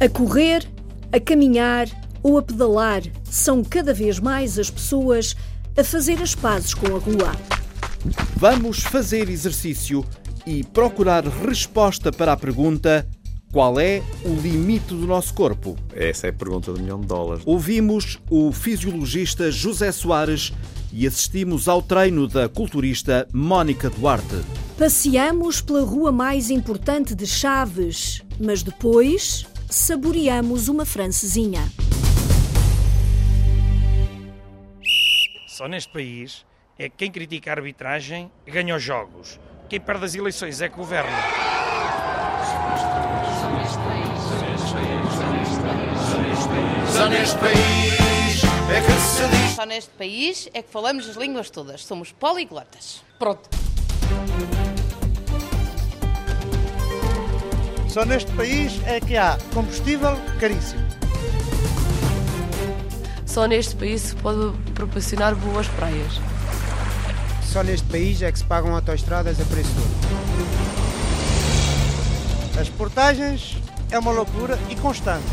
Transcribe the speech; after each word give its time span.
A 0.00 0.08
correr, 0.08 0.66
a 1.12 1.20
caminhar 1.20 1.86
ou 2.22 2.38
a 2.38 2.42
pedalar 2.42 3.02
são 3.22 3.62
cada 3.62 3.92
vez 3.92 4.18
mais 4.18 4.58
as 4.58 4.70
pessoas 4.70 5.36
a 5.76 5.84
fazer 5.84 6.22
as 6.22 6.34
pazes 6.34 6.72
com 6.72 6.86
a 6.86 6.98
rua. 6.98 7.36
Vamos 8.34 8.78
fazer 8.78 9.28
exercício 9.28 10.02
e 10.46 10.64
procurar 10.64 11.22
resposta 11.26 12.10
para 12.10 12.32
a 12.32 12.36
pergunta: 12.38 13.06
qual 13.52 13.78
é 13.78 14.02
o 14.24 14.32
limite 14.40 14.86
do 14.86 15.06
nosso 15.06 15.34
corpo? 15.34 15.76
Essa 15.94 16.28
é 16.28 16.30
a 16.30 16.32
pergunta 16.32 16.72
do 16.72 16.80
milhão 16.80 17.02
de 17.02 17.06
dólares. 17.06 17.42
Ouvimos 17.44 18.18
o 18.30 18.50
fisiologista 18.52 19.52
José 19.52 19.92
Soares 19.92 20.50
e 20.94 21.06
assistimos 21.06 21.68
ao 21.68 21.82
treino 21.82 22.26
da 22.26 22.48
culturista 22.48 23.28
Mónica 23.34 23.90
Duarte. 23.90 24.40
Passeamos 24.78 25.60
pela 25.60 25.84
rua 25.84 26.10
mais 26.10 26.48
importante 26.48 27.14
de 27.14 27.26
Chaves, 27.26 28.22
mas 28.40 28.62
depois 28.62 29.44
saboreamos 29.70 30.68
uma 30.68 30.84
francesinha. 30.84 31.62
Só 35.46 35.68
neste 35.68 35.92
país 35.92 36.44
é 36.76 36.88
que 36.88 36.96
quem 36.96 37.10
critica 37.10 37.50
a 37.50 37.54
arbitragem 37.54 38.30
ganha 38.46 38.74
os 38.74 38.82
jogos. 38.82 39.38
Quem 39.68 39.80
perde 39.80 40.04
as 40.04 40.14
eleições 40.14 40.60
é 40.60 40.68
que 40.68 40.74
governa. 40.74 41.16
Só 46.92 47.08
neste 47.08 47.38
país 47.38 48.42
é 48.74 48.80
que 48.80 48.92
se 48.92 49.28
diz. 49.28 49.54
Só 49.54 49.64
neste 49.64 49.90
país 49.92 50.48
é 50.52 50.62
que 50.62 50.70
falamos 50.70 51.08
as 51.08 51.16
línguas 51.16 51.48
todas. 51.48 51.84
Somos 51.84 52.10
poliglotas. 52.10 53.02
Pronto. 53.18 53.48
Só 57.92 58.04
neste 58.04 58.30
país 58.32 58.80
é 58.86 59.00
que 59.00 59.16
há 59.16 59.36
combustível 59.52 60.16
caríssimo. 60.38 60.80
Só 63.26 63.46
neste 63.46 63.74
país 63.74 64.00
se 64.02 64.14
pode 64.14 64.56
proporcionar 64.74 65.34
boas 65.34 65.66
praias. 65.66 66.12
Só 67.42 67.64
neste 67.64 67.84
país 67.88 68.22
é 68.22 68.30
que 68.30 68.38
se 68.38 68.44
pagam 68.44 68.76
autoestradas 68.76 69.40
a 69.40 69.44
preço 69.44 69.70
todo. 69.74 69.90
As 72.60 72.68
portagens 72.68 73.56
é 73.90 73.98
uma 73.98 74.12
loucura 74.12 74.56
e 74.68 74.76
constante. 74.76 75.26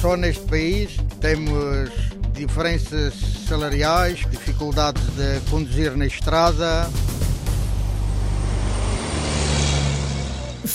Só 0.00 0.16
neste 0.16 0.44
país 0.44 0.96
temos 1.20 1.90
diferenças 2.34 3.14
salariais, 3.48 4.20
dificuldades 4.30 5.02
de 5.16 5.40
conduzir 5.50 5.96
na 5.96 6.06
estrada. 6.06 6.88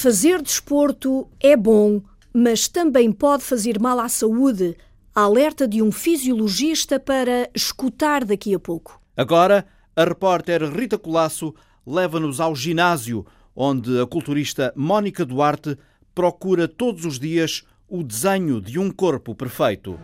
Fazer 0.01 0.41
desporto 0.41 1.27
é 1.41 1.57
bom, 1.57 2.01
mas 2.33 2.69
também 2.69 3.11
pode 3.11 3.43
fazer 3.43 3.81
mal 3.81 3.99
à 3.99 4.07
saúde. 4.07 4.77
Alerta 5.13 5.67
de 5.67 5.81
um 5.81 5.91
fisiologista 5.91 6.97
para 6.97 7.49
escutar 7.53 8.23
daqui 8.23 8.55
a 8.55 8.59
pouco. 8.59 9.01
Agora, 9.17 9.67
a 9.93 10.05
repórter 10.05 10.63
Rita 10.73 10.97
Colasso 10.97 11.53
leva-nos 11.85 12.39
ao 12.39 12.55
ginásio, 12.55 13.25
onde 13.53 13.99
a 13.99 14.07
culturista 14.07 14.71
Mónica 14.73 15.25
Duarte 15.25 15.77
procura 16.15 16.65
todos 16.65 17.03
os 17.03 17.19
dias 17.19 17.63
o 17.85 18.01
desenho 18.01 18.61
de 18.61 18.79
um 18.79 18.89
corpo 18.89 19.35
perfeito. 19.35 19.99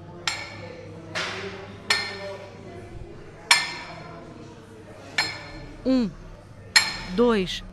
Um, 5.86 6.10
dois, 7.16 7.64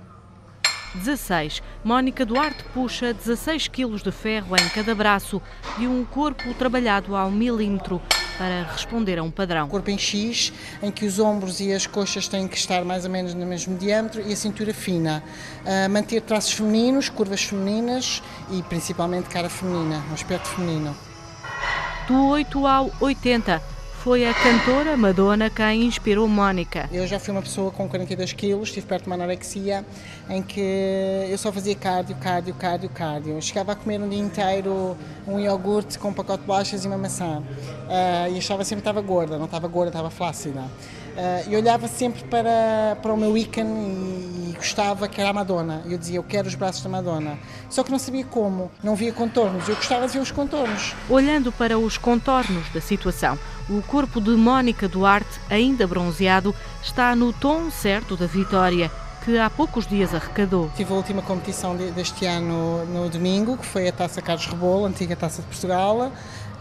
16. 0.94 1.62
Mónica 1.84 2.24
Duarte 2.24 2.64
puxa 2.74 3.12
16 3.12 3.68
quilos 3.68 4.02
de 4.02 4.12
ferro 4.12 4.56
em 4.56 4.68
cada 4.68 4.94
braço 4.94 5.40
de 5.78 5.86
um 5.86 6.04
corpo 6.04 6.52
trabalhado 6.54 7.16
ao 7.16 7.30
milímetro 7.30 8.00
para 8.38 8.64
responder 8.72 9.18
a 9.18 9.22
um 9.22 9.30
padrão. 9.30 9.68
Corpo 9.68 9.90
em 9.90 9.98
X, 9.98 10.52
em 10.82 10.90
que 10.90 11.06
os 11.06 11.18
ombros 11.18 11.60
e 11.60 11.72
as 11.72 11.86
coxas 11.86 12.26
têm 12.26 12.48
que 12.48 12.56
estar 12.56 12.84
mais 12.84 13.04
ou 13.04 13.10
menos 13.10 13.34
no 13.34 13.46
mesmo 13.46 13.76
diâmetro 13.76 14.20
e 14.20 14.32
a 14.32 14.36
cintura 14.36 14.74
fina. 14.74 15.22
Uh, 15.60 15.90
manter 15.90 16.20
traços 16.22 16.52
femininos, 16.52 17.08
curvas 17.08 17.42
femininas 17.42 18.22
e 18.50 18.62
principalmente 18.62 19.28
cara 19.28 19.48
feminina, 19.48 20.02
um 20.10 20.14
aspecto 20.14 20.48
feminino. 20.48 20.96
Do 22.06 22.26
8 22.28 22.66
ao 22.66 22.90
80, 23.00 23.62
foi 24.02 24.26
a 24.26 24.34
cantora 24.34 24.96
Madonna 24.96 25.48
quem 25.48 25.84
inspirou 25.84 26.26
Mónica. 26.26 26.88
Eu 26.92 27.06
já 27.06 27.20
fui 27.20 27.30
uma 27.30 27.40
pessoa 27.40 27.70
com 27.70 27.88
42 27.88 28.32
quilos, 28.32 28.68
estive 28.68 28.84
perto 28.84 29.04
de 29.04 29.08
uma 29.08 29.14
anorexia, 29.14 29.84
em 30.28 30.42
que 30.42 30.60
eu 31.30 31.38
só 31.38 31.52
fazia 31.52 31.76
cardio, 31.76 32.16
cardio, 32.16 32.52
cardio, 32.54 32.90
cardio. 32.90 33.40
Chegava 33.40 33.72
a 33.72 33.76
comer 33.76 34.00
um 34.00 34.08
dia 34.08 34.18
inteiro 34.18 34.96
um 35.24 35.38
iogurte 35.38 36.00
com 36.00 36.08
um 36.08 36.12
pacote 36.12 36.40
de 36.40 36.46
bolachas 36.48 36.84
e 36.84 36.88
uma 36.88 36.98
maçã. 36.98 37.38
Uh, 37.38 38.34
e 38.34 38.38
achava 38.38 38.64
sempre 38.64 38.82
que 38.82 38.88
estava 38.88 39.00
gorda, 39.00 39.38
não 39.38 39.44
estava 39.44 39.68
gorda, 39.68 39.90
estava 39.90 40.10
flácida. 40.10 40.64
Uh, 41.12 41.50
e 41.50 41.56
olhava 41.56 41.88
sempre 41.88 42.24
para, 42.24 42.96
para 43.02 43.12
o 43.12 43.16
meu 43.16 43.36
ícone 43.36 43.68
e, 43.68 44.50
e 44.50 44.54
gostava 44.56 45.06
que 45.06 45.20
era 45.20 45.30
a 45.30 45.32
Madonna. 45.32 45.82
Eu 45.86 45.98
dizia, 45.98 46.16
eu 46.16 46.22
quero 46.22 46.48
os 46.48 46.54
braços 46.54 46.82
da 46.82 46.88
Madonna. 46.88 47.38
Só 47.68 47.84
que 47.84 47.90
não 47.90 47.98
sabia 47.98 48.24
como, 48.24 48.70
não 48.82 48.96
via 48.96 49.12
contornos. 49.12 49.68
Eu 49.68 49.76
gostava 49.76 50.06
de 50.06 50.14
ver 50.14 50.20
os 50.20 50.30
contornos. 50.30 50.94
Olhando 51.10 51.52
para 51.52 51.78
os 51.78 51.98
contornos 51.98 52.68
da 52.72 52.80
situação, 52.80 53.38
o 53.68 53.82
corpo 53.82 54.20
de 54.20 54.30
Mónica 54.30 54.88
Duarte, 54.88 55.40
ainda 55.50 55.86
bronzeado, 55.86 56.54
está 56.82 57.14
no 57.14 57.32
tom 57.32 57.70
certo 57.70 58.16
da 58.16 58.26
vitória 58.26 58.90
que 59.24 59.38
há 59.38 59.48
poucos 59.48 59.86
dias 59.86 60.14
arrecadou. 60.14 60.70
Tive 60.74 60.92
a 60.92 60.96
última 60.96 61.22
competição 61.22 61.76
deste 61.76 62.26
ano 62.26 62.84
no 62.86 63.08
domingo, 63.08 63.56
que 63.56 63.64
foi 63.64 63.88
a 63.88 63.92
Taça 63.92 64.20
Carlos 64.20 64.46
Rebolo, 64.46 64.84
antiga 64.84 65.14
Taça 65.14 65.42
de 65.42 65.48
Portugal. 65.48 66.10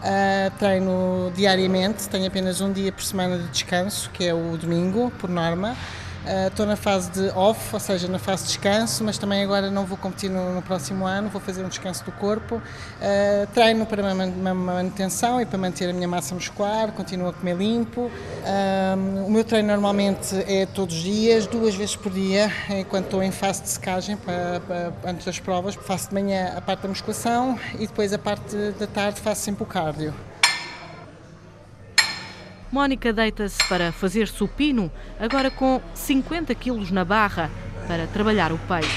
Uh, 0.02 0.50
treino 0.58 1.32
diariamente, 1.32 2.08
tenho 2.08 2.26
apenas 2.26 2.60
um 2.60 2.72
dia 2.72 2.90
por 2.90 3.04
semana 3.04 3.38
de 3.38 3.46
descanso, 3.46 4.10
que 4.10 4.26
é 4.26 4.34
o 4.34 4.56
domingo, 4.56 5.12
por 5.20 5.30
norma. 5.30 5.76
Estou 6.48 6.64
uh, 6.64 6.68
na 6.68 6.76
fase 6.76 7.10
de 7.10 7.28
off, 7.30 7.74
ou 7.74 7.80
seja, 7.80 8.06
na 8.06 8.18
fase 8.18 8.42
de 8.44 8.48
descanso, 8.48 9.02
mas 9.02 9.18
também 9.18 9.42
agora 9.42 9.70
não 9.70 9.84
vou 9.84 9.98
competir 9.98 10.30
no, 10.30 10.54
no 10.54 10.62
próximo 10.62 11.04
ano, 11.04 11.28
vou 11.28 11.40
fazer 11.40 11.64
um 11.64 11.68
descanso 11.68 12.04
do 12.04 12.12
corpo. 12.12 12.56
Uh, 12.56 13.46
treino 13.52 13.84
para 13.84 14.02
uma 14.02 14.54
manutenção 14.54 15.40
e 15.40 15.46
para 15.46 15.58
manter 15.58 15.90
a 15.90 15.92
minha 15.92 16.06
massa 16.06 16.34
muscular, 16.34 16.92
continuo 16.92 17.28
a 17.28 17.32
comer 17.32 17.56
limpo. 17.56 18.02
Uh, 18.02 19.26
o 19.26 19.30
meu 19.30 19.44
treino 19.44 19.68
normalmente 19.68 20.36
é 20.46 20.64
todos 20.66 20.94
os 20.94 21.02
dias, 21.02 21.46
duas 21.46 21.74
vezes 21.74 21.96
por 21.96 22.12
dia, 22.12 22.52
enquanto 22.70 23.06
estou 23.06 23.22
em 23.22 23.32
fase 23.32 23.62
de 23.62 23.68
secagem 23.68 24.16
para, 24.16 24.60
para, 24.60 24.92
antes 25.04 25.26
das 25.26 25.40
provas. 25.40 25.74
Faço 25.74 26.08
de 26.08 26.14
manhã 26.14 26.52
a 26.56 26.60
parte 26.60 26.82
da 26.82 26.88
musculação 26.88 27.58
e 27.74 27.86
depois 27.86 28.12
a 28.12 28.18
parte 28.18 28.56
da 28.78 28.86
tarde 28.86 29.20
faço 29.20 29.42
sempre 29.42 29.64
o 29.64 29.66
cardio. 29.66 30.14
Mónica 32.72 33.12
deita-se 33.12 33.58
para 33.68 33.92
fazer 33.92 34.26
supino, 34.26 34.90
agora 35.20 35.50
com 35.50 35.78
50 35.92 36.54
quilos 36.54 36.90
na 36.90 37.04
barra, 37.04 37.50
para 37.86 38.06
trabalhar 38.06 38.50
o 38.50 38.58
peito. 38.58 38.88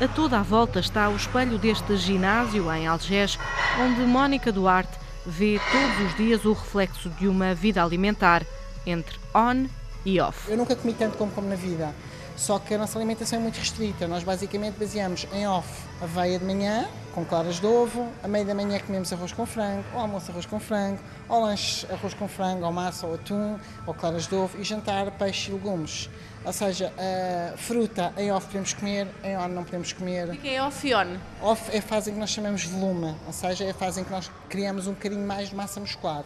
A 0.00 0.06
toda 0.06 0.38
a 0.38 0.42
volta 0.42 0.78
está 0.78 1.08
o 1.08 1.16
espelho 1.16 1.58
deste 1.58 1.96
ginásio 1.96 2.72
em 2.72 2.86
Algés, 2.86 3.36
onde 3.80 4.02
Mónica 4.02 4.52
Duarte 4.52 4.96
vê 5.26 5.60
todos 5.72 6.06
os 6.06 6.16
dias 6.16 6.44
o 6.44 6.52
reflexo 6.52 7.10
de 7.10 7.26
uma 7.26 7.54
vida 7.56 7.82
alimentar 7.82 8.46
entre 8.86 9.18
on 9.34 9.66
e 10.06 10.20
off. 10.20 10.48
Eu 10.48 10.56
nunca 10.56 10.76
comi 10.76 10.94
tanto 10.94 11.18
como 11.18 11.32
como 11.32 11.48
na 11.48 11.56
vida. 11.56 11.92
Só 12.36 12.60
que 12.60 12.72
a 12.72 12.78
nossa 12.78 12.98
alimentação 12.98 13.40
é 13.40 13.42
muito 13.42 13.58
restrita. 13.58 14.06
Nós 14.06 14.22
basicamente 14.22 14.78
baseamos 14.78 15.26
em 15.32 15.46
off 15.46 15.89
aveia 16.00 16.38
de 16.38 16.44
manhã, 16.44 16.88
com 17.14 17.24
claras 17.24 17.58
de 17.58 17.66
ovo, 17.66 18.08
a 18.22 18.28
meio 18.28 18.46
da 18.46 18.54
manhã 18.54 18.78
comemos 18.78 19.12
arroz 19.12 19.32
com 19.32 19.44
frango, 19.44 19.84
ou 19.92 20.00
almoço 20.00 20.30
arroz 20.30 20.46
com 20.46 20.60
frango, 20.60 21.00
ou 21.28 21.42
lanche 21.42 21.86
arroz 21.92 22.14
com 22.14 22.28
frango, 22.28 22.64
ou 22.64 22.72
massa, 22.72 23.06
ou 23.06 23.14
atum, 23.14 23.58
ou 23.86 23.92
claras 23.92 24.26
de 24.26 24.34
ovo, 24.34 24.58
e 24.58 24.64
jantar 24.64 25.10
peixe 25.12 25.50
e 25.50 25.54
legumes. 25.54 26.08
Ou 26.42 26.54
seja, 26.54 26.90
a 26.96 27.56
fruta 27.58 28.14
em 28.16 28.32
off 28.32 28.46
podemos 28.46 28.72
comer, 28.72 29.06
em 29.22 29.36
on 29.36 29.48
não 29.48 29.62
podemos 29.62 29.92
comer. 29.92 30.30
O 30.30 30.36
que 30.38 30.48
é 30.48 30.62
off 30.62 30.88
e 30.88 30.94
on? 30.94 31.18
Off 31.42 31.70
é 31.70 31.78
a 31.78 31.82
fase 31.82 32.10
em 32.10 32.14
que 32.14 32.20
nós 32.20 32.30
chamamos 32.30 32.64
volume, 32.64 33.14
ou 33.26 33.32
seja, 33.32 33.64
é 33.64 33.70
a 33.70 33.74
fase 33.74 34.00
em 34.00 34.04
que 34.04 34.10
nós 34.10 34.30
criamos 34.48 34.86
um 34.86 34.92
bocadinho 34.92 35.26
mais 35.26 35.50
de 35.50 35.54
massa 35.54 35.80
muscular. 35.80 36.24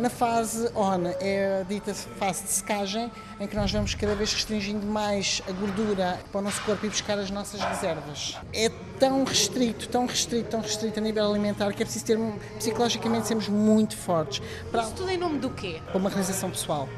Na 0.00 0.10
fase 0.10 0.68
on 0.74 1.06
é 1.20 1.60
a 1.60 1.62
dita 1.62 1.94
fase 1.94 2.42
de 2.42 2.50
secagem, 2.50 3.12
em 3.38 3.46
que 3.46 3.54
nós 3.54 3.70
vamos 3.70 3.94
cada 3.94 4.16
vez 4.16 4.32
restringindo 4.32 4.84
mais 4.84 5.40
a 5.48 5.52
gordura 5.52 6.18
para 6.32 6.40
o 6.40 6.42
nosso 6.42 6.60
corpo 6.62 6.84
e 6.84 6.88
buscar 6.88 7.16
as 7.16 7.30
nossas 7.30 7.60
reservas. 7.60 8.36
É 8.52 8.68
tão 8.98 9.24
restrito, 9.24 9.88
tão 9.88 10.06
restrito, 10.06 10.50
tão 10.50 10.60
restrito 10.60 10.98
a 10.98 11.02
nível 11.02 11.30
alimentar 11.30 11.72
que 11.72 11.82
é 11.82 11.86
preciso 11.86 12.04
ter, 12.04 12.18
psicologicamente, 12.58 13.26
sermos 13.26 13.48
muito 13.48 13.96
fortes. 13.96 14.42
Para... 14.70 14.82
Isso 14.82 14.94
tudo 14.94 15.10
em 15.10 15.18
nome 15.18 15.38
do 15.38 15.50
quê? 15.50 15.80
Para 15.86 15.98
uma 15.98 16.08
realização 16.08 16.50
pessoal. 16.50 16.88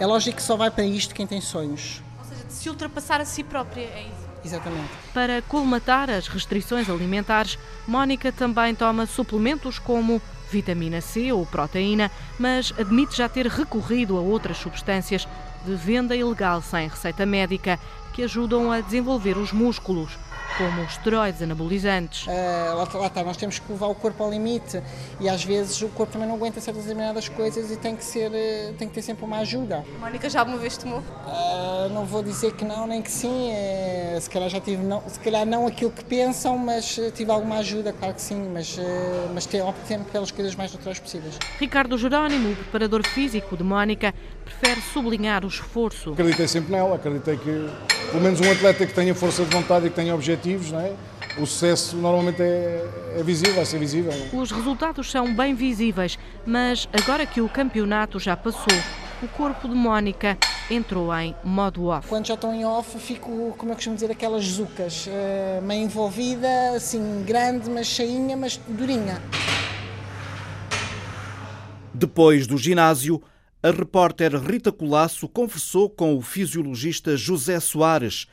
É 0.00 0.06
lógico 0.06 0.36
que 0.36 0.42
só 0.42 0.56
vai 0.56 0.70
para 0.70 0.84
isto 0.84 1.14
quem 1.14 1.26
tem 1.26 1.40
sonhos. 1.40 2.02
Ou 2.18 2.24
seja, 2.24 2.44
de 2.44 2.52
se 2.52 2.68
ultrapassar 2.68 3.20
a 3.20 3.24
si 3.24 3.44
própria, 3.44 3.82
é 3.82 4.02
isso? 4.02 4.22
Exatamente. 4.44 4.90
Para 5.14 5.40
colmatar 5.42 6.10
as 6.10 6.26
restrições 6.26 6.90
alimentares, 6.90 7.58
Mónica 7.86 8.32
também 8.32 8.74
toma 8.74 9.06
suplementos 9.06 9.78
como 9.78 10.20
vitamina 10.50 11.00
C 11.00 11.32
ou 11.32 11.46
proteína, 11.46 12.10
mas 12.38 12.74
admite 12.78 13.16
já 13.16 13.28
ter 13.28 13.46
recorrido 13.46 14.18
a 14.18 14.20
outras 14.20 14.58
substâncias 14.58 15.26
de 15.64 15.74
venda 15.74 16.14
ilegal 16.14 16.60
sem 16.60 16.88
receita 16.88 17.24
médica 17.24 17.78
que 18.12 18.24
ajudam 18.24 18.70
a 18.70 18.80
desenvolver 18.80 19.38
os 19.38 19.52
músculos, 19.52 20.18
como 20.56 20.82
esteroides 20.82 21.42
anabolizantes. 21.42 22.26
Uh, 22.26 22.30
lá, 22.76 22.88
lá 23.00 23.06
está, 23.06 23.22
nós 23.24 23.36
temos 23.36 23.58
que 23.58 23.72
levar 23.72 23.86
o 23.86 23.94
corpo 23.94 24.22
ao 24.22 24.30
limite 24.30 24.82
e 25.20 25.28
às 25.28 25.44
vezes 25.44 25.80
o 25.82 25.88
corpo 25.88 26.12
também 26.12 26.28
não 26.28 26.36
aguenta 26.36 26.60
certas 26.60 26.84
determinadas 26.84 27.28
coisas 27.28 27.70
e 27.70 27.76
tem 27.76 27.96
que, 27.96 28.04
ser, 28.04 28.30
uh, 28.30 28.74
tem 28.74 28.88
que 28.88 28.94
ter 28.94 29.02
sempre 29.02 29.24
uma 29.24 29.38
ajuda. 29.38 29.84
Mónica 29.98 30.28
já 30.28 30.40
alguma 30.40 30.58
vez 30.58 30.76
tomou? 30.76 30.98
Uh, 30.98 31.88
não 31.92 32.04
vou 32.04 32.22
dizer 32.22 32.52
que 32.52 32.64
não 32.64 32.86
nem 32.86 33.02
que 33.02 33.10
sim, 33.10 33.50
é, 33.50 34.18
se 34.20 34.28
calhar 34.28 34.48
já 34.48 34.60
tive, 34.60 34.82
não, 34.82 35.02
se 35.06 35.18
calhar 35.20 35.46
não 35.46 35.66
aquilo 35.66 35.90
que 35.90 36.04
pensam, 36.04 36.58
mas 36.58 36.98
tive 37.14 37.30
alguma 37.30 37.58
ajuda, 37.58 37.92
claro 37.92 38.14
que 38.14 38.22
sim, 38.22 38.50
mas, 38.52 38.78
mas 39.32 39.46
opto 39.46 39.86
sempre 39.86 40.10
pelas 40.10 40.30
coisas 40.30 40.54
mais 40.54 40.72
naturais 40.72 40.98
possíveis. 40.98 41.38
Ricardo 41.58 41.96
Jerónimo, 41.96 42.54
preparador 42.56 43.06
físico 43.06 43.56
de 43.56 43.62
Mónica, 43.62 44.14
prefere 44.42 44.80
sublinhar 44.80 45.44
o 45.44 45.48
esforço. 45.48 46.12
Acreditei 46.12 46.48
sempre 46.48 46.72
nela, 46.72 46.96
acreditei 46.96 47.36
que 47.36 47.68
pelo 48.10 48.22
menos 48.22 48.40
um 48.40 48.50
atleta 48.50 48.86
que 48.86 48.92
tenha 48.92 49.14
força 49.14 49.44
de 49.44 49.50
vontade 49.50 49.86
e 49.86 49.90
que 49.90 49.96
tenha 49.96 50.14
objetivos, 50.14 50.70
não 50.70 50.80
é? 50.80 50.92
o 51.38 51.46
sucesso 51.46 51.96
normalmente 51.96 52.42
é, 52.42 53.16
é 53.18 53.22
visível, 53.22 53.54
vai 53.54 53.64
ser 53.64 53.78
visível. 53.78 54.12
Não? 54.12 54.38
É? 54.38 54.42
Os 54.42 54.50
resultados 54.50 55.10
são 55.10 55.34
bem 55.34 55.54
visíveis, 55.54 56.18
mas 56.44 56.88
agora 56.92 57.24
que 57.26 57.40
o 57.40 57.48
campeonato 57.48 58.18
já 58.18 58.36
passou, 58.36 58.78
o 59.22 59.28
corpo 59.28 59.68
de 59.68 59.74
Mónica 59.74 60.36
entrou 60.70 61.14
em 61.16 61.34
modo 61.44 61.86
off. 61.86 62.08
Quando 62.08 62.26
já 62.26 62.34
estou 62.34 62.52
em 62.52 62.64
off, 62.64 62.98
fico, 62.98 63.54
como 63.56 63.72
eu 63.72 63.76
costumo 63.76 63.94
dizer, 63.94 64.10
aquelas 64.10 64.44
zucas, 64.44 65.06
uh, 65.06 65.62
meio 65.62 65.84
envolvida, 65.84 66.48
assim, 66.76 67.22
grande, 67.24 67.70
mas 67.70 67.86
cheinha, 67.86 68.36
mas 68.36 68.60
durinha. 68.68 69.22
Depois 71.94 72.46
do 72.46 72.56
ginásio, 72.56 73.22
a 73.62 73.70
repórter 73.70 74.34
Rita 74.34 74.72
Colasso 74.72 75.28
conversou 75.28 75.88
com 75.88 76.16
o 76.16 76.20
fisiologista 76.20 77.16
José 77.16 77.60
Soares 77.60 78.26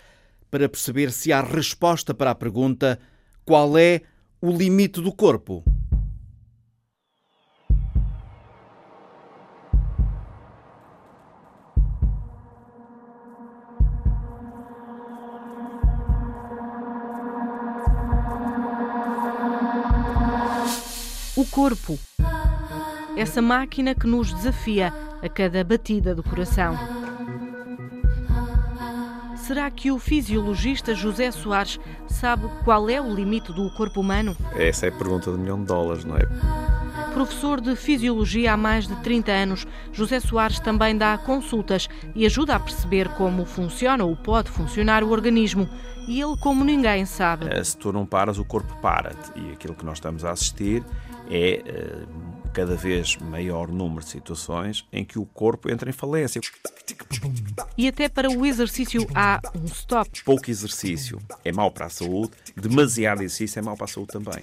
para 0.50 0.68
perceber 0.68 1.12
se 1.12 1.32
há 1.32 1.40
resposta 1.40 2.16
para 2.16 2.32
a 2.32 2.36
pergunta: 2.36 3.00
qual 3.46 3.78
é 3.78 4.02
o 4.42 4.52
limite 4.52 5.00
do 5.00 5.12
corpo? 5.12 5.64
O 21.38 21.46
corpo. 21.46 22.00
Essa 23.16 23.42
máquina 23.42 23.94
que 23.94 24.08
nos 24.08 24.34
desafia 24.34 24.94
a 25.22 25.30
cada 25.30 25.64
batida 25.64 26.16
do 26.16 26.24
coração. 26.24 26.78
Será 29.36 29.72
que 29.72 29.92
o 29.92 29.98
fisiologista 29.98 30.94
José 30.94 31.32
Soares 31.32 31.80
sabe 32.08 32.48
qual 32.64 32.90
é 32.90 33.02
o 33.02 33.14
limite 33.14 33.52
do 33.52 33.70
corpo 33.72 34.02
humano? 34.02 34.38
Essa 34.56 34.86
é 34.86 34.90
a 34.90 34.92
pergunta 34.92 35.32
de 35.32 35.38
um 35.38 35.40
milhão 35.40 35.60
de 35.60 35.66
dólares, 35.66 36.06
não 36.06 36.16
é? 36.16 36.22
Professor 37.14 37.60
de 37.60 37.76
Fisiologia 37.76 38.54
há 38.54 38.58
mais 38.58 38.88
de 38.88 38.96
30 38.98 39.32
anos, 39.32 39.68
José 39.92 40.20
Soares 40.20 40.60
também 40.60 40.96
dá 40.96 41.18
consultas 41.18 41.90
e 42.14 42.26
ajuda 42.26 42.56
a 42.56 42.60
perceber 42.60 43.10
como 43.10 43.46
funciona 43.46 44.06
ou 44.06 44.16
pode 44.16 44.50
funcionar 44.52 45.04
o 45.04 45.10
organismo. 45.10 45.68
E 46.08 46.22
ele, 46.22 46.38
como 46.38 46.64
ninguém 46.64 47.06
sabe. 47.06 47.48
Eh, 47.50 47.64
se 47.64 47.76
tu 47.78 47.92
não 47.92 48.06
paras, 48.06 48.38
o 48.40 48.46
corpo 48.46 48.76
para-te. 48.82 49.32
E 49.36 49.52
aquilo 49.52 49.76
que 49.76 49.86
nós 49.86 49.98
estamos 49.98 50.24
a 50.24 50.32
assistir 50.32 50.84
é 51.30 51.64
uh, 51.66 52.39
cada 52.54 52.76
vez 52.76 53.18
maior 53.18 53.70
número 53.70 54.04
de 54.04 54.10
situações 54.10 54.88
em 54.92 55.06
que 55.06 55.20
o 55.20 55.26
corpo 55.26 55.72
entra 55.72 55.90
em 55.90 55.94
falência. 55.94 56.42
E 57.78 57.88
até 57.88 58.10
para 58.10 58.30
o 58.30 58.46
exercício 58.46 59.08
há 59.16 59.40
um 59.56 59.66
stop. 59.66 60.24
Pouco 60.24 60.50
exercício 60.50 61.20
é 61.46 61.52
mau 61.52 61.72
para 61.72 61.86
a 61.86 61.90
saúde, 61.90 62.32
demasiado 62.56 63.22
exercício 63.22 63.60
é 63.60 63.62
mau 63.62 63.76
para 63.76 63.86
a 63.86 63.88
saúde 63.88 64.12
também. 64.14 64.42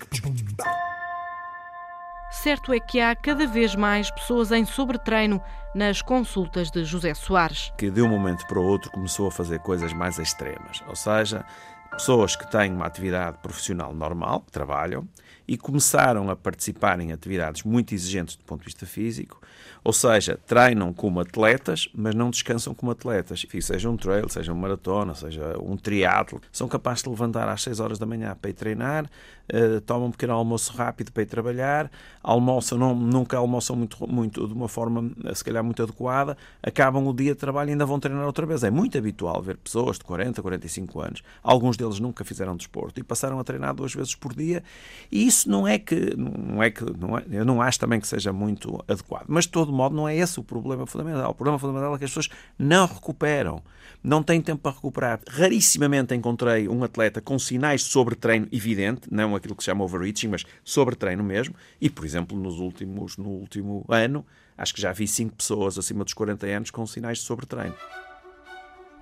Certo 2.31 2.73
é 2.73 2.81
que 2.81 3.01
há 3.01 3.15
cada 3.15 3.47
vez 3.47 3.75
mais 3.75 4.11
pessoas 4.11 4.53
em 4.53 4.65
sobretreino 4.65 5.41
nas 5.75 6.03
consultas 6.03 6.71
de 6.71 6.85
José 6.85 7.15
Soares. 7.15 7.73
Que 7.79 7.91
de 7.91 8.03
um 8.03 8.09
momento 8.09 8.47
para 8.47 8.59
o 8.59 8.65
outro 8.65 8.91
começou 8.91 9.29
a 9.29 9.31
fazer 9.31 9.61
coisas 9.61 9.93
mais 9.93 10.19
extremas, 10.19 10.83
ou 10.89 10.97
seja, 10.97 11.45
pessoas 11.91 12.37
que 12.37 12.51
têm 12.51 12.73
uma 12.73 12.87
atividade 12.87 13.39
profissional 13.39 13.95
normal, 13.95 14.41
que 14.41 14.53
trabalham, 14.53 15.09
e 15.49 15.57
começaram 15.57 16.29
a 16.31 16.37
participar 16.37 17.01
em 17.01 17.13
atividades 17.13 17.63
muito 17.63 17.95
exigentes 17.95 18.37
do 18.37 18.45
ponto 18.45 18.61
de 18.61 18.67
vista 18.67 18.87
físico, 18.87 19.41
ou 19.87 19.93
seja, 19.93 20.37
treinam 20.47 20.93
como 20.93 21.21
atletas, 21.21 21.89
mas 21.95 22.13
não 22.13 22.31
descansam 22.31 22.75
como 22.75 22.91
atletas. 22.91 23.47
Seja 23.61 23.89
um 23.89 23.97
trail, 23.97 24.29
seja 24.29 24.53
uma 24.53 24.63
maratona, 24.63 25.15
seja 25.15 25.57
um 25.63 25.77
triatlo, 25.77 26.41
são 26.51 26.67
capazes 26.67 27.05
de 27.05 27.09
levantar 27.09 27.49
às 27.49 27.63
6 27.63 27.79
horas 27.79 27.99
da 27.99 28.05
manhã 28.05 28.37
para 28.41 28.51
ir 28.51 28.55
treinar, 28.55 29.05
uh, 29.05 29.81
tomam 29.83 30.09
um 30.09 30.11
pequeno 30.11 30.33
almoço 30.33 30.73
rápido 30.73 31.13
para 31.13 31.23
ir 31.23 31.27
trabalhar, 31.27 31.91
almoçam, 32.21 32.77
não, 32.77 32.95
nunca 32.97 33.37
almoçam 33.37 33.77
muito, 33.77 34.05
muito 34.09 34.49
de 34.49 34.53
uma 34.53 34.69
forma, 34.69 35.11
se 35.33 35.45
calhar, 35.45 35.63
muito 35.63 35.81
adequada, 35.83 36.37
acabam 36.61 37.07
o 37.07 37.15
dia 37.15 37.33
de 37.33 37.39
trabalho 37.39 37.69
e 37.69 37.73
ainda 37.73 37.87
vão 37.87 38.01
treinar 38.01 38.27
outra 38.27 38.45
vez. 38.45 38.65
É 38.65 38.71
muito 38.71 38.99
habitual 38.99 39.41
ver 39.41 39.57
pessoas 39.57 39.99
de 39.99 40.05
40, 40.05 40.43
45 40.43 41.01
anos, 41.01 41.23
alguns 41.43 41.77
deles 41.77 42.01
nunca 42.01 42.25
fizeram 42.25 42.57
desporto 42.57 42.99
e 42.99 43.05
passaram 43.05 43.39
a 43.39 43.45
treinar 43.45 43.73
duas 43.75 43.95
vezes 43.95 44.17
por 44.17 44.35
dia, 44.35 44.65
e 45.13 45.27
isso 45.27 45.36
não 45.45 45.67
é 45.67 45.79
que, 45.79 46.15
não 46.17 46.63
é 46.63 46.71
que 46.71 46.85
não 46.85 47.19
é, 47.19 47.25
eu 47.31 47.45
não 47.45 47.61
acho 47.61 47.79
também 47.79 48.01
que 48.01 48.07
seja 48.07 48.33
muito 48.33 48.83
adequado, 48.89 49.27
mas 49.29 49.45
de 49.45 49.51
todo 49.51 49.73
modo 49.73 49.95
não 49.95 50.09
é 50.09 50.17
esse 50.17 50.41
o 50.41 50.45
problema 50.45 50.87
fundamental. 50.87 51.31
O 51.31 51.35
problema 51.35 51.59
fundamental 51.59 51.95
é 51.95 51.99
que 51.99 52.05
as 52.05 52.11
pessoas 52.11 52.29
não 52.59 52.87
recuperam, 52.87 53.63
não 54.03 54.23
têm 54.23 54.41
tempo 54.41 54.63
para 54.63 54.73
recuperar. 54.73 55.21
Rarissimamente 55.29 56.15
encontrei 56.15 56.69
um 56.69 56.83
atleta 56.85 57.21
com 57.21 57.39
sinais 57.39 57.83
de 57.83 57.89
sobretreino 57.89 58.49
evidente, 58.53 59.09
não 59.11 59.35
aquilo 59.35 59.55
que 59.55 59.63
se 59.63 59.67
chama 59.67 59.85
overreaching, 59.85 60.29
mas 60.29 60.45
sobretreino 60.65 61.25
mesmo, 61.25 61.55
e 61.81 61.91
por 61.91 62.05
exemplo, 62.05 62.39
nos 62.39 62.59
últimos, 62.59 63.17
no 63.17 63.29
último 63.29 63.85
ano, 63.89 64.25
acho 64.57 64.75
que 64.75 64.81
já 64.81 64.93
vi 64.93 65.07
cinco 65.07 65.37
pessoas 65.37 65.77
acima 65.77 66.05
dos 66.05 66.15
40 66.15 66.47
anos 66.47 66.71
com 66.71 66.87
sinais 66.87 67.19
de 67.19 67.25
sobretreino. 67.25 67.75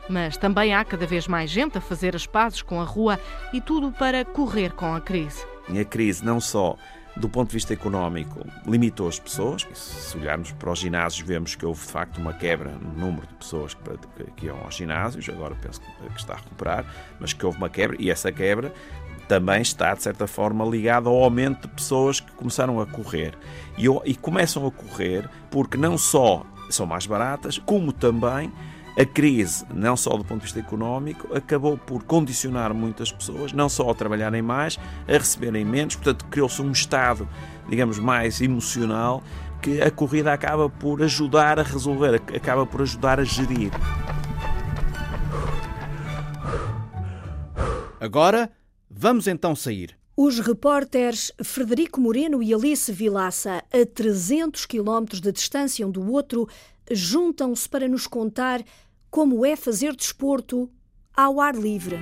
Mas 0.09 0.37
também 0.37 0.75
há 0.75 0.85
cada 0.85 1.07
vez 1.07 1.27
mais 1.27 1.51
gente 1.51 1.79
a 1.79 1.81
fazer 1.81 2.15
as 2.15 2.27
pazes 2.27 2.63
com 2.63 2.81
a 2.81 2.85
rua 2.85 3.19
e 3.53 3.61
tudo 3.61 3.91
para 3.93 4.25
correr 4.25 4.73
com 4.73 4.95
a 4.95 5.01
crise. 5.01 5.54
A 5.69 5.85
crise 5.85 6.25
não 6.25 6.41
só 6.41 6.77
do 7.17 7.29
ponto 7.29 7.49
de 7.51 7.55
vista 7.55 7.73
económico 7.73 8.45
limitou 8.67 9.07
as 9.07 9.21
pessoas, 9.21 9.67
se 9.73 10.17
olharmos 10.19 10.51
para 10.53 10.71
os 10.71 10.81
ginásios 10.81 11.27
vemos 11.27 11.55
que 11.55 11.65
houve 11.65 11.81
de 11.81 11.93
facto 11.93 12.19
uma 12.19 12.33
quebra 12.33 12.73
no 12.73 12.93
número 12.93 13.27
de 13.27 13.35
pessoas 13.35 13.73
que, 13.73 14.25
que 14.37 14.47
iam 14.47 14.59
aos 14.59 14.75
ginásios, 14.75 15.29
agora 15.29 15.55
penso 15.55 15.81
que 15.81 16.21
está 16.21 16.35
a 16.35 16.37
recuperar, 16.37 16.85
mas 17.21 17.33
que 17.33 17.47
houve 17.47 17.59
uma 17.59 17.71
quebra 17.71 17.97
e 18.01 18.11
essa 18.11 18.33
quebra 18.33 18.73
também 19.29 19.63
está, 19.63 19.95
de 19.95 20.03
certa 20.03 20.27
forma, 20.27 20.65
ligada 20.65 21.09
ao 21.09 21.23
aumento 21.23 21.63
de 21.63 21.75
pessoas 21.75 22.21
que 22.21 22.31
começaram 22.33 22.79
a 22.79 22.87
correr. 22.87 23.33
E, 23.79 23.87
e 24.05 24.15
começam 24.15 24.67
a 24.67 24.71
correr 24.71 25.31
porque 25.51 25.79
não 25.79 25.97
só 25.97 26.45
são 26.69 26.85
mais 26.85 27.07
baratas, 27.07 27.59
como 27.59 27.93
também 27.93 28.53
a 28.97 29.05
crise, 29.05 29.65
não 29.75 29.97
só 29.97 30.17
do 30.17 30.25
ponto 30.25 30.39
de 30.39 30.45
vista 30.45 30.61
económico, 30.61 31.35
acabou 31.35 31.77
por 31.77 32.05
condicionar 32.05 32.73
muitas 32.73 33.11
pessoas, 33.11 33.53
não 33.53 33.69
só 33.69 33.91
a 33.91 33.95
trabalharem 33.95 34.43
mais, 34.43 34.79
a 35.09 35.13
receberem 35.13 35.65
menos, 35.65 35.97
portanto, 35.97 36.25
criou-se 36.27 36.63
um 36.63 36.71
estado, 36.71 37.29
digamos, 37.69 37.99
mais 37.99 38.41
emocional 38.41 39.23
que 39.61 39.81
a 39.81 39.91
corrida 39.91 40.33
acaba 40.33 40.69
por 40.69 41.03
ajudar 41.03 41.59
a 41.59 41.63
resolver, 41.63 42.23
acaba 42.37 42.67
por 42.67 42.83
ajudar 42.83 43.19
a 43.19 43.25
gerir. 43.25 43.73
Agora, 47.99 48.51
vamos 48.91 49.27
então 49.27 49.57
sair. 49.57 49.97
Os 50.17 50.39
repórteres 50.39 51.33
Frederico 51.43 52.01
Moreno 52.01 52.43
e 52.43 52.55
Alice 52.55 52.93
Vilaça, 52.93 53.65
a 53.73 53.87
300 53.87 54.67
quilómetros 54.67 55.21
de 55.21 55.33
distância 55.33 55.85
um 55.87 55.91
do 55.91 56.13
outro, 56.13 56.47
juntam-se 56.91 57.69
para 57.69 57.89
nos 57.89 58.07
contar 58.07 58.63
como 59.15 59.47
é 59.47 59.55
fazer 59.55 59.95
desporto 59.95 60.69
ao 61.17 61.41
ar 61.41 61.55
livre. 61.55 62.01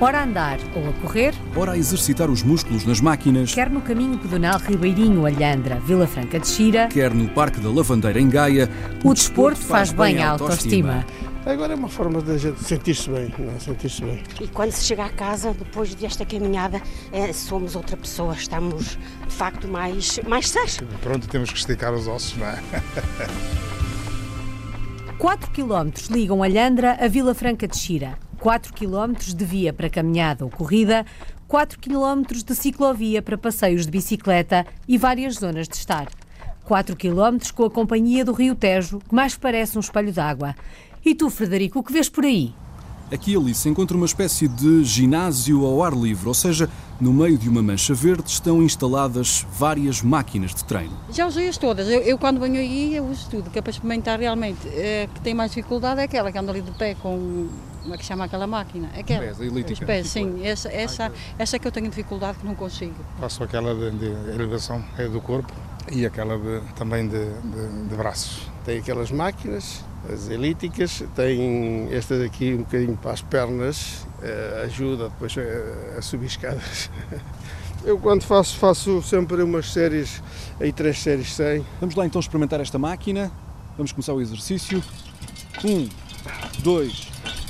Ora 0.00 0.24
andar 0.24 0.58
ou 0.74 0.88
a 0.88 0.92
correr. 0.94 1.34
Ora 1.54 1.72
a 1.72 1.76
exercitar 1.76 2.30
os 2.30 2.42
músculos 2.42 2.86
nas 2.86 3.02
máquinas. 3.02 3.52
Quer 3.52 3.68
no 3.68 3.82
caminho 3.82 4.16
pedonal 4.16 4.58
Ribeirinho 4.58 5.26
Alhandra, 5.26 5.78
Vila 5.80 6.06
Franca 6.06 6.40
de 6.40 6.48
Xira. 6.48 6.86
Quer 6.86 7.12
no 7.12 7.28
Parque 7.28 7.60
da 7.60 7.68
Lavandeira 7.68 8.18
em 8.18 8.30
Gaia. 8.30 8.66
O, 9.04 9.10
o 9.10 9.12
desporto, 9.12 9.58
desporto 9.58 9.60
faz 9.60 9.92
bem 9.92 10.22
à 10.22 10.30
autoestima. 10.30 10.94
autoestima. 10.94 11.27
Agora 11.48 11.72
é 11.72 11.76
uma 11.76 11.88
forma 11.88 12.20
de 12.20 12.30
a 12.32 12.36
gente 12.36 12.62
sentir-se 12.62 13.08
bem, 13.08 13.32
é? 13.56 13.58
sentir-se 13.58 14.04
bem. 14.04 14.22
E 14.38 14.46
quando 14.48 14.70
se 14.70 14.84
chega 14.84 15.06
a 15.06 15.08
casa, 15.08 15.54
depois 15.54 15.94
desta 15.94 16.26
caminhada, 16.26 16.78
é, 17.10 17.32
somos 17.32 17.74
outra 17.74 17.96
pessoa, 17.96 18.34
estamos 18.34 18.98
de 19.26 19.34
facto 19.34 19.66
mais, 19.66 20.20
mais 20.28 20.50
sãs. 20.50 20.78
Pronto, 21.00 21.26
temos 21.26 21.50
que 21.50 21.56
esticar 21.56 21.94
os 21.94 22.06
ossos, 22.06 22.36
não 22.36 22.46
é? 22.46 22.62
4 25.16 25.50
km 25.50 25.90
ligam 26.10 26.42
Alhandra 26.42 26.98
a 27.00 27.08
Vila 27.08 27.34
Franca 27.34 27.66
de 27.66 27.78
Xira. 27.78 28.18
4 28.40 28.74
km 28.74 29.14
de 29.34 29.44
via 29.44 29.72
para 29.72 29.88
caminhada 29.88 30.44
ou 30.44 30.50
corrida, 30.50 31.06
4 31.48 31.78
km 31.80 32.24
de 32.44 32.54
ciclovia 32.54 33.22
para 33.22 33.38
passeios 33.38 33.86
de 33.86 33.90
bicicleta 33.90 34.66
e 34.86 34.98
várias 34.98 35.36
zonas 35.36 35.66
de 35.66 35.76
estar. 35.76 36.08
4 36.68 36.94
km 36.94 37.38
com 37.54 37.64
a 37.64 37.70
companhia 37.70 38.22
do 38.22 38.32
Rio 38.34 38.54
Tejo, 38.54 38.98
que 38.98 39.14
mais 39.14 39.34
parece 39.34 39.78
um 39.78 39.80
espelho 39.80 40.12
d'água. 40.12 40.54
E 41.02 41.14
tu, 41.14 41.30
Frederico, 41.30 41.78
o 41.78 41.82
que 41.82 41.90
vês 41.90 42.10
por 42.10 42.26
aí? 42.26 42.52
Aqui 43.10 43.34
ali 43.34 43.54
se 43.54 43.70
encontra 43.70 43.96
uma 43.96 44.04
espécie 44.04 44.46
de 44.46 44.84
ginásio 44.84 45.64
ao 45.64 45.82
ar 45.82 45.94
livre, 45.94 46.28
ou 46.28 46.34
seja, 46.34 46.68
no 47.00 47.10
meio 47.10 47.38
de 47.38 47.48
uma 47.48 47.62
mancha 47.62 47.94
verde 47.94 48.28
estão 48.28 48.62
instaladas 48.62 49.46
várias 49.50 50.02
máquinas 50.02 50.54
de 50.54 50.62
treino. 50.62 50.92
Já 51.10 51.26
usei-as 51.26 51.56
todas. 51.56 51.88
Eu, 51.88 52.02
eu, 52.02 52.18
quando 52.18 52.38
venho 52.38 52.56
aí 52.56 52.96
eu 52.96 53.06
uso 53.06 53.30
tudo, 53.30 53.48
que 53.48 53.58
é 53.58 53.62
para 53.62 53.70
experimentar 53.70 54.20
realmente. 54.20 54.68
É, 54.68 55.08
que 55.14 55.22
tem 55.22 55.32
mais 55.32 55.52
dificuldade 55.52 56.02
é 56.02 56.04
aquela 56.04 56.30
que 56.30 56.36
anda 56.36 56.52
ali 56.52 56.60
de 56.60 56.72
pé 56.72 56.94
com. 56.96 57.48
Como 57.80 57.94
é 57.94 57.96
que 57.96 58.04
chama 58.04 58.26
aquela 58.26 58.46
máquina? 58.46 58.90
Aquela. 58.94 59.24
Pés, 59.24 59.40
a 59.40 59.44
elítica. 59.46 59.72
Os 59.72 59.86
pés, 59.86 60.06
sim. 60.08 60.44
Essa, 60.44 60.68
essa, 60.68 61.10
essa 61.38 61.56
é 61.56 61.58
que 61.58 61.66
eu 61.66 61.72
tenho 61.72 61.88
dificuldade 61.88 62.36
que 62.36 62.44
não 62.44 62.54
consigo. 62.54 62.96
Faço 63.18 63.42
aquela 63.42 63.74
de, 63.74 63.90
de 63.92 64.34
elevação 64.34 64.84
é 64.98 65.08
do 65.08 65.22
corpo 65.22 65.50
e 65.90 66.06
aquela 66.06 66.38
de, 66.38 66.60
também 66.74 67.06
de, 67.08 67.24
de, 67.24 67.88
de 67.88 67.94
braços. 67.94 68.48
Tem 68.64 68.78
aquelas 68.78 69.10
máquinas, 69.10 69.84
as 70.12 70.28
elíticas, 70.28 71.02
tem 71.14 71.88
esta 71.90 72.18
daqui 72.18 72.54
um 72.54 72.58
bocadinho 72.58 72.96
para 72.96 73.12
as 73.12 73.22
pernas, 73.22 74.06
eh, 74.22 74.62
ajuda 74.64 75.08
depois 75.08 75.34
a, 75.38 75.98
a 75.98 76.02
subir 76.02 76.26
escadas. 76.26 76.90
Eu 77.84 77.96
quando 77.98 78.22
faço, 78.22 78.56
faço 78.56 79.00
sempre 79.02 79.42
umas 79.42 79.72
séries, 79.72 80.22
aí 80.60 80.72
três 80.72 80.98
séries 80.98 81.32
100. 81.34 81.64
Vamos 81.80 81.94
lá 81.94 82.04
então 82.04 82.20
experimentar 82.20 82.60
esta 82.60 82.78
máquina. 82.78 83.30
Vamos 83.76 83.92
começar 83.92 84.12
o 84.12 84.20
exercício. 84.20 84.82
Um, 85.64 85.88
dois, 86.58 87.08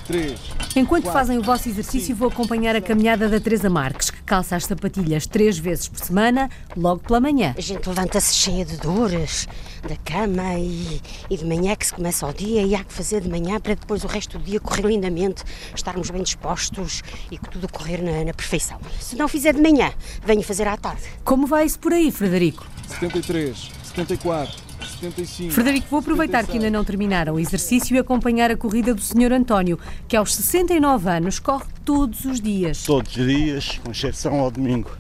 três. 0.09 0.41
Enquanto 0.75 1.05
quatro, 1.05 1.21
fazem 1.21 1.39
o 1.39 1.43
vosso 1.43 1.69
exercício, 1.69 2.17
vou 2.17 2.29
acompanhar 2.29 2.75
a 2.75 2.81
caminhada 2.81 3.29
da 3.29 3.39
Teresa 3.39 3.69
Marques, 3.69 4.11
que 4.11 4.23
calça 4.23 4.57
as 4.57 4.65
sapatilhas 4.65 5.27
três 5.27 5.59
vezes 5.59 5.87
por 5.87 6.01
semana, 6.01 6.51
logo 6.75 7.01
pela 7.01 7.21
manhã. 7.21 7.55
A 7.57 7.61
gente 7.61 7.87
levanta-se 7.87 8.35
cheia 8.35 8.65
de 8.65 8.79
dores 8.79 9.47
da 9.87 9.97
cama 9.97 10.55
e, 10.55 11.01
e 11.29 11.37
de 11.37 11.45
manhã 11.45 11.77
que 11.77 11.87
se 11.87 11.93
começa 11.93 12.27
o 12.27 12.33
dia 12.33 12.63
e 12.63 12.75
há 12.75 12.83
que 12.83 12.93
fazer 12.93 13.21
de 13.21 13.29
manhã 13.29 13.61
para 13.61 13.75
depois 13.75 14.03
o 14.03 14.07
resto 14.07 14.39
do 14.39 14.45
dia 14.45 14.59
correr 14.59 14.87
lindamente, 14.87 15.45
estarmos 15.75 16.11
bem 16.11 16.23
dispostos 16.23 17.03
e 17.31 17.37
que 17.39 17.49
tudo 17.51 17.71
correr 17.71 18.03
na, 18.03 18.25
na 18.25 18.33
perfeição. 18.33 18.81
Se 18.99 19.15
não 19.15 19.29
fizer 19.29 19.55
de 19.55 19.61
manhã, 19.61 19.93
venho 20.25 20.43
fazer 20.43 20.67
à 20.67 20.77
tarde. 20.77 21.03
Como 21.23 21.47
vai 21.47 21.67
isso 21.67 21.79
por 21.79 21.93
aí, 21.93 22.11
Frederico? 22.11 22.67
73, 22.89 23.71
74, 23.85 24.68
75. 25.01 25.53
Frederico, 25.53 25.87
vou 25.91 26.01
aproveitar 26.01 26.45
que 26.47 26.53
ainda 26.53 26.71
não 26.71 26.85
terminaram 26.85 27.35
o 27.35 27.41
exercício 27.41 27.95
e 27.95 27.99
acompanhar 27.99 28.51
a 28.51 28.57
corrida 28.57 28.95
do 28.95 29.01
Sr. 29.01 29.33
António, 29.33 29.79
que 30.07 30.17
aos 30.17 30.35
69 30.35 31.09
anos 31.09 31.39
corre 31.39 31.67
todos 31.85 32.25
os 32.25 32.41
dias. 32.41 32.85
Todos 32.85 33.17
os 33.17 33.27
dias, 33.27 33.81
com 33.85 33.91
exceção 33.91 34.41
ao 34.41 34.51
domingo. 34.51 34.91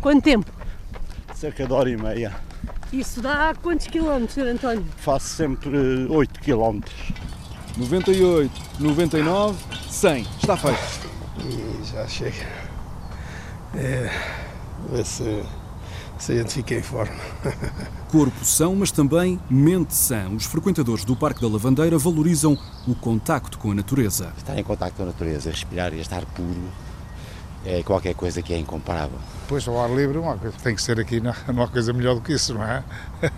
Quanto 0.00 0.22
tempo? 0.22 0.50
Cerca 1.34 1.66
de 1.66 1.72
hora 1.72 1.90
e 1.90 1.96
meia. 1.96 2.34
Isso 2.92 3.20
dá 3.20 3.54
quantos 3.62 3.86
quilómetros, 3.86 4.34
Sr. 4.34 4.48
António? 4.48 4.84
Faço 4.96 5.28
sempre 5.28 6.06
8 6.08 6.40
quilómetros. 6.40 7.12
98, 7.76 8.50
99, 8.80 9.58
100. 9.90 10.26
Está 10.38 10.56
feito. 10.56 11.10
E 11.44 11.84
já 11.84 12.06
chega. 12.06 12.46
É, 13.74 14.10
ver 14.90 15.04
se, 15.04 15.42
se 16.18 16.32
a 16.32 16.36
gente 16.36 16.54
fica 16.54 16.74
em 16.74 16.82
forma. 16.82 17.14
Corpo 18.10 18.44
são, 18.44 18.74
mas 18.76 18.90
também 18.90 19.40
mente 19.50 19.94
sã. 19.94 20.28
Os 20.30 20.44
frequentadores 20.44 21.04
do 21.04 21.16
Parque 21.16 21.40
da 21.40 21.48
Lavandeira 21.48 21.98
valorizam 21.98 22.56
o 22.86 22.94
contacto 22.94 23.58
com 23.58 23.72
a 23.72 23.74
natureza. 23.74 24.32
Estar 24.36 24.58
em 24.58 24.62
contacto 24.62 24.96
com 24.96 25.02
a 25.02 25.06
natureza, 25.06 25.50
respirar 25.50 25.92
e 25.92 26.00
estar 26.00 26.24
puro 26.26 26.70
é 27.66 27.82
qualquer 27.82 28.14
coisa 28.14 28.40
que 28.40 28.54
é 28.54 28.58
incomparável. 28.58 29.18
Pois, 29.48 29.66
ao 29.66 29.80
ar 29.82 29.90
livre, 29.90 30.18
uma 30.18 30.36
coisa, 30.38 30.56
tem 30.62 30.74
que 30.74 30.80
ser 30.80 31.00
aqui, 31.00 31.20
não, 31.20 31.34
não 31.52 31.64
há 31.64 31.68
coisa 31.68 31.92
melhor 31.92 32.14
do 32.14 32.20
que 32.20 32.32
isso, 32.32 32.54
não 32.54 32.62
é? 32.62 32.82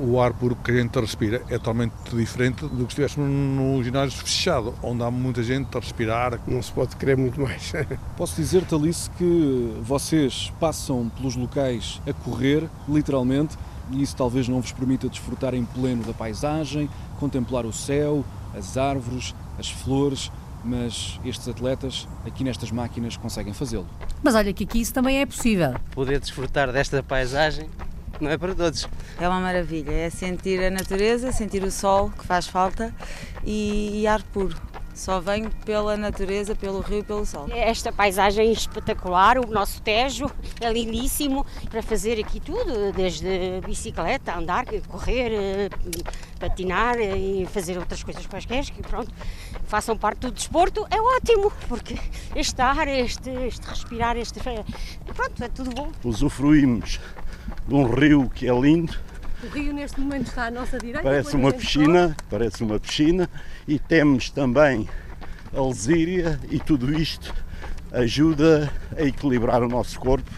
O 0.00 0.20
ar 0.20 0.32
puro 0.32 0.54
que 0.56 0.70
a 0.70 0.74
gente 0.74 0.98
respira 0.98 1.42
é 1.48 1.58
totalmente 1.58 1.92
diferente 2.14 2.62
do 2.62 2.86
que 2.86 2.94
se 2.94 3.02
estivéssemos 3.02 3.28
num 3.28 3.82
ginásio 3.82 4.18
fechado, 4.18 4.74
onde 4.82 5.02
há 5.02 5.10
muita 5.10 5.42
gente 5.42 5.76
a 5.76 5.80
respirar. 5.80 6.38
Não 6.46 6.62
se 6.62 6.70
pode 6.70 6.94
querer 6.96 7.16
muito 7.16 7.40
mais. 7.40 7.72
Posso 8.16 8.36
dizer-te, 8.36 8.74
Alice, 8.74 9.10
que 9.10 9.76
vocês 9.82 10.52
passam 10.60 11.10
pelos 11.16 11.34
locais 11.34 12.00
a 12.06 12.12
correr, 12.12 12.68
literalmente, 12.88 13.56
e 13.90 14.02
isso 14.02 14.14
talvez 14.14 14.48
não 14.48 14.60
vos 14.60 14.72
permita 14.72 15.08
desfrutar 15.08 15.54
em 15.54 15.64
pleno 15.64 16.04
da 16.04 16.12
paisagem, 16.12 16.88
contemplar 17.18 17.66
o 17.66 17.72
céu, 17.72 18.24
as 18.56 18.76
árvores, 18.76 19.34
as 19.58 19.70
flores, 19.70 20.30
mas 20.64 21.20
estes 21.24 21.48
atletas 21.48 22.06
aqui 22.26 22.44
nestas 22.44 22.70
máquinas 22.70 23.16
conseguem 23.16 23.52
fazê-lo. 23.52 23.86
Mas 24.22 24.34
olha 24.34 24.52
que 24.52 24.64
aqui 24.64 24.80
isso 24.80 24.94
também 24.94 25.20
é 25.20 25.26
possível. 25.26 25.74
Poder 25.92 26.20
desfrutar 26.20 26.72
desta 26.72 27.02
paisagem 27.02 27.68
não 28.20 28.30
é 28.30 28.38
para 28.38 28.54
todos. 28.54 28.88
É 29.20 29.28
uma 29.28 29.40
maravilha, 29.40 29.90
é 29.90 30.10
sentir 30.10 30.62
a 30.62 30.70
natureza, 30.70 31.32
sentir 31.32 31.62
o 31.64 31.70
sol 31.70 32.10
que 32.10 32.24
faz 32.24 32.46
falta 32.46 32.94
e, 33.44 34.02
e 34.02 34.06
ar 34.06 34.22
puro. 34.22 34.56
Só 34.94 35.20
venho 35.20 35.50
pela 35.64 35.96
natureza, 35.96 36.54
pelo 36.54 36.80
rio 36.80 36.98
e 36.98 37.02
pelo 37.02 37.24
sol. 37.24 37.46
Esta 37.50 37.92
paisagem 37.92 38.52
espetacular, 38.52 39.38
o 39.38 39.46
nosso 39.46 39.80
Tejo 39.82 40.30
é 40.60 40.70
lindíssimo 40.72 41.46
para 41.70 41.82
fazer 41.82 42.20
aqui 42.20 42.38
tudo, 42.38 42.92
desde 42.94 43.60
bicicleta, 43.64 44.36
andar, 44.36 44.66
correr, 44.88 45.32
eh, 45.32 45.70
patinar 46.38 46.98
e 47.00 47.46
fazer 47.46 47.78
outras 47.78 48.02
coisas 48.02 48.26
quaisquer 48.26 48.64
que 48.64 48.82
pronto, 48.82 49.12
façam 49.66 49.96
parte 49.96 50.20
do 50.20 50.30
desporto, 50.30 50.86
é 50.90 51.00
ótimo, 51.00 51.50
porque 51.68 51.96
este 52.36 52.60
ar, 52.60 52.86
este, 52.86 53.30
este 53.30 53.66
respirar, 53.66 54.16
este 54.16 54.40
pronto, 54.40 55.42
é 55.42 55.48
tudo 55.48 55.70
bom. 55.70 55.90
Usufruímos 56.04 57.00
de 57.66 57.74
um 57.74 57.86
rio 57.86 58.28
que 58.28 58.48
é 58.48 58.52
lindo, 58.52 58.98
O 59.42 59.46
rio 59.48 59.72
neste 59.72 60.00
momento 60.00 60.28
está 60.28 60.46
à 60.46 60.50
nossa 60.52 60.78
direita. 60.78 61.02
parece 61.02 61.34
uma 61.34 61.52
piscina, 61.52 62.16
parece 62.30 62.62
uma 62.62 62.78
piscina 62.78 63.28
e 63.66 63.76
temos 63.76 64.30
também 64.30 64.88
a 65.52 65.60
lesíria 65.60 66.38
e 66.48 66.60
tudo 66.60 66.96
isto 66.96 67.34
ajuda 67.90 68.72
a 68.96 69.02
equilibrar 69.02 69.62
o 69.62 69.68
nosso 69.68 69.98
corpo, 69.98 70.30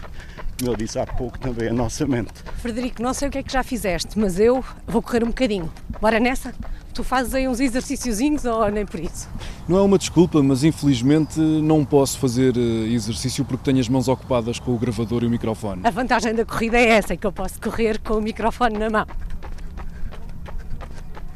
como 0.57 0.71
eu 0.71 0.75
disse 0.75 0.97
há 0.97 1.05
pouco 1.05 1.37
também 1.37 1.69
a 1.69 1.73
nossa 1.73 2.07
mente. 2.07 2.33
Frederico, 2.57 3.01
não 3.03 3.13
sei 3.13 3.27
o 3.27 3.31
que 3.31 3.37
é 3.37 3.43
que 3.43 3.53
já 3.53 3.61
fizeste, 3.61 4.17
mas 4.17 4.39
eu 4.39 4.65
vou 4.87 5.03
correr 5.03 5.23
um 5.23 5.27
bocadinho. 5.27 5.71
Bora 6.01 6.19
nessa? 6.19 6.53
Tu 6.95 7.03
fazes 7.03 7.33
aí 7.33 7.45
uns 7.45 7.59
exercíciozinhos 7.59 8.45
ou 8.45 8.71
nem 8.71 8.85
por 8.85 9.01
isso? 9.01 9.27
Não 9.67 9.77
é 9.77 9.81
uma 9.81 9.97
desculpa, 9.97 10.41
mas 10.41 10.63
infelizmente 10.63 11.37
não 11.41 11.83
posso 11.83 12.17
fazer 12.17 12.55
eh, 12.55 12.87
exercício 12.93 13.43
porque 13.43 13.65
tenho 13.65 13.81
as 13.81 13.89
mãos 13.89 14.07
ocupadas 14.07 14.59
com 14.59 14.73
o 14.73 14.77
gravador 14.77 15.21
e 15.23 15.27
o 15.27 15.29
microfone. 15.29 15.81
A 15.83 15.89
vantagem 15.89 16.33
da 16.33 16.45
corrida 16.45 16.77
é 16.77 16.87
essa, 16.87 17.13
é 17.13 17.17
que 17.17 17.27
eu 17.27 17.33
posso 17.33 17.59
correr 17.59 17.99
com 17.99 18.13
o 18.13 18.21
microfone 18.21 18.77
na 18.77 18.89
mão. 18.89 19.05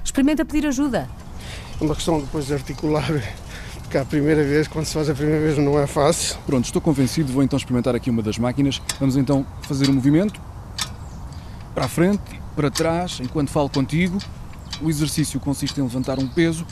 Experimenta 0.02 0.46
pedir 0.46 0.66
ajuda. 0.66 1.10
É 1.80 1.84
uma 1.84 1.94
questão 1.94 2.22
depois 2.22 2.48
de 2.48 2.54
articular, 2.54 3.12
porque 3.84 3.98
a 3.98 4.06
primeira 4.06 4.42
vez, 4.46 4.66
quando 4.66 4.86
se 4.86 4.94
faz 4.94 5.10
a 5.10 5.14
primeira 5.14 5.42
vez, 5.42 5.58
não 5.58 5.78
é 5.78 5.86
fácil. 5.86 6.38
Pronto, 6.46 6.64
estou 6.64 6.82
convencido, 6.82 7.34
vou 7.34 7.44
então 7.44 7.58
experimentar 7.58 7.94
aqui 7.94 8.10
uma 8.10 8.22
das 8.22 8.38
máquinas. 8.38 8.82
Vamos 8.98 9.18
então 9.18 9.46
fazer 9.64 9.90
o 9.90 9.94
movimento 9.94 10.40
para 11.76 11.84
a 11.84 11.90
frente, 11.90 12.22
para 12.56 12.72
trás, 12.72 13.20
enquanto 13.22 13.50
falo 13.50 13.68
contigo. 13.68 14.20
O 14.82 14.90
exercício 14.90 15.40
consiste 15.40 15.80
em 15.80 15.84
levantar 15.84 16.20
um 16.20 16.28
peso 16.28 16.66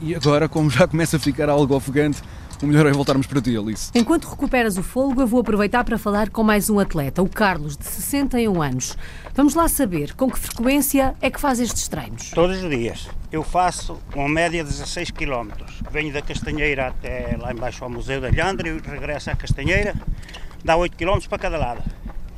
e 0.00 0.14
agora, 0.14 0.48
como 0.48 0.68
já 0.68 0.86
começa 0.86 1.16
a 1.16 1.20
ficar 1.20 1.48
algo 1.48 1.74
ofegante, 1.74 2.20
o 2.62 2.66
melhor 2.66 2.86
é 2.86 2.92
voltarmos 2.92 3.26
para 3.26 3.40
ti, 3.40 3.56
Alice. 3.56 3.90
Enquanto 3.94 4.28
recuperas 4.28 4.76
o 4.78 4.82
fôlego, 4.82 5.22
eu 5.22 5.26
vou 5.26 5.40
aproveitar 5.40 5.82
para 5.82 5.98
falar 5.98 6.30
com 6.30 6.42
mais 6.42 6.70
um 6.70 6.78
atleta, 6.78 7.20
o 7.22 7.28
Carlos, 7.28 7.76
de 7.76 7.84
61 7.84 8.62
anos. 8.62 8.96
Vamos 9.34 9.54
lá 9.54 9.66
saber 9.66 10.14
com 10.14 10.30
que 10.30 10.38
frequência 10.38 11.14
é 11.20 11.30
que 11.30 11.40
faz 11.40 11.58
estes 11.58 11.88
treinos. 11.88 12.30
Todos 12.30 12.62
os 12.62 12.70
dias. 12.70 13.08
Eu 13.32 13.42
faço 13.42 13.98
uma 14.14 14.28
média 14.28 14.62
de 14.62 14.70
16 14.70 15.10
km. 15.10 15.50
Venho 15.90 16.12
da 16.12 16.22
Castanheira 16.22 16.88
até 16.88 17.36
lá 17.40 17.52
embaixo 17.52 17.82
ao 17.82 17.90
Museu 17.90 18.20
da 18.20 18.28
Lhandra 18.28 18.68
e 18.68 18.80
regresso 18.80 19.30
à 19.30 19.34
Castanheira. 19.34 19.94
Dá 20.64 20.76
8 20.76 20.96
km 20.96 21.18
para 21.28 21.38
cada 21.38 21.58
lado. 21.58 21.82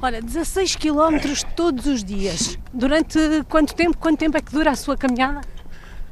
Ora, 0.04 0.20
16 0.20 0.76
quilómetros 0.76 1.42
todos 1.56 1.86
os 1.86 2.04
dias. 2.04 2.58
Durante 2.74 3.18
quanto 3.48 3.74
tempo? 3.74 3.96
Quanto 3.96 4.18
tempo 4.18 4.36
é 4.36 4.42
que 4.42 4.52
dura 4.52 4.72
a 4.72 4.76
sua 4.76 4.98
caminhada? 4.98 5.40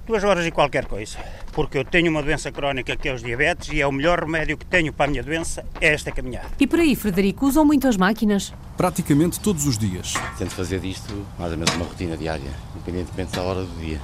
Duas 0.07 0.25
horas 0.25 0.47
e 0.47 0.51
qualquer 0.51 0.87
coisa. 0.87 1.19
Porque 1.53 1.77
eu 1.77 1.85
tenho 1.85 2.11
uma 2.11 2.23
doença 2.23 2.51
crónica 2.51 2.97
que 2.97 3.07
é 3.07 3.13
os 3.13 3.23
diabetes 3.23 3.69
e 3.71 3.83
é 3.83 3.87
o 3.87 3.93
melhor 3.93 4.21
remédio 4.21 4.57
que 4.57 4.65
tenho 4.65 4.95
para 4.95 5.05
a 5.05 5.09
minha 5.11 5.23
doença 5.23 5.63
é 5.79 5.93
esta 5.93 6.11
caminhada. 6.11 6.49
E 6.59 6.67
por 6.67 6.81
aí, 6.81 6.97
Frederico, 6.97 7.45
usam 7.45 7.67
muitas 7.67 7.99
máquinas? 7.99 8.55
Praticamente 8.79 9.39
todos 9.39 9.67
os 9.67 9.77
dias. 9.77 10.15
Tento 10.39 10.53
fazer 10.53 10.81
disto 10.81 11.27
mais 11.39 11.53
ou 11.53 11.59
menos 11.59 11.75
uma 11.75 11.85
rotina 11.85 12.17
diária, 12.17 12.51
independentemente 12.75 13.37
da 13.37 13.43
hora 13.43 13.61
do 13.61 13.79
dia, 13.79 14.01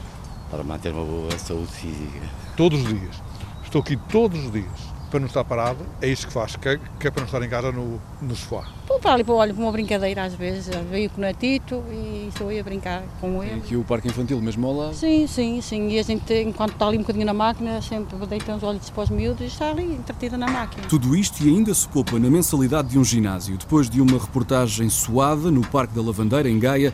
para 0.50 0.62
manter 0.62 0.92
uma 0.92 1.02
boa 1.02 1.38
saúde 1.38 1.73
física. 1.73 2.28
Todos 2.59 2.83
os 2.83 2.88
dias. 2.88 3.23
Estou 3.64 3.80
aqui 3.80 3.97
todos 3.97 4.45
os 4.45 4.52
dias. 4.52 4.98
Para 5.11 5.21
não 5.21 5.27
estar 5.27 5.43
parado, 5.45 5.85
é 6.03 6.09
isto 6.09 6.27
que 6.27 6.33
faz, 6.33 6.55
que 6.57 6.69
é, 6.69 6.79
que 7.00 7.09
é 7.09 7.11
para 7.11 7.21
não 7.21 7.27
estar 7.27 7.43
em 7.43 7.49
casa 7.49 7.73
no, 7.73 7.99
no 8.21 8.37
sofá. 8.37 8.69
Vou 8.87 8.99
para 8.99 9.15
ali 9.15 9.25
para 9.25 9.35
olho 9.35 9.55
para 9.55 9.62
uma 9.62 9.73
brincadeira 9.73 10.25
às 10.25 10.35
vezes. 10.35 10.69
Veio 10.91 11.09
com 11.09 11.19
o 11.19 11.21
Natito 11.21 11.83
e 11.91 12.29
estou 12.29 12.49
aí 12.49 12.59
a 12.59 12.62
brincar 12.62 13.03
com 13.21 13.43
ele. 13.43 13.55
aqui 13.55 13.77
o 13.77 13.85
parque 13.85 14.09
infantil 14.09 14.41
mesmo 14.41 14.67
ao 14.67 14.75
lado. 14.75 14.95
Sim, 14.95 15.27
sim, 15.27 15.61
sim. 15.62 15.88
E 15.88 15.99
a 15.99 16.03
gente, 16.03 16.33
enquanto 16.43 16.73
está 16.73 16.87
ali 16.87 16.99
um 16.99 17.00
bocadinho 17.00 17.25
na 17.25 17.33
máquina, 17.33 17.81
sempre 17.81 18.17
deita 18.27 18.53
uns 18.53 18.62
olhos 18.62 18.91
para 18.91 19.05
os 19.05 19.11
miúdos 19.11 19.41
e 19.41 19.47
está 19.47 19.71
ali 19.71 19.85
entretida 19.85 20.37
na 20.37 20.47
máquina. 20.47 20.87
Tudo 20.88 21.17
isto 21.17 21.43
e 21.43 21.49
ainda 21.49 21.73
se 21.73 21.88
poupa 21.88 22.19
na 22.19 22.29
mensalidade 22.29 22.88
de 22.88 22.99
um 22.99 23.05
ginásio. 23.05 23.57
Depois 23.57 23.88
de 23.88 24.00
uma 24.00 24.19
reportagem 24.19 24.91
suada 24.91 25.50
no 25.50 25.67
Parque 25.67 25.95
da 25.95 26.03
Lavandeira, 26.03 26.50
em 26.50 26.59
Gaia, 26.59 26.93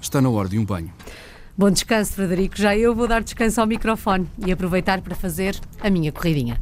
está 0.00 0.20
na 0.20 0.28
hora 0.28 0.48
de 0.48 0.58
um 0.58 0.64
banho. 0.64 0.92
Bom 1.56 1.70
descanso, 1.70 2.14
Frederico. 2.14 2.56
Já 2.56 2.76
eu 2.76 2.94
vou 2.94 3.06
dar 3.06 3.22
descanso 3.22 3.60
ao 3.60 3.66
microfone 3.66 4.28
e 4.44 4.50
aproveitar 4.50 5.00
para 5.00 5.14
fazer 5.14 5.58
a 5.80 5.88
minha 5.88 6.10
corridinha. 6.10 6.60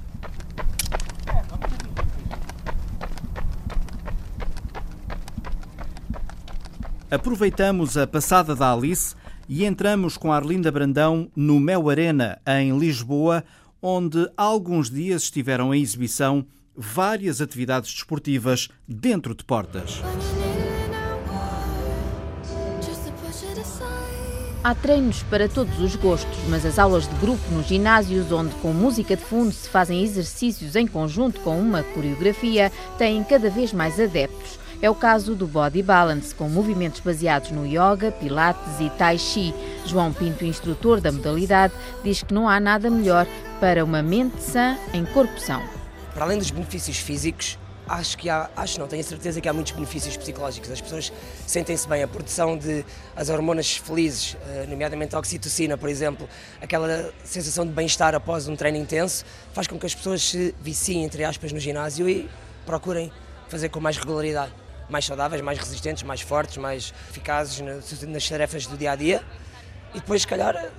Aproveitamos 7.13 7.99
a 7.99 8.07
passada 8.07 8.57
da 8.57 8.73
Alice 8.73 9.15
e 9.47 9.67
entramos 9.67 10.17
com 10.17 10.33
a 10.33 10.37
Arlinda 10.37 10.73
Brandão 10.73 11.31
no 11.37 11.61
Mel 11.61 11.91
Arena, 11.91 12.41
em 12.47 12.79
Lisboa, 12.79 13.45
onde 13.83 14.31
há 14.35 14.43
alguns 14.43 14.89
dias 14.89 15.25
estiveram 15.25 15.75
em 15.75 15.83
exibição 15.83 16.47
várias 16.75 17.43
atividades 17.43 17.93
desportivas 17.93 18.71
dentro 18.89 19.35
de 19.35 19.45
portas. 19.45 20.01
Há 24.65 24.75
treinos 24.75 25.23
para 25.25 25.51
todos 25.51 25.79
os 25.81 25.95
gostos, 25.97 26.39
mas 26.49 26.65
as 26.65 26.79
aulas 26.79 27.07
de 27.07 27.15
grupo 27.17 27.43
nos 27.51 27.67
ginásios, 27.67 28.33
onde 28.33 28.55
com 28.55 28.73
música 28.73 29.17
de 29.17 29.23
fundo 29.23 29.53
se 29.53 29.69
fazem 29.69 30.03
exercícios 30.03 30.77
em 30.77 30.87
conjunto 30.87 31.41
com 31.41 31.61
uma 31.61 31.83
coreografia, 31.83 32.73
têm 32.97 33.23
cada 33.23 33.51
vez 33.51 33.71
mais 33.71 34.01
adeptos. 34.01 34.62
É 34.83 34.91
o 34.91 34.97
caso 34.97 35.37
do 35.37 35.47
Body 35.47 35.81
Balance, 35.81 36.35
com 36.35 36.49
movimentos 36.49 36.99
baseados 36.99 37.53
no 37.53 37.65
yoga, 37.65 38.11
pilates 38.11 38.81
e 38.81 38.91
tai 38.91 39.17
chi. 39.17 39.55
João 39.87 40.13
Pinto, 40.13 40.45
instrutor 40.45 41.01
da 41.01 41.13
modalidade, 41.13 41.73
diz 42.03 42.25
que 42.25 42.35
não 42.35 42.49
há 42.49 42.59
nada 42.59 42.91
melhor 42.91 43.25
para 43.61 43.85
uma 43.85 44.03
mente 44.03 44.43
sã 44.43 44.77
em 44.93 45.05
corpo 45.05 45.39
são. 45.39 45.63
Para 46.13 46.25
além 46.25 46.37
dos 46.37 46.51
benefícios 46.51 46.99
físicos, 46.99 47.57
acho 47.87 48.19
que 48.19 48.29
há, 48.29 48.51
acho 48.57 48.81
não, 48.81 48.89
tenho 48.89 49.05
certeza 49.05 49.41
que 49.41 49.49
há 49.49 49.53
muitos 49.53 49.71
benefícios 49.71 50.17
psicológicos. 50.17 50.69
As 50.69 50.81
pessoas 50.81 51.13
sentem-se 51.47 51.89
bem, 51.89 52.03
a 52.03 52.09
produção 52.09 52.59
de 52.59 52.85
as 53.15 53.29
hormonas 53.29 53.77
felizes, 53.77 54.37
eh, 54.49 54.67
nomeadamente 54.69 55.15
a 55.15 55.21
oxitocina, 55.21 55.79
por 55.79 55.89
exemplo, 55.89 56.29
aquela 56.61 57.13
sensação 57.23 57.65
de 57.65 57.71
bem-estar 57.71 58.17
após 58.17 58.49
um 58.49 58.57
treino 58.57 58.79
intenso, 58.79 59.25
faz 59.53 59.69
com 59.69 59.79
que 59.79 59.87
as 59.87 59.95
pessoas 59.95 60.29
se 60.29 60.53
viciem, 60.61 61.05
entre 61.05 61.23
aspas, 61.23 61.53
no 61.53 61.61
ginásio 61.61 62.09
e 62.09 62.29
procurem 62.67 63.13
fazer 63.49 63.69
com 63.69 63.79
mais 63.79 63.97
regularidade. 63.97 64.62
Mais 64.93 65.07
saudáveis, 65.07 65.41
mais 65.41 65.59
resistentes, 65.59 66.03
mais 66.03 66.21
fortes, 66.21 66.59
mais 66.59 66.93
eficazes 67.09 67.61
nas 68.03 68.29
tarefas 68.29 68.67
do 68.67 68.77
dia 68.77 68.93
a 68.93 68.95
dia. 68.95 69.23
E 69.95 70.01
depois, 70.01 70.21
se 70.21 70.29
calhar, 70.29 70.71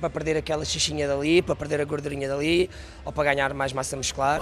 para 0.00 0.08
perder 0.08 0.38
aquela 0.38 0.64
xixinha 0.64 1.06
dali, 1.06 1.42
para 1.42 1.54
perder 1.54 1.78
a 1.82 1.84
gordurinha 1.84 2.26
dali, 2.26 2.70
ou 3.04 3.12
para 3.12 3.24
ganhar 3.24 3.52
mais 3.52 3.74
massa 3.74 3.94
muscular. 3.94 4.40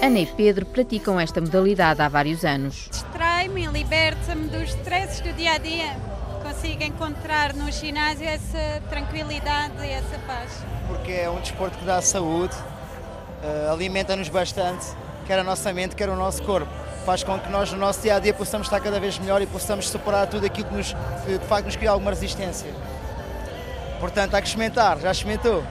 Ana 0.00 0.20
e 0.20 0.26
Pedro 0.26 0.66
praticam 0.66 1.18
esta 1.18 1.40
modalidade 1.40 2.00
há 2.00 2.08
vários 2.08 2.44
anos. 2.44 2.88
Distrai-me, 2.92 3.66
liberta-me 3.66 4.46
dos 4.46 4.68
stresses 4.68 5.20
do 5.20 5.32
dia 5.32 5.54
a 5.54 5.58
dia. 5.58 5.96
Consigo 6.44 6.84
encontrar 6.84 7.54
no 7.54 7.72
ginásio 7.72 8.28
essa 8.28 8.80
tranquilidade 8.88 9.74
e 9.82 9.90
essa 9.90 10.16
paz. 10.28 10.62
Porque 10.86 11.10
é 11.10 11.28
um 11.28 11.40
desporto 11.40 11.76
que 11.76 11.84
dá 11.84 12.00
saúde, 12.00 12.54
uh, 12.54 13.72
alimenta-nos 13.72 14.28
bastante, 14.28 14.86
quer 15.26 15.40
a 15.40 15.44
nossa 15.44 15.72
mente, 15.72 15.96
quer 15.96 16.08
o 16.08 16.14
nosso 16.14 16.40
corpo. 16.44 16.85
Faz 17.06 17.22
com 17.22 17.38
que 17.38 17.48
nós, 17.48 17.70
no 17.70 17.78
nosso 17.78 18.02
dia 18.02 18.16
a 18.16 18.18
dia, 18.18 18.34
possamos 18.34 18.66
estar 18.66 18.80
cada 18.80 18.98
vez 18.98 19.16
melhor 19.20 19.40
e 19.40 19.46
possamos 19.46 19.88
superar 19.88 20.26
tudo 20.26 20.44
aquilo 20.44 20.68
que, 20.68 20.74
nos, 20.74 20.92
que 21.24 21.38
de 21.38 21.46
facto 21.46 21.66
nos 21.66 21.76
cria 21.76 21.92
alguma 21.92 22.10
resistência. 22.10 22.68
Portanto, 24.00 24.34
há 24.34 24.42
que 24.42 24.48
experimentar. 24.48 24.98
Já 24.98 25.12
experimentou? 25.12 25.62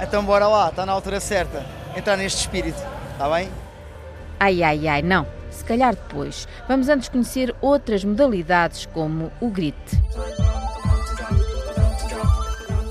Então, 0.00 0.24
bora 0.24 0.48
lá, 0.48 0.70
está 0.70 0.86
na 0.86 0.92
altura 0.92 1.20
certa. 1.20 1.66
Entrar 1.94 2.16
neste 2.16 2.40
espírito. 2.40 2.82
Está 3.12 3.28
bem? 3.28 3.50
Ai, 4.40 4.62
ai, 4.62 4.88
ai, 4.88 5.02
não. 5.02 5.26
Se 5.50 5.62
calhar 5.62 5.94
depois. 5.94 6.48
Vamos 6.66 6.88
antes 6.88 7.10
conhecer 7.10 7.54
outras 7.60 8.02
modalidades, 8.02 8.86
como 8.86 9.30
o 9.42 9.50
grit. 9.50 9.76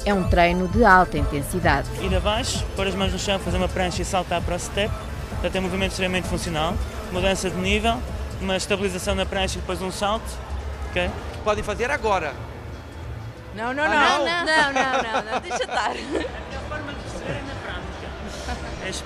É 0.05 0.13
um 0.13 0.29
treino 0.29 0.67
de 0.67 0.85
alta 0.85 1.17
intensidade. 1.17 1.89
Ir 1.99 2.15
abaixo, 2.15 2.63
pôr 2.75 2.85
as 2.85 2.93
mãos 2.93 3.11
no 3.11 3.17
chão, 3.17 3.39
fazer 3.39 3.57
uma 3.57 3.67
prancha 3.67 4.03
e 4.03 4.05
saltar 4.05 4.43
para 4.43 4.57
o 4.57 4.59
step. 4.59 4.93
Portanto, 5.31 5.55
é 5.55 5.59
um 5.59 5.63
movimento 5.63 5.91
extremamente 5.91 6.27
funcional. 6.27 6.75
Mudança 7.13 7.47
de 7.47 7.55
nível, 7.57 8.01
uma 8.41 8.57
estabilização 8.57 9.13
na 9.13 9.23
prancha 9.23 9.59
e 9.59 9.61
depois 9.61 9.79
um 9.83 9.91
salto. 9.91 10.25
Okay? 10.89 11.11
Podem 11.43 11.63
fazer 11.63 11.91
agora. 11.91 12.33
Não, 13.55 13.71
não, 13.71 13.83
ah, 13.83 13.87
não. 13.87 14.25
Não, 14.25 14.25
não, 14.25 14.73
não, 14.73 14.93
não, 15.03 15.21
não, 15.31 15.39
deixa 15.39 15.63
estar. 15.63 15.93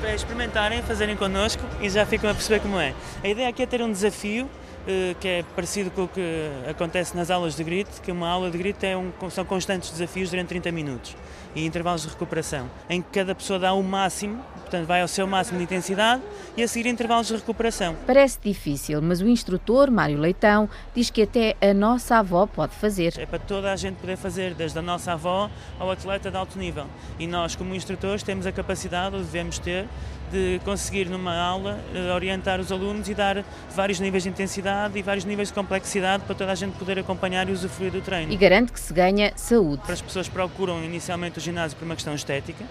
é 0.06 0.15
experimentarem, 0.15 0.82
fazerem 0.84 1.17
connosco 1.17 1.62
e 1.82 1.89
já 1.89 2.06
ficam 2.06 2.30
a 2.30 2.34
perceber 2.34 2.62
como 2.62 2.80
é. 2.80 2.93
A 3.22 3.28
ideia 3.28 3.50
aqui 3.50 3.62
é 3.62 3.65
ter 3.65 3.82
um 3.82 3.91
desafio 3.91 4.50
eh, 4.88 5.15
que 5.20 5.28
é 5.28 5.43
parecido 5.54 5.91
com 5.91 6.06
o 6.06 6.08
que 6.08 6.50
acontece 6.70 7.13
nas 7.13 7.30
aulas 7.30 7.58
de 7.58 7.63
grito, 7.63 8.02
que 8.02 8.10
uma 8.10 8.30
aula 8.30 8.50
de 8.50 8.58
grito 8.58 8.86
é 8.86 8.96
um, 8.96 9.12
são 9.30 9.43
constantes 9.43 9.91
desafios 9.91 10.30
durante 10.30 10.48
30 10.48 10.72
minutos 10.72 11.13
e 11.54 11.65
intervalos 11.65 12.04
de 12.04 12.08
recuperação, 12.08 12.70
em 12.89 13.02
que 13.02 13.10
cada 13.12 13.36
pessoa 13.36 13.60
dá 13.60 13.74
o 13.74 13.84
máximo, 13.84 14.41
portanto 14.67 14.86
vai 14.86 15.01
ao 15.01 15.08
seu 15.08 15.25
máximo 15.25 15.58
de 15.58 15.63
intensidade 15.63 16.21
e 16.56 16.62
a 16.62 16.67
seguir 16.67 16.89
intervalos 16.89 17.27
de 17.27 17.36
recuperação. 17.36 17.95
Parece 18.06 18.38
difícil, 18.43 19.01
mas 19.01 19.21
o 19.21 19.27
instrutor, 19.27 19.89
Mário 19.89 20.19
Leitão, 20.19 20.69
diz 20.93 21.10
que 21.10 21.21
até 21.23 21.56
a 21.62 21.73
nossa 21.73 22.17
avó 22.17 22.45
pode 22.45 22.75
fazer. 22.75 23.13
É 23.17 23.25
para 23.25 23.39
toda 23.39 23.71
a 23.71 23.75
gente 23.75 23.95
poder 23.95 24.17
fazer, 24.17 24.53
desde 24.53 24.77
a 24.77 24.82
nossa 24.82 25.13
avó 25.13 25.49
ao 25.80 25.89
atleta 25.89 26.30
de 26.30 26.38
alto 26.38 26.60
nível. 26.60 26.86
E 27.17 27.25
nós, 27.25 27.56
como 27.56 27.73
instrutores, 27.73 28.23
temos 28.23 28.45
a 28.45 28.51
capacidade, 28.51 29.15
ou 29.15 29.21
devemos 29.21 29.58
ter, 29.58 29.88
de 30.32 30.60
conseguir 30.65 31.06
numa 31.06 31.34
aula 31.34 31.80
eh, 31.95 32.12
orientar 32.13 32.60
os 32.60 32.69
alunos 32.69 33.08
e 33.08 33.13
dar 33.13 33.45
vários 33.73 33.99
níveis 34.01 34.23
de 34.23 34.30
intensidade 34.30 34.99
e 34.99 35.01
vários 35.01 35.23
níveis 35.23 35.47
de 35.47 35.53
complexidade 35.53 36.23
para 36.23 36.36
toda 36.36 36.51
a 36.51 36.56
gente 36.56 36.77
poder 36.77 36.99
acompanhar 36.99 37.47
e 37.47 37.53
usufruir 37.53 37.91
do 37.91 38.01
treino. 38.01 38.34
E 38.34 38.36
garante 38.36 38.73
que 38.73 38.80
se 38.80 38.93
ganha 38.93 39.32
saúde. 39.38 39.84
As 39.88 40.01
pessoas 40.01 40.27
procuram 40.27 40.84
inicialmente 40.84 41.38
o 41.38 41.41
ginásio 41.41 41.77
por 41.77 41.86
uma 41.86 41.95
questão 41.95 42.13
estética, 42.13 42.65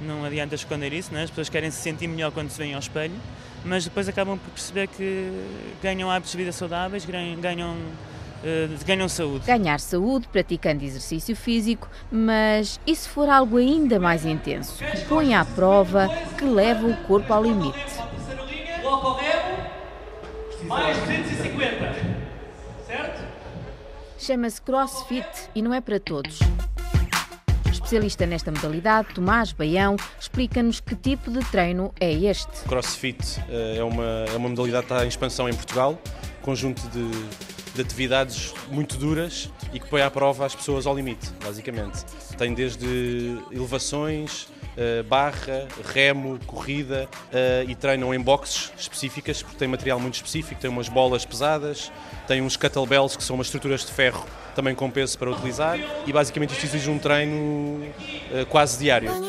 não 0.00 0.24
adianta 0.24 0.54
esconder 0.54 0.92
isso, 0.92 1.12
né? 1.12 1.24
as 1.24 1.30
pessoas 1.30 1.48
querem 1.48 1.70
se 1.70 1.80
sentir 1.80 2.06
melhor 2.06 2.30
quando 2.32 2.50
se 2.50 2.58
veem 2.58 2.74
ao 2.74 2.80
espelho, 2.80 3.14
mas 3.64 3.84
depois 3.84 4.08
acabam 4.08 4.38
por 4.38 4.50
perceber 4.50 4.88
que 4.88 5.30
ganham 5.82 6.10
hábitos 6.10 6.32
de 6.32 6.38
vida 6.38 6.52
saudáveis, 6.52 7.04
ganham 7.04 7.76
eh, 8.44 8.68
ganham 8.86 9.08
saúde. 9.08 9.46
Ganhar 9.46 9.80
saúde 9.80 10.28
praticando 10.28 10.84
exercício 10.84 11.34
físico, 11.34 11.88
mas 12.10 12.80
e 12.86 12.94
se 12.94 13.08
for 13.08 13.28
algo 13.28 13.56
ainda 13.56 13.98
mais 13.98 14.24
intenso, 14.24 14.84
que 14.84 15.04
põe 15.06 15.34
à 15.34 15.44
prova, 15.44 16.08
que 16.36 16.44
leva 16.44 16.86
o 16.86 16.96
corpo 17.04 17.32
ao 17.32 17.42
limite? 17.42 18.08
mais 20.64 20.98
250, 20.98 21.94
certo? 22.86 23.24
Chama-se 24.18 24.60
CrossFit 24.60 25.26
e 25.54 25.62
não 25.62 25.72
é 25.72 25.80
para 25.80 25.98
todos. 25.98 26.40
Especialista 27.70 28.26
nesta 28.26 28.50
modalidade, 28.50 29.08
Tomás 29.14 29.52
Baião, 29.52 29.96
explica-nos 30.18 30.80
que 30.80 30.94
tipo 30.94 31.30
de 31.30 31.40
treino 31.50 31.92
é 32.00 32.12
este. 32.12 32.64
CrossFit 32.66 33.40
eh, 33.48 33.76
é 33.78 33.84
uma, 33.84 34.24
é 34.32 34.36
uma 34.36 34.48
modalidade 34.48 34.86
que 34.86 34.92
está 34.92 35.04
em 35.04 35.08
expansão 35.08 35.48
em 35.48 35.54
Portugal, 35.54 35.98
conjunto 36.42 36.82
de 36.88 37.57
de 37.78 37.82
atividades 37.82 38.52
muito 38.70 38.96
duras 38.96 39.48
e 39.72 39.78
que 39.78 39.86
põe 39.86 40.02
à 40.02 40.10
prova 40.10 40.44
as 40.44 40.54
pessoas 40.54 40.86
ao 40.86 40.96
limite, 40.96 41.30
basicamente. 41.42 42.04
Tem 42.36 42.52
desde 42.52 43.38
elevações, 43.52 44.48
eh, 44.76 45.02
barra, 45.04 45.68
remo, 45.92 46.38
corrida 46.46 47.08
eh, 47.32 47.64
e 47.68 47.74
treinam 47.74 48.12
em 48.12 48.20
boxes 48.20 48.72
específicas, 48.76 49.42
porque 49.42 49.56
tem 49.56 49.68
material 49.68 50.00
muito 50.00 50.14
específico, 50.14 50.60
tem 50.60 50.68
umas 50.68 50.88
bolas 50.88 51.24
pesadas, 51.24 51.92
tem 52.26 52.42
uns 52.42 52.56
kettlebells 52.56 53.16
que 53.16 53.22
são 53.22 53.36
umas 53.36 53.46
estruturas 53.46 53.84
de 53.84 53.92
ferro 53.92 54.26
também 54.56 54.74
com 54.74 54.90
peso 54.90 55.16
para 55.16 55.30
utilizar 55.30 55.78
e 56.04 56.12
basicamente 56.12 56.50
isto 56.52 56.64
exige 56.64 56.90
um 56.90 56.98
treino 56.98 57.84
eh, 58.32 58.44
quase 58.44 58.76
diário. 58.78 59.27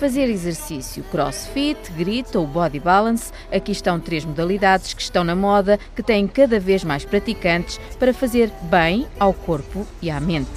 Fazer 0.00 0.30
exercício, 0.30 1.04
crossfit, 1.10 1.92
grito 1.92 2.38
ou 2.38 2.46
body 2.46 2.80
balance, 2.80 3.30
aqui 3.52 3.70
estão 3.70 4.00
três 4.00 4.24
modalidades 4.24 4.94
que 4.94 5.02
estão 5.02 5.22
na 5.22 5.36
moda, 5.36 5.78
que 5.94 6.02
têm 6.02 6.26
cada 6.26 6.58
vez 6.58 6.82
mais 6.82 7.04
praticantes 7.04 7.78
para 7.98 8.14
fazer 8.14 8.50
bem 8.62 9.06
ao 9.18 9.34
corpo 9.34 9.86
e 10.00 10.10
à 10.10 10.18
mente. 10.18 10.48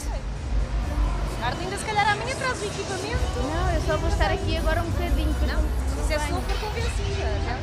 Arlinda, 1.43 1.75
se 1.75 1.83
calhar 1.83 2.09
amanhã 2.09 2.33
traz 2.37 2.61
o 2.61 2.65
equipamento. 2.65 3.19
Não, 3.53 3.71
eu 3.75 3.81
só 3.81 3.97
vou 3.97 4.07
estar 4.07 4.31
aqui 4.31 4.55
agora 4.55 4.81
um 4.81 4.89
bocadinho. 4.89 5.35
Não, 5.45 6.07
se 6.07 6.13
é 6.13 6.19
for 6.19 6.41
convencida, 6.61 7.27
já 7.45 7.53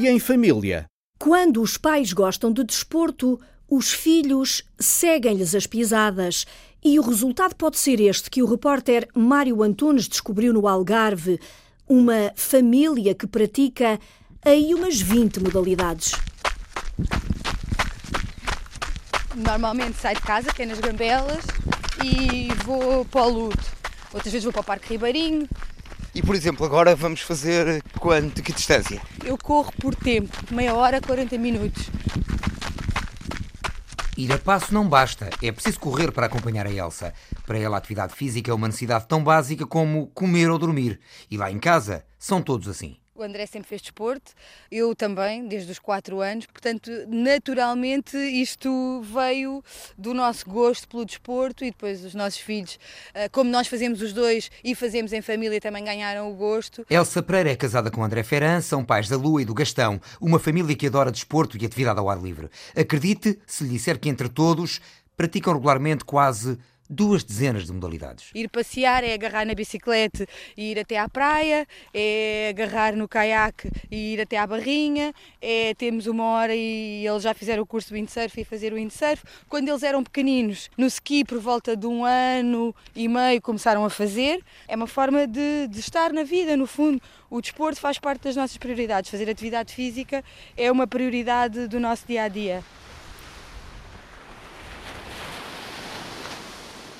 E 0.00 0.08
em 0.08 0.18
família? 0.18 0.86
Quando 1.18 1.60
os 1.60 1.76
pais 1.76 2.14
gostam 2.14 2.50
de 2.50 2.64
desporto, 2.64 3.38
os 3.68 3.92
filhos 3.92 4.62
seguem-lhes 4.78 5.54
as 5.54 5.66
pisadas. 5.66 6.46
E 6.82 6.98
o 6.98 7.02
resultado 7.02 7.54
pode 7.54 7.78
ser 7.78 8.00
este 8.00 8.30
que 8.30 8.42
o 8.42 8.46
repórter 8.46 9.06
Mário 9.14 9.62
Antunes 9.62 10.08
descobriu 10.08 10.54
no 10.54 10.66
Algarve: 10.66 11.38
uma 11.86 12.32
família 12.34 13.14
que 13.14 13.26
pratica 13.26 14.00
aí 14.42 14.74
umas 14.74 14.98
20 15.02 15.40
modalidades. 15.40 16.12
Normalmente 19.36 19.98
saio 19.98 20.16
de 20.16 20.22
casa, 20.22 20.50
que 20.50 20.62
é 20.62 20.64
nas 20.64 20.80
Gambelas, 20.80 21.44
e 22.02 22.48
vou 22.64 23.04
para 23.04 23.26
o 23.26 23.28
Luto. 23.28 23.66
Outras 24.14 24.32
vezes 24.32 24.44
vou 24.44 24.52
para 24.54 24.62
o 24.62 24.64
Parque 24.64 24.94
Ribeirinho. 24.94 25.46
E 26.20 26.22
por 26.22 26.34
exemplo, 26.34 26.66
agora 26.66 26.94
vamos 26.94 27.22
fazer 27.22 27.82
quanto, 27.98 28.42
que 28.42 28.52
distância? 28.52 29.00
Eu 29.24 29.38
corro 29.38 29.72
por 29.80 29.94
tempo, 29.94 30.36
meia 30.50 30.74
hora, 30.74 31.00
40 31.00 31.38
minutos. 31.38 31.88
Ir 34.18 34.30
a 34.30 34.36
passo 34.36 34.74
não 34.74 34.86
basta, 34.86 35.30
é 35.42 35.50
preciso 35.50 35.80
correr 35.80 36.12
para 36.12 36.26
acompanhar 36.26 36.66
a 36.66 36.70
Elsa. 36.70 37.14
Para 37.46 37.58
ela, 37.58 37.76
a 37.76 37.78
atividade 37.78 38.12
física 38.12 38.50
é 38.50 38.54
uma 38.54 38.68
necessidade 38.68 39.06
tão 39.08 39.24
básica 39.24 39.66
como 39.66 40.08
comer 40.08 40.50
ou 40.50 40.58
dormir. 40.58 41.00
E 41.30 41.38
lá 41.38 41.50
em 41.50 41.58
casa, 41.58 42.04
são 42.18 42.42
todos 42.42 42.68
assim. 42.68 42.98
O 43.20 43.22
André 43.22 43.44
sempre 43.44 43.68
fez 43.68 43.82
desporto, 43.82 44.32
eu 44.72 44.94
também, 44.94 45.46
desde 45.46 45.70
os 45.70 45.78
4 45.78 46.22
anos, 46.22 46.46
portanto, 46.46 46.90
naturalmente 47.06 48.16
isto 48.16 49.02
veio 49.02 49.62
do 49.98 50.14
nosso 50.14 50.48
gosto 50.48 50.88
pelo 50.88 51.04
desporto 51.04 51.62
e 51.62 51.70
depois 51.70 52.02
os 52.02 52.14
nossos 52.14 52.40
filhos, 52.40 52.78
eh, 53.12 53.28
como 53.28 53.50
nós 53.50 53.68
fazemos 53.68 54.00
os 54.00 54.14
dois 54.14 54.50
e 54.64 54.74
fazemos 54.74 55.12
em 55.12 55.20
família, 55.20 55.60
também 55.60 55.84
ganharam 55.84 56.32
o 56.32 56.34
gosto. 56.34 56.86
Elsa 56.88 57.22
Pereira 57.22 57.50
é 57.50 57.56
casada 57.56 57.90
com 57.90 58.02
André 58.02 58.22
Ferran, 58.22 58.62
são 58.62 58.82
pais 58.82 59.06
da 59.06 59.18
Lua 59.18 59.42
e 59.42 59.44
do 59.44 59.52
Gastão, 59.52 60.00
uma 60.18 60.38
família 60.38 60.74
que 60.74 60.86
adora 60.86 61.12
desporto 61.12 61.58
e 61.58 61.66
atividade 61.66 62.00
ao 62.00 62.08
ar 62.08 62.18
livre. 62.18 62.48
Acredite 62.74 63.38
se 63.46 63.64
lhe 63.64 63.70
disser 63.70 63.98
que 63.98 64.08
entre 64.08 64.30
todos 64.30 64.80
praticam 65.14 65.52
regularmente 65.52 66.06
quase 66.06 66.58
duas 66.90 67.22
dezenas 67.22 67.66
de 67.66 67.72
modalidades. 67.72 68.30
Ir 68.34 68.48
passear 68.48 69.04
é 69.04 69.14
agarrar 69.14 69.46
na 69.46 69.54
bicicleta 69.54 70.26
e 70.56 70.72
ir 70.72 70.78
até 70.80 70.98
à 70.98 71.08
praia, 71.08 71.64
é 71.94 72.48
agarrar 72.50 72.96
no 72.96 73.06
caiaque 73.06 73.70
e 73.88 74.14
ir 74.14 74.20
até 74.20 74.36
à 74.36 74.46
barrinha, 74.46 75.14
é 75.40 75.72
temos 75.74 76.08
uma 76.08 76.24
hora 76.24 76.54
e 76.54 77.06
eles 77.06 77.22
já 77.22 77.32
fizeram 77.32 77.62
o 77.62 77.66
curso 77.66 77.88
de 77.88 77.94
windsurf 77.94 78.40
e 78.40 78.44
fazer 78.44 78.72
o 78.72 78.76
windsurf. 78.76 79.22
Quando 79.48 79.68
eles 79.68 79.84
eram 79.84 80.02
pequeninos, 80.02 80.68
no 80.76 80.86
ski 80.86 81.24
por 81.24 81.38
volta 81.38 81.76
de 81.76 81.86
um 81.86 82.04
ano 82.04 82.74
e 82.96 83.06
meio 83.06 83.40
começaram 83.40 83.84
a 83.84 83.90
fazer. 83.90 84.42
É 84.66 84.74
uma 84.74 84.88
forma 84.88 85.28
de, 85.28 85.68
de 85.68 85.78
estar 85.78 86.12
na 86.12 86.24
vida, 86.24 86.56
no 86.56 86.66
fundo. 86.66 87.00
O 87.30 87.40
desporto 87.40 87.80
faz 87.80 87.98
parte 87.98 88.22
das 88.24 88.34
nossas 88.34 88.56
prioridades. 88.56 89.10
Fazer 89.10 89.30
atividade 89.30 89.72
física 89.72 90.24
é 90.56 90.72
uma 90.72 90.88
prioridade 90.88 91.68
do 91.68 91.78
nosso 91.78 92.04
dia 92.06 92.24
a 92.24 92.28
dia. 92.28 92.64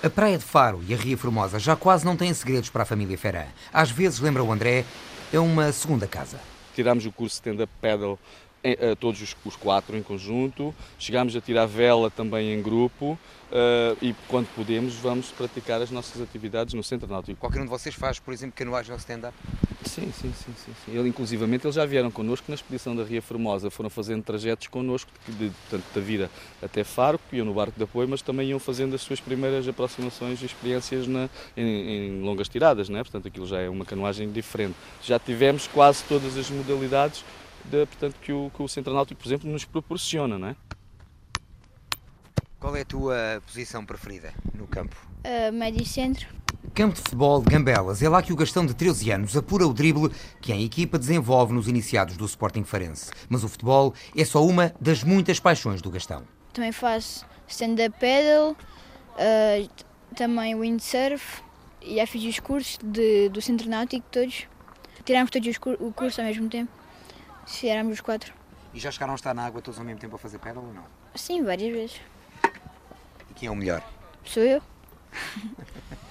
A 0.02 0.08
Praia 0.08 0.38
de 0.38 0.44
Faro 0.44 0.82
e 0.88 0.94
a 0.94 0.96
Ria 0.96 1.14
Formosa 1.14 1.58
já 1.58 1.76
quase 1.76 2.06
não 2.06 2.16
têm 2.16 2.32
segredos 2.32 2.70
para 2.70 2.84
a 2.84 2.86
família 2.86 3.18
Ferran. 3.18 3.44
Às 3.70 3.90
vezes, 3.90 4.18
lembra 4.18 4.42
o 4.42 4.50
André, 4.50 4.86
é 5.30 5.38
uma 5.38 5.70
segunda 5.72 6.06
casa. 6.06 6.40
Tirámos 6.74 7.04
o 7.04 7.12
curso 7.12 7.34
de 7.34 7.40
stand-up 7.40 7.70
paddle 7.82 8.18
em, 8.64 8.76
todos 8.98 9.20
os, 9.20 9.36
os, 9.44 9.56
quatro 9.56 9.94
em 9.98 10.02
conjunto, 10.02 10.74
chegámos 10.98 11.36
a 11.36 11.40
tirar 11.42 11.66
vela 11.66 12.10
também 12.10 12.54
em 12.54 12.62
grupo 12.62 13.18
uh, 13.52 13.96
e 14.00 14.14
quando 14.26 14.48
podemos 14.54 14.94
vamos 14.94 15.28
praticar 15.32 15.82
as 15.82 15.90
nossas 15.90 16.22
atividades 16.22 16.72
no 16.72 16.82
Centro 16.82 17.06
Náutico. 17.06 17.38
Qualquer 17.38 17.60
um 17.60 17.64
de 17.64 17.70
vocês 17.70 17.94
faz, 17.94 18.18
por 18.18 18.32
exemplo, 18.32 18.54
canoagem 18.56 18.92
ou 18.92 18.98
stand-up? 18.98 19.36
Sim, 19.84 20.12
sim, 20.12 20.32
sim, 20.32 20.52
sim, 20.56 20.72
sim. 20.84 20.92
Ele, 20.92 21.08
inclusivamente, 21.08 21.66
eles 21.66 21.74
já 21.74 21.86
vieram 21.86 22.10
connosco 22.10 22.46
na 22.48 22.54
expedição 22.54 22.94
da 22.94 23.02
Ria 23.02 23.22
Formosa, 23.22 23.70
foram 23.70 23.88
fazendo 23.88 24.22
trajetos 24.22 24.66
connosco, 24.66 25.10
de, 25.26 25.48
de, 25.48 25.54
tanto 25.70 25.84
da 25.94 26.00
Vira 26.00 26.30
até 26.62 26.84
Faro, 26.84 27.18
que 27.30 27.36
iam 27.36 27.46
no 27.46 27.54
barco 27.54 27.76
de 27.76 27.84
apoio, 27.84 28.08
mas 28.08 28.20
também 28.20 28.50
iam 28.50 28.58
fazendo 28.58 28.94
as 28.94 29.00
suas 29.00 29.20
primeiras 29.20 29.66
aproximações 29.66 30.42
e 30.42 30.46
experiências 30.46 31.06
na, 31.06 31.30
em, 31.56 31.64
em 31.64 32.22
longas 32.22 32.48
tiradas, 32.48 32.88
né? 32.88 33.02
portanto 33.02 33.28
aquilo 33.28 33.46
já 33.46 33.60
é 33.60 33.68
uma 33.68 33.84
canoagem 33.84 34.30
diferente. 34.30 34.76
Já 35.02 35.18
tivemos 35.18 35.66
quase 35.66 36.04
todas 36.04 36.36
as 36.36 36.50
modalidades 36.50 37.24
de, 37.64 37.86
portanto, 37.86 38.16
que 38.20 38.32
o, 38.32 38.50
que 38.54 38.62
o 38.62 38.68
Centro 38.68 38.92
Náutico, 38.92 39.20
por 39.20 39.28
exemplo, 39.28 39.50
nos 39.50 39.64
proporciona. 39.64 40.38
Não 40.38 40.48
é? 40.48 40.56
Qual 42.58 42.76
é 42.76 42.82
a 42.82 42.84
tua 42.84 43.42
posição 43.46 43.84
preferida 43.84 44.32
no 44.54 44.66
campo? 44.66 44.96
Uh, 45.24 45.52
médio 45.52 45.84
centro. 45.84 46.26
Campo 46.74 46.94
de 46.94 47.00
futebol 47.00 47.42
de 47.42 47.50
Gambelas. 47.50 48.02
É 48.02 48.08
lá 48.08 48.22
que 48.22 48.32
o 48.32 48.36
Gastão 48.36 48.64
de 48.64 48.74
13 48.74 49.10
anos 49.10 49.36
apura 49.36 49.66
o 49.66 49.72
drible 49.72 50.10
que 50.40 50.52
a 50.52 50.60
equipa 50.60 50.98
desenvolve 50.98 51.52
nos 51.52 51.66
iniciados 51.66 52.16
do 52.16 52.24
Sporting 52.26 52.64
Farense. 52.64 53.10
Mas 53.28 53.42
o 53.42 53.48
futebol 53.48 53.94
é 54.16 54.24
só 54.24 54.44
uma 54.44 54.72
das 54.80 55.02
muitas 55.02 55.40
paixões 55.40 55.82
do 55.82 55.90
Gastão. 55.90 56.22
Também 56.52 56.70
faço 56.70 57.26
stand-up 57.48 57.98
paddle, 57.98 58.56
uh, 59.16 59.68
também 60.14 60.54
windsurf 60.54 61.42
e 61.82 61.96
já 61.96 62.06
fiz 62.06 62.24
os 62.24 62.38
cursos 62.38 62.78
de, 62.82 63.28
do 63.30 63.40
Centro 63.40 63.68
Náutico 63.68 64.06
todos. 64.10 64.46
Tiramos 65.04 65.30
todos 65.30 65.56
o 65.80 65.92
curso 65.92 66.20
ao 66.20 66.26
mesmo 66.26 66.48
tempo. 66.48 66.70
Se 67.46 67.68
éramos 67.68 67.94
os 67.94 68.00
quatro. 68.00 68.32
E 68.72 68.78
já 68.78 68.90
chegaram 68.90 69.14
a 69.14 69.16
estar 69.16 69.34
na 69.34 69.44
água 69.44 69.60
todos 69.60 69.80
ao 69.80 69.84
mesmo 69.84 69.98
tempo 69.98 70.14
a 70.14 70.18
fazer 70.18 70.38
pedal 70.38 70.62
ou 70.62 70.72
não? 70.72 70.84
Sim, 71.14 71.42
várias 71.42 71.72
vezes. 71.72 72.00
E 73.30 73.34
quem 73.34 73.48
é 73.48 73.50
o 73.50 73.56
melhor? 73.56 73.82
Sou 74.24 74.42
eu. 74.42 74.62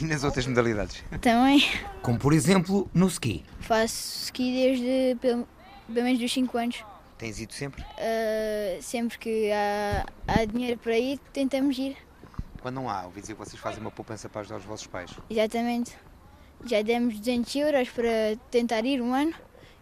e 0.00 0.04
nas 0.04 0.24
outras 0.24 0.46
modalidades? 0.46 1.02
Também. 1.20 1.62
Como 2.02 2.18
por 2.18 2.32
exemplo 2.32 2.88
no 2.94 3.06
ski. 3.08 3.44
Faço 3.60 4.24
ski 4.24 4.52
desde 4.52 5.16
pelo, 5.20 5.48
pelo 5.92 6.04
menos 6.04 6.18
dos 6.18 6.32
5 6.32 6.58
anos. 6.58 6.84
Tens 7.16 7.40
ido 7.40 7.52
sempre? 7.52 7.82
Uh, 7.82 8.80
sempre 8.80 9.18
que 9.18 9.50
há, 9.50 10.06
há 10.26 10.44
dinheiro 10.44 10.78
para 10.78 10.96
ir, 10.96 11.18
tentamos 11.32 11.76
ir. 11.76 11.96
Quando 12.60 12.76
não 12.76 12.88
há, 12.88 13.04
ouvi 13.04 13.20
dizer 13.20 13.34
que 13.34 13.38
vocês 13.40 13.60
fazem 13.60 13.80
uma 13.80 13.90
poupança 13.90 14.28
para 14.28 14.42
ajudar 14.42 14.58
os 14.58 14.64
vossos 14.64 14.86
pais. 14.86 15.10
Exatamente. 15.28 15.96
Já 16.64 16.82
demos 16.82 17.18
200 17.18 17.54
euros 17.56 17.88
para 17.88 18.36
tentar 18.50 18.84
ir 18.84 19.00
um 19.00 19.14
ano. 19.14 19.34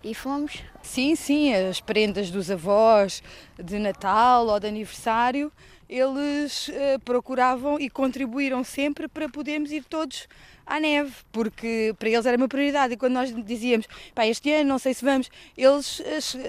E 0.02 0.14
fomos. 0.14 0.62
Sim, 0.86 1.16
sim, 1.16 1.52
as 1.52 1.80
prendas 1.80 2.30
dos 2.30 2.50
avós 2.50 3.22
de 3.58 3.78
Natal 3.78 4.46
ou 4.46 4.58
de 4.58 4.68
aniversário, 4.68 5.52
eles 5.88 6.68
uh, 6.68 6.98
procuravam 7.04 7.78
e 7.78 7.90
contribuíram 7.90 8.62
sempre 8.64 9.08
para 9.08 9.28
podermos 9.28 9.72
ir 9.72 9.84
todos 9.84 10.26
à 10.66 10.80
neve, 10.80 11.12
porque 11.30 11.94
para 11.98 12.08
eles 12.08 12.26
era 12.26 12.36
uma 12.36 12.48
prioridade. 12.48 12.94
E 12.94 12.96
quando 12.96 13.12
nós 13.12 13.34
dizíamos, 13.44 13.86
pá, 14.14 14.26
este 14.26 14.50
ano 14.52 14.68
não 14.68 14.78
sei 14.78 14.94
se 14.94 15.04
vamos, 15.04 15.30
eles 15.56 16.02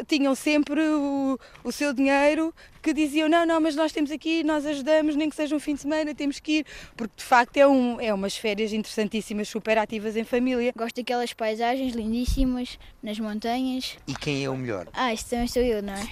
tinham 0.07 0.33
sempre 0.33 0.81
o, 0.81 1.37
o 1.63 1.71
seu 1.71 1.93
dinheiro 1.93 2.53
que 2.81 2.93
diziam, 2.93 3.27
não, 3.27 3.45
não, 3.45 3.59
mas 3.59 3.75
nós 3.75 3.91
temos 3.91 4.11
aqui, 4.11 4.43
nós 4.43 4.65
ajudamos, 4.65 5.15
nem 5.15 5.29
que 5.29 5.35
seja 5.35 5.53
um 5.55 5.59
fim 5.59 5.75
de 5.75 5.81
semana, 5.81 6.15
temos 6.15 6.39
que 6.39 6.59
ir, 6.59 6.65
porque 6.95 7.13
de 7.17 7.23
facto 7.23 7.57
é, 7.57 7.67
um, 7.67 7.99
é 7.99 8.13
umas 8.13 8.37
férias 8.37 8.71
interessantíssimas, 8.71 9.49
super 9.49 9.77
ativas 9.77 10.15
em 10.15 10.23
família. 10.23 10.71
Gosto 10.75 10.95
daquelas 10.95 11.33
paisagens 11.33 11.93
lindíssimas 11.93 12.79
nas 13.03 13.19
montanhas. 13.19 13.97
E 14.07 14.15
quem 14.27 14.43
é 14.43 14.49
o 14.49 14.57
melhor? 14.57 14.87
Ah, 14.91 15.13
isso 15.13 15.29
também 15.29 15.47
sou 15.47 15.61
eu, 15.61 15.81
não 15.81 15.93
é? 15.93 16.05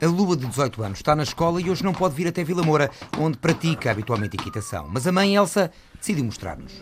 A 0.00 0.06
Lua, 0.06 0.36
de 0.36 0.46
18 0.46 0.84
anos, 0.84 0.98
está 0.98 1.16
na 1.16 1.24
escola 1.24 1.60
e 1.60 1.68
hoje 1.68 1.82
não 1.82 1.92
pode 1.92 2.14
vir 2.14 2.28
até 2.28 2.44
Vila 2.44 2.62
Moura, 2.62 2.92
onde 3.18 3.38
pratica 3.38 3.90
habitualmente 3.90 4.36
equitação. 4.36 4.86
Mas 4.88 5.04
a 5.04 5.10
mãe, 5.10 5.34
Elsa, 5.34 5.72
decidiu 5.98 6.24
mostrar-nos. 6.24 6.72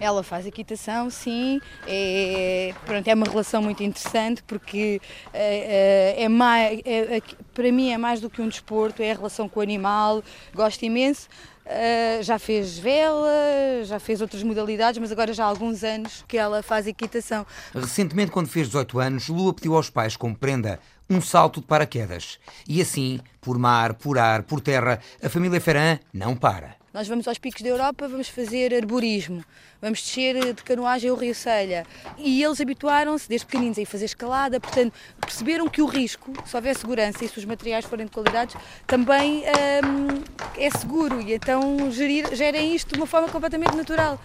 Ela 0.00 0.22
faz 0.22 0.46
equitação, 0.46 1.10
sim. 1.10 1.60
É, 1.86 2.74
pronto, 2.86 3.06
é 3.06 3.14
uma 3.14 3.26
relação 3.26 3.62
muito 3.62 3.82
interessante 3.82 4.42
porque 4.44 4.98
é, 5.32 6.24
é 6.24 6.28
mais, 6.28 6.80
é, 6.86 7.20
para 7.52 7.70
mim 7.70 7.90
é 7.90 7.98
mais 7.98 8.18
do 8.18 8.30
que 8.30 8.40
um 8.40 8.48
desporto, 8.48 9.02
é 9.02 9.12
a 9.12 9.14
relação 9.14 9.46
com 9.46 9.60
o 9.60 9.62
animal. 9.62 10.22
Gosto 10.54 10.82
imenso. 10.84 11.28
Uh, 11.64 12.22
já 12.22 12.38
fez 12.38 12.78
vela, 12.78 13.82
já 13.84 13.98
fez 13.98 14.20
outras 14.20 14.42
modalidades, 14.42 15.00
mas 15.00 15.10
agora 15.10 15.32
já 15.32 15.44
há 15.44 15.48
alguns 15.48 15.82
anos 15.82 16.22
que 16.28 16.36
ela 16.36 16.62
faz 16.62 16.86
equitação. 16.86 17.46
Recentemente, 17.74 18.30
quando 18.30 18.48
fez 18.48 18.66
18 18.66 18.98
anos, 18.98 19.28
Lua 19.28 19.54
pediu 19.54 19.74
aos 19.74 19.88
pais 19.88 20.14
como 20.14 20.36
prenda 20.36 20.78
um 21.08 21.20
salto 21.20 21.60
de 21.60 21.66
paraquedas. 21.66 22.38
E 22.68 22.82
assim, 22.82 23.18
por 23.40 23.58
mar, 23.58 23.94
por 23.94 24.18
ar, 24.18 24.42
por 24.42 24.60
terra, 24.60 25.00
a 25.22 25.28
família 25.28 25.60
Ferran 25.60 25.98
não 26.12 26.36
para. 26.36 26.83
Nós 26.94 27.08
vamos 27.08 27.26
aos 27.26 27.38
picos 27.38 27.60
da 27.60 27.68
Europa, 27.68 28.06
vamos 28.06 28.28
fazer 28.28 28.72
arborismo, 28.72 29.44
vamos 29.82 30.00
descer 30.00 30.54
de 30.54 30.62
canoagem 30.62 31.10
ao 31.10 31.16
Rio 31.16 31.34
Selha. 31.34 31.84
E 32.16 32.40
eles 32.40 32.60
habituaram-se 32.60 33.28
desde 33.28 33.44
pequeninos 33.44 33.76
a 33.78 33.82
ir 33.82 33.84
fazer 33.84 34.04
escalada, 34.04 34.60
portanto, 34.60 34.94
perceberam 35.20 35.66
que 35.66 35.82
o 35.82 35.86
risco, 35.86 36.32
se 36.46 36.54
houver 36.54 36.76
segurança 36.76 37.24
e 37.24 37.28
se 37.28 37.36
os 37.36 37.44
materiais 37.44 37.84
forem 37.84 38.06
de 38.06 38.12
qualidade, 38.12 38.54
também 38.86 39.42
hum, 39.42 40.22
é 40.56 40.70
seguro. 40.70 41.20
E 41.20 41.34
então 41.34 41.90
gerir, 41.90 42.32
gerem 42.32 42.72
isto 42.76 42.92
de 42.92 43.00
uma 43.00 43.08
forma 43.08 43.28
completamente 43.28 43.74
natural. 43.74 44.20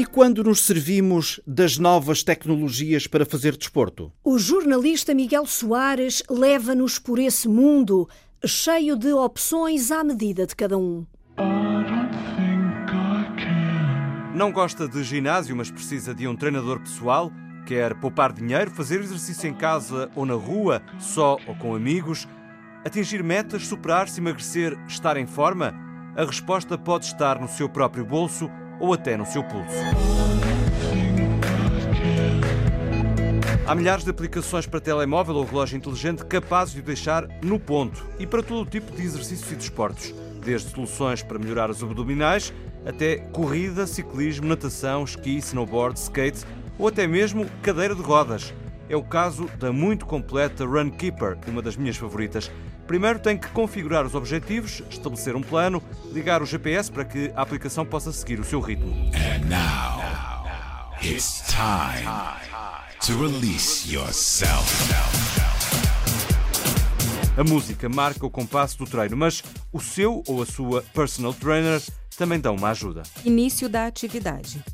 E 0.00 0.06
quando 0.06 0.42
nos 0.42 0.60
servimos 0.60 1.42
das 1.46 1.76
novas 1.76 2.22
tecnologias 2.22 3.06
para 3.06 3.26
fazer 3.26 3.54
desporto? 3.54 4.10
O 4.24 4.38
jornalista 4.38 5.14
Miguel 5.14 5.44
Soares 5.44 6.22
leva-nos 6.26 6.98
por 6.98 7.18
esse 7.18 7.46
mundo, 7.46 8.08
cheio 8.42 8.96
de 8.96 9.12
opções 9.12 9.90
à 9.90 10.02
medida 10.02 10.46
de 10.46 10.56
cada 10.56 10.78
um. 10.78 11.04
Não 14.34 14.50
gosta 14.50 14.88
de 14.88 15.04
ginásio, 15.04 15.54
mas 15.54 15.70
precisa 15.70 16.14
de 16.14 16.26
um 16.26 16.34
treinador 16.34 16.80
pessoal? 16.80 17.30
Quer 17.66 17.94
poupar 18.00 18.32
dinheiro, 18.32 18.70
fazer 18.70 19.00
exercício 19.00 19.50
em 19.50 19.54
casa 19.54 20.10
ou 20.16 20.24
na 20.24 20.32
rua, 20.32 20.80
só 20.98 21.36
ou 21.46 21.54
com 21.56 21.74
amigos? 21.74 22.26
Atingir 22.86 23.22
metas, 23.22 23.66
superar-se, 23.66 24.18
emagrecer, 24.18 24.78
estar 24.88 25.18
em 25.18 25.26
forma? 25.26 25.90
a 26.16 26.24
resposta 26.24 26.76
pode 26.76 27.06
estar 27.06 27.40
no 27.40 27.48
seu 27.48 27.68
próprio 27.68 28.04
bolso 28.04 28.50
ou 28.80 28.92
até 28.92 29.16
no 29.16 29.26
seu 29.26 29.44
pulso. 29.44 29.76
Há 33.66 33.74
milhares 33.76 34.02
de 34.02 34.10
aplicações 34.10 34.66
para 34.66 34.80
telemóvel 34.80 35.36
ou 35.36 35.44
relógio 35.44 35.76
inteligente 35.76 36.24
capazes 36.24 36.74
de 36.74 36.80
o 36.80 36.82
deixar 36.82 37.28
no 37.40 37.60
ponto 37.60 38.04
e 38.18 38.26
para 38.26 38.42
todo 38.42 38.62
o 38.62 38.66
tipo 38.66 38.90
de 38.90 39.02
exercícios 39.02 39.52
e 39.52 39.54
desportos, 39.54 40.14
desde 40.44 40.70
soluções 40.70 41.22
para 41.22 41.38
melhorar 41.38 41.70
os 41.70 41.80
abdominais 41.80 42.52
até 42.84 43.16
corrida, 43.16 43.86
ciclismo, 43.86 44.46
natação, 44.46 45.04
esqui, 45.04 45.36
snowboard, 45.36 45.98
skate 45.98 46.44
ou 46.78 46.88
até 46.88 47.06
mesmo 47.06 47.46
cadeira 47.62 47.94
de 47.94 48.02
rodas. 48.02 48.54
É 48.88 48.96
o 48.96 49.04
caso 49.04 49.48
da 49.58 49.72
muito 49.72 50.04
completa 50.04 50.64
Runkeeper, 50.64 51.38
uma 51.46 51.62
das 51.62 51.76
minhas 51.76 51.96
favoritas. 51.96 52.50
Primeiro 52.90 53.20
tem 53.20 53.38
que 53.38 53.46
configurar 53.50 54.04
os 54.04 54.16
objetivos, 54.16 54.82
estabelecer 54.90 55.36
um 55.36 55.40
plano, 55.40 55.80
ligar 56.12 56.42
o 56.42 56.44
GPS 56.44 56.90
para 56.90 57.04
que 57.04 57.30
a 57.36 57.42
aplicação 57.42 57.86
possa 57.86 58.10
seguir 58.10 58.40
o 58.40 58.44
seu 58.44 58.58
ritmo. 58.58 58.92
And 59.14 59.48
now, 59.48 60.02
it's 61.00 61.40
time 61.46 62.04
to 63.06 63.12
release 63.16 63.88
yourself. 63.88 64.92
A 67.36 67.44
música 67.44 67.88
marca 67.88 68.26
o 68.26 68.30
compasso 68.30 68.78
do 68.78 68.86
treino, 68.86 69.16
mas 69.16 69.40
o 69.72 69.78
seu 69.78 70.24
ou 70.26 70.42
a 70.42 70.46
sua 70.46 70.82
personal 70.92 71.32
trainer 71.32 71.80
também 72.18 72.40
dão 72.40 72.56
uma 72.56 72.70
ajuda. 72.70 73.04
Início 73.24 73.68
da 73.68 73.86
atividade. 73.86 74.64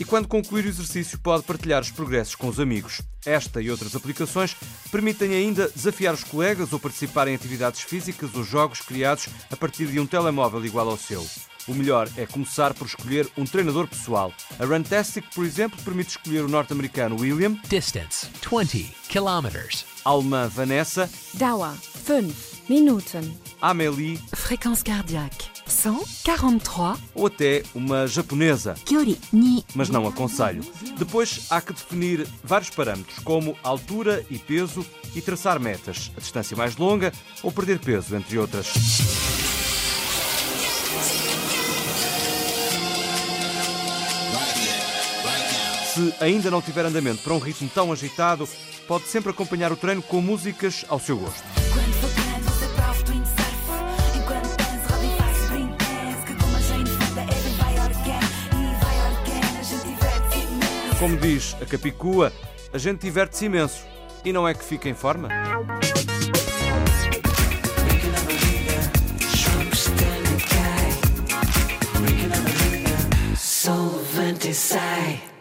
E 0.00 0.04
quando 0.04 0.26
concluir 0.26 0.64
o 0.64 0.68
exercício, 0.68 1.18
pode 1.18 1.42
partilhar 1.42 1.82
os 1.82 1.90
progressos 1.90 2.34
com 2.34 2.48
os 2.48 2.58
amigos. 2.58 3.02
Esta 3.26 3.60
e 3.60 3.70
outras 3.70 3.94
aplicações 3.94 4.56
permitem 4.90 5.34
ainda 5.34 5.68
desafiar 5.68 6.14
os 6.14 6.24
colegas 6.24 6.72
ou 6.72 6.80
participar 6.80 7.28
em 7.28 7.34
atividades 7.34 7.82
físicas 7.82 8.34
ou 8.34 8.42
jogos 8.42 8.80
criados 8.80 9.28
a 9.52 9.56
partir 9.56 9.88
de 9.88 10.00
um 10.00 10.06
telemóvel 10.06 10.64
igual 10.64 10.88
ao 10.88 10.96
seu. 10.96 11.24
O 11.68 11.74
melhor 11.74 12.08
é 12.16 12.24
começar 12.24 12.72
por 12.72 12.86
escolher 12.86 13.28
um 13.36 13.44
treinador 13.44 13.86
pessoal. 13.86 14.32
A 14.58 14.64
Runtastic, 14.64 15.26
por 15.34 15.44
exemplo, 15.44 15.78
permite 15.82 16.16
escolher 16.16 16.44
o 16.44 16.48
norte-americano 16.48 17.20
William. 17.20 17.58
Distance 17.68 18.26
20 18.50 18.94
kilometers. 19.06 19.84
A 20.02 20.08
alemã 20.08 20.48
Vanessa. 20.48 21.10
Dauer 21.34 21.76
5 22.06 22.32
Minuten. 22.70 23.38
Amélie. 23.60 24.18
Fréquence 24.34 24.82
cardiaque 24.82 25.59
143. 25.80 26.98
Ou 27.14 27.26
até 27.26 27.62
uma 27.74 28.06
japonesa. 28.06 28.74
Kyori 28.84 29.18
ni. 29.32 29.64
Mas 29.74 29.88
não 29.88 30.06
aconselho. 30.06 30.62
Depois 30.98 31.46
há 31.50 31.60
que 31.60 31.72
definir 31.72 32.26
vários 32.44 32.70
parâmetros, 32.70 33.18
como 33.20 33.56
altura 33.62 34.24
e 34.30 34.38
peso, 34.38 34.84
e 35.14 35.20
traçar 35.20 35.58
metas, 35.58 36.12
a 36.16 36.20
distância 36.20 36.56
mais 36.56 36.76
longa 36.76 37.12
ou 37.42 37.50
perder 37.50 37.78
peso, 37.78 38.14
entre 38.14 38.38
outras. 38.38 38.66
Se 45.94 46.14
ainda 46.20 46.50
não 46.50 46.62
tiver 46.62 46.84
andamento 46.84 47.22
para 47.22 47.34
um 47.34 47.38
ritmo 47.38 47.68
tão 47.74 47.92
agitado, 47.92 48.48
pode 48.86 49.06
sempre 49.08 49.30
acompanhar 49.30 49.72
o 49.72 49.76
treino 49.76 50.02
com 50.02 50.20
músicas 50.20 50.84
ao 50.88 51.00
seu 51.00 51.16
gosto. 51.16 51.59
Como 61.00 61.16
diz 61.16 61.56
a 61.62 61.64
Capicua, 61.64 62.30
a 62.74 62.76
gente 62.76 63.00
diverte-se 63.00 63.46
imenso 63.46 63.86
e 64.22 64.34
não 64.34 64.46
é 64.46 64.52
que 64.52 64.62
fica 64.62 64.86
em 64.86 64.92
forma? 64.92 65.30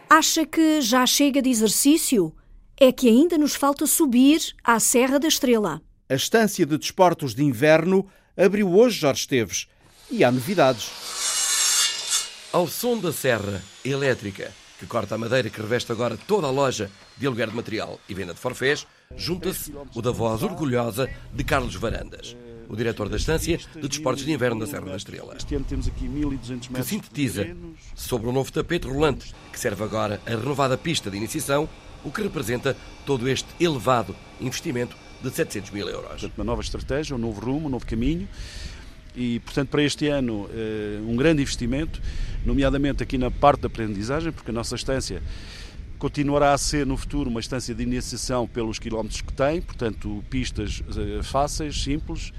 Acha 0.09 0.45
que 0.45 0.79
já 0.79 1.05
chega 1.05 1.41
de 1.41 1.49
exercício? 1.49 2.33
É 2.79 2.93
que 2.93 3.09
ainda 3.09 3.37
nos 3.37 3.53
falta 3.53 3.85
subir 3.85 4.39
à 4.63 4.79
Serra 4.79 5.19
da 5.19 5.27
Estrela. 5.27 5.81
A 6.07 6.15
estância 6.15 6.65
de 6.65 6.77
desportos 6.77 7.35
de 7.35 7.43
inverno 7.43 8.07
abriu 8.37 8.73
hoje 8.73 8.99
Jorge 8.99 9.23
Esteves 9.23 9.67
e 10.09 10.23
há 10.23 10.31
novidades. 10.31 10.89
Ao 12.53 12.65
som 12.65 12.97
da 12.97 13.11
serra 13.11 13.61
elétrica 13.83 14.53
que 14.79 14.87
corta 14.87 15.15
a 15.15 15.17
madeira 15.17 15.49
que 15.49 15.61
reveste 15.61 15.91
agora 15.91 16.17
toda 16.17 16.47
a 16.47 16.51
loja 16.51 16.89
de 17.17 17.27
aluguer 17.27 17.49
de 17.49 17.55
material 17.55 17.99
e 18.07 18.13
venda 18.13 18.33
de 18.33 18.39
forfés, 18.39 18.87
junta-se 19.17 19.73
o 19.93 20.01
da 20.01 20.11
voz 20.11 20.41
orgulhosa 20.41 21.09
de 21.33 21.43
Carlos 21.43 21.75
Varandas, 21.75 22.35
o 22.69 22.75
diretor 22.75 23.09
da 23.09 23.17
estância 23.17 23.57
de 23.57 23.87
desportos 23.87 24.23
de 24.23 24.31
inverno 24.31 24.61
da 24.61 24.67
Serra 24.67 24.85
da 24.85 24.95
Estrela. 24.95 25.35
Este 25.35 25.55
ano 25.55 25.65
temos 25.67 25.87
aqui 25.87 26.07
1200 26.07 26.69
metros. 26.69 26.87
Que 26.87 26.95
sintetiza 26.95 27.47
sobre 27.93 28.29
o 28.29 28.31
novo 28.31 28.51
tapete 28.51 28.87
rolante 28.87 29.35
que 29.51 29.59
serve 29.59 29.83
agora 29.83 30.21
a 30.25 30.29
renovada 30.29 30.77
pista 30.77 31.11
de 31.11 31.17
iniciação, 31.17 31.67
o 32.03 32.09
que 32.09 32.21
representa 32.21 32.77
todo 33.05 33.27
este 33.27 33.47
elevado 33.59 34.15
investimento 34.39 34.95
de 35.21 35.29
700 35.29 35.71
mil 35.71 35.89
euros. 35.89 36.09
Portanto, 36.09 36.37
uma 36.37 36.45
nova 36.45 36.61
estratégia, 36.61 37.13
um 37.13 37.19
novo 37.19 37.41
rumo, 37.41 37.67
um 37.67 37.69
novo 37.69 37.85
caminho 37.85 38.29
e, 39.13 39.39
portanto, 39.41 39.67
para 39.67 39.83
este 39.83 40.07
ano, 40.07 40.49
um 41.05 41.17
grande 41.17 41.41
investimento, 41.41 42.01
nomeadamente 42.45 43.04
aqui 43.04 43.17
na 43.17 43.30
parte 43.30 43.62
da 43.62 43.67
aprendizagem, 43.67 44.32
porque 44.32 44.52
a 44.52 44.54
nossa 44.54 44.75
estância 44.75 45.21
continuará 45.97 46.54
a 46.54 46.58
ser 46.58 46.86
no 46.86 46.95
futuro 46.95 47.30
uma 47.30 47.39
estância 47.39 47.75
de 47.75 47.84
iniciação 47.84 48.47
pelos 48.47 48.80
quilómetros 48.80 49.21
que 49.21 49.34
tem, 49.34 49.62
portanto, 49.62 50.23
pistas 50.30 50.82
fáceis, 51.23 51.82
simples. 51.82 52.32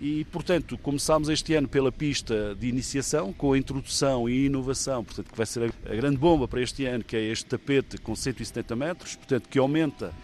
E, 0.00 0.24
portanto, 0.26 0.78
começámos 0.78 1.28
este 1.28 1.52
ano 1.52 1.68
pela 1.68 1.92
pista 1.92 2.56
de 2.58 2.68
iniciação, 2.68 3.34
com 3.34 3.52
a 3.52 3.58
introdução 3.58 4.26
e 4.30 4.46
inovação, 4.46 5.04
portanto, 5.04 5.30
que 5.30 5.36
vai 5.36 5.44
ser 5.44 5.74
a 5.84 5.94
grande 5.94 6.16
bomba 6.16 6.48
para 6.48 6.62
este 6.62 6.86
ano, 6.86 7.04
que 7.04 7.14
é 7.14 7.20
este 7.20 7.44
tapete 7.44 7.98
com 7.98 8.16
170 8.16 8.74
metros, 8.74 9.16
portanto, 9.16 9.46
que 9.46 9.58
aumenta 9.58 10.14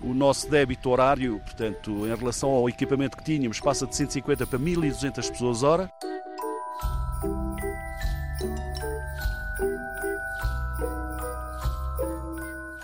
o 0.00 0.14
nosso 0.14 0.48
débito 0.48 0.88
horário, 0.88 1.38
portanto, 1.40 2.06
em 2.06 2.16
relação 2.16 2.48
ao 2.48 2.66
equipamento 2.66 3.18
que 3.18 3.24
tínhamos, 3.24 3.60
passa 3.60 3.86
de 3.86 3.94
150 3.94 4.46
para 4.46 4.58
1200 4.58 5.28
pessoas 5.28 5.62
hora. 5.62 5.90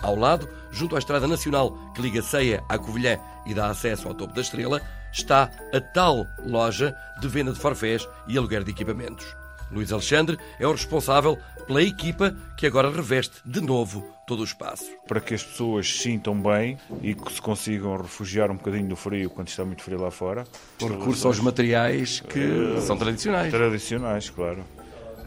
Ao 0.07 0.15
lado, 0.15 0.47
junto 0.71 0.95
à 0.95 0.99
Estrada 0.99 1.27
Nacional 1.27 1.77
que 1.93 2.01
liga 2.01 2.21
Ceia 2.21 2.63
à 2.69 2.77
Covilhã 2.77 3.19
e 3.45 3.53
dá 3.53 3.67
acesso 3.67 4.07
ao 4.07 4.13
topo 4.13 4.33
da 4.33 4.39
Estrela, 4.39 4.81
está 5.11 5.51
a 5.73 5.81
tal 5.81 6.25
loja 6.45 6.95
de 7.19 7.27
venda 7.27 7.51
de 7.51 7.59
forfés 7.59 8.07
e 8.25 8.37
aluguer 8.37 8.63
de 8.63 8.71
equipamentos. 8.71 9.25
Luís 9.69 9.91
Alexandre 9.91 10.37
é 10.57 10.65
o 10.65 10.71
responsável 10.71 11.37
pela 11.67 11.83
equipa 11.83 12.33
que 12.55 12.65
agora 12.65 12.89
reveste 12.89 13.35
de 13.45 13.59
novo 13.59 14.01
todo 14.25 14.39
o 14.39 14.45
espaço. 14.45 14.85
Para 15.05 15.19
que 15.19 15.33
as 15.33 15.43
pessoas 15.43 15.91
se 15.91 16.03
sintam 16.03 16.41
bem 16.41 16.77
e 17.01 17.13
que 17.13 17.33
se 17.33 17.41
consigam 17.41 17.97
refugiar 17.97 18.49
um 18.49 18.55
bocadinho 18.55 18.87
do 18.87 18.95
frio 18.95 19.29
quando 19.29 19.49
está 19.49 19.65
muito 19.65 19.83
frio 19.83 19.99
lá 19.99 20.09
fora. 20.09 20.47
Com 20.79 20.87
recurso 20.87 21.27
aos 21.27 21.41
materiais 21.41 22.21
que 22.21 22.39
uh, 22.39 22.79
são 22.79 22.95
tradicionais. 22.95 23.51
Tradicionais, 23.51 24.29
claro. 24.29 24.63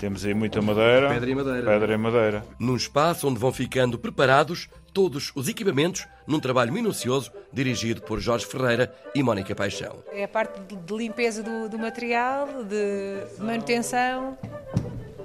Temos 0.01 0.25
aí 0.25 0.33
muita 0.33 0.63
madeira. 0.63 1.11
Pedra 1.11 1.31
e 1.31 1.35
madeira. 1.35 1.71
Pedra 1.71 1.93
e 1.93 1.97
madeira. 1.99 2.45
Num 2.59 2.75
espaço 2.75 3.29
onde 3.29 3.39
vão 3.39 3.53
ficando 3.53 3.99
preparados 3.99 4.67
todos 4.95 5.31
os 5.35 5.47
equipamentos 5.47 6.09
num 6.27 6.41
trabalho 6.41 6.73
minucioso 6.73 7.31
dirigido 7.53 8.01
por 8.01 8.19
Jorge 8.19 8.47
Ferreira 8.47 8.95
e 9.15 9.23
Mónica 9.23 9.55
Paixão. 9.55 10.03
É 10.11 10.25
a 10.25 10.29
parte 10.29 10.59
de 10.75 10.97
limpeza 10.97 11.43
do, 11.43 11.69
do 11.69 11.79
material, 11.79 12.65
de 12.65 13.43
manutenção. 13.45 14.39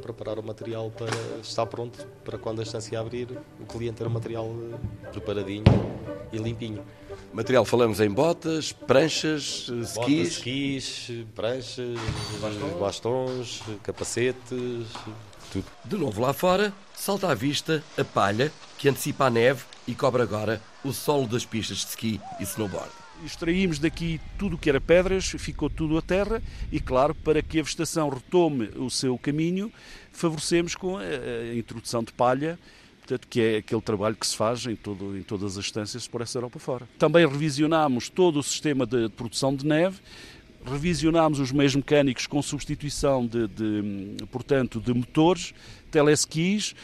Preparar 0.01 0.37
o 0.39 0.43
material 0.43 0.91
para 0.91 1.07
estar 1.41 1.65
pronto 1.67 2.05
para 2.25 2.37
quando 2.37 2.59
a 2.59 2.63
estância 2.63 2.99
abrir, 2.99 3.29
o 3.61 3.65
cliente 3.65 3.95
ter 3.99 4.07
o 4.07 4.09
material 4.09 4.53
preparadinho 5.13 5.63
e 6.33 6.37
limpinho. 6.37 6.83
Material 7.33 7.65
falamos 7.65 7.99
em 7.99 8.09
botas, 8.09 8.71
pranchas, 8.71 9.69
skis. 9.69 9.93
Botas, 9.93 10.27
skis, 10.27 11.11
pranchas, 11.33 11.99
bastões, 12.41 12.79
bastões 12.79 13.63
capacetes, 13.83 14.87
tudo. 15.51 15.65
De 15.83 15.97
novo 15.97 16.21
lá 16.21 16.33
fora, 16.33 16.73
salta 16.95 17.29
à 17.29 17.33
vista 17.33 17.83
a 17.97 18.03
palha 18.03 18.51
que 18.77 18.89
antecipa 18.89 19.25
a 19.25 19.29
neve 19.29 19.63
e 19.87 19.93
cobre 19.93 20.21
agora 20.21 20.61
o 20.83 20.91
solo 20.91 21.27
das 21.27 21.45
pistas 21.45 21.77
de 21.79 21.87
ski 21.87 22.21
e 22.39 22.43
snowboard. 22.43 22.91
Extraímos 23.23 23.79
daqui 23.79 24.19
tudo 24.37 24.55
o 24.55 24.59
que 24.59 24.69
era 24.69 24.81
pedras, 24.81 25.25
ficou 25.25 25.69
tudo 25.69 25.97
a 25.97 26.01
terra 26.01 26.41
e, 26.71 26.79
claro, 26.79 27.15
para 27.15 27.41
que 27.41 27.59
a 27.59 27.63
vegetação 27.63 28.09
retome 28.09 28.69
o 28.75 28.89
seu 28.89 29.17
caminho, 29.17 29.71
favorecemos 30.11 30.75
com 30.75 30.97
a 30.97 31.55
introdução 31.55 32.03
de 32.03 32.11
palha 32.11 32.59
portanto, 33.05 33.27
que 33.27 33.39
é 33.39 33.57
aquele 33.57 33.81
trabalho 33.81 34.15
que 34.15 34.25
se 34.25 34.35
faz 34.35 34.65
em, 34.65 34.75
todo, 34.75 35.15
em 35.15 35.21
todas 35.21 35.57
as 35.57 35.65
estâncias 35.65 36.07
por 36.07 36.21
essa 36.21 36.37
Europa 36.39 36.57
fora. 36.57 36.89
Também 36.97 37.27
revisionámos 37.27 38.09
todo 38.09 38.39
o 38.39 38.43
sistema 38.43 38.85
de 38.85 39.09
produção 39.09 39.55
de 39.55 39.65
neve, 39.65 39.99
revisionámos 40.65 41.39
os 41.39 41.51
meios 41.51 41.75
mecânicos 41.75 42.25
com 42.25 42.41
substituição 42.41 43.25
de, 43.25 43.47
de 43.47 44.25
portanto, 44.31 44.81
de 44.81 44.91
motores, 44.91 45.53
teleskis, 45.91 46.75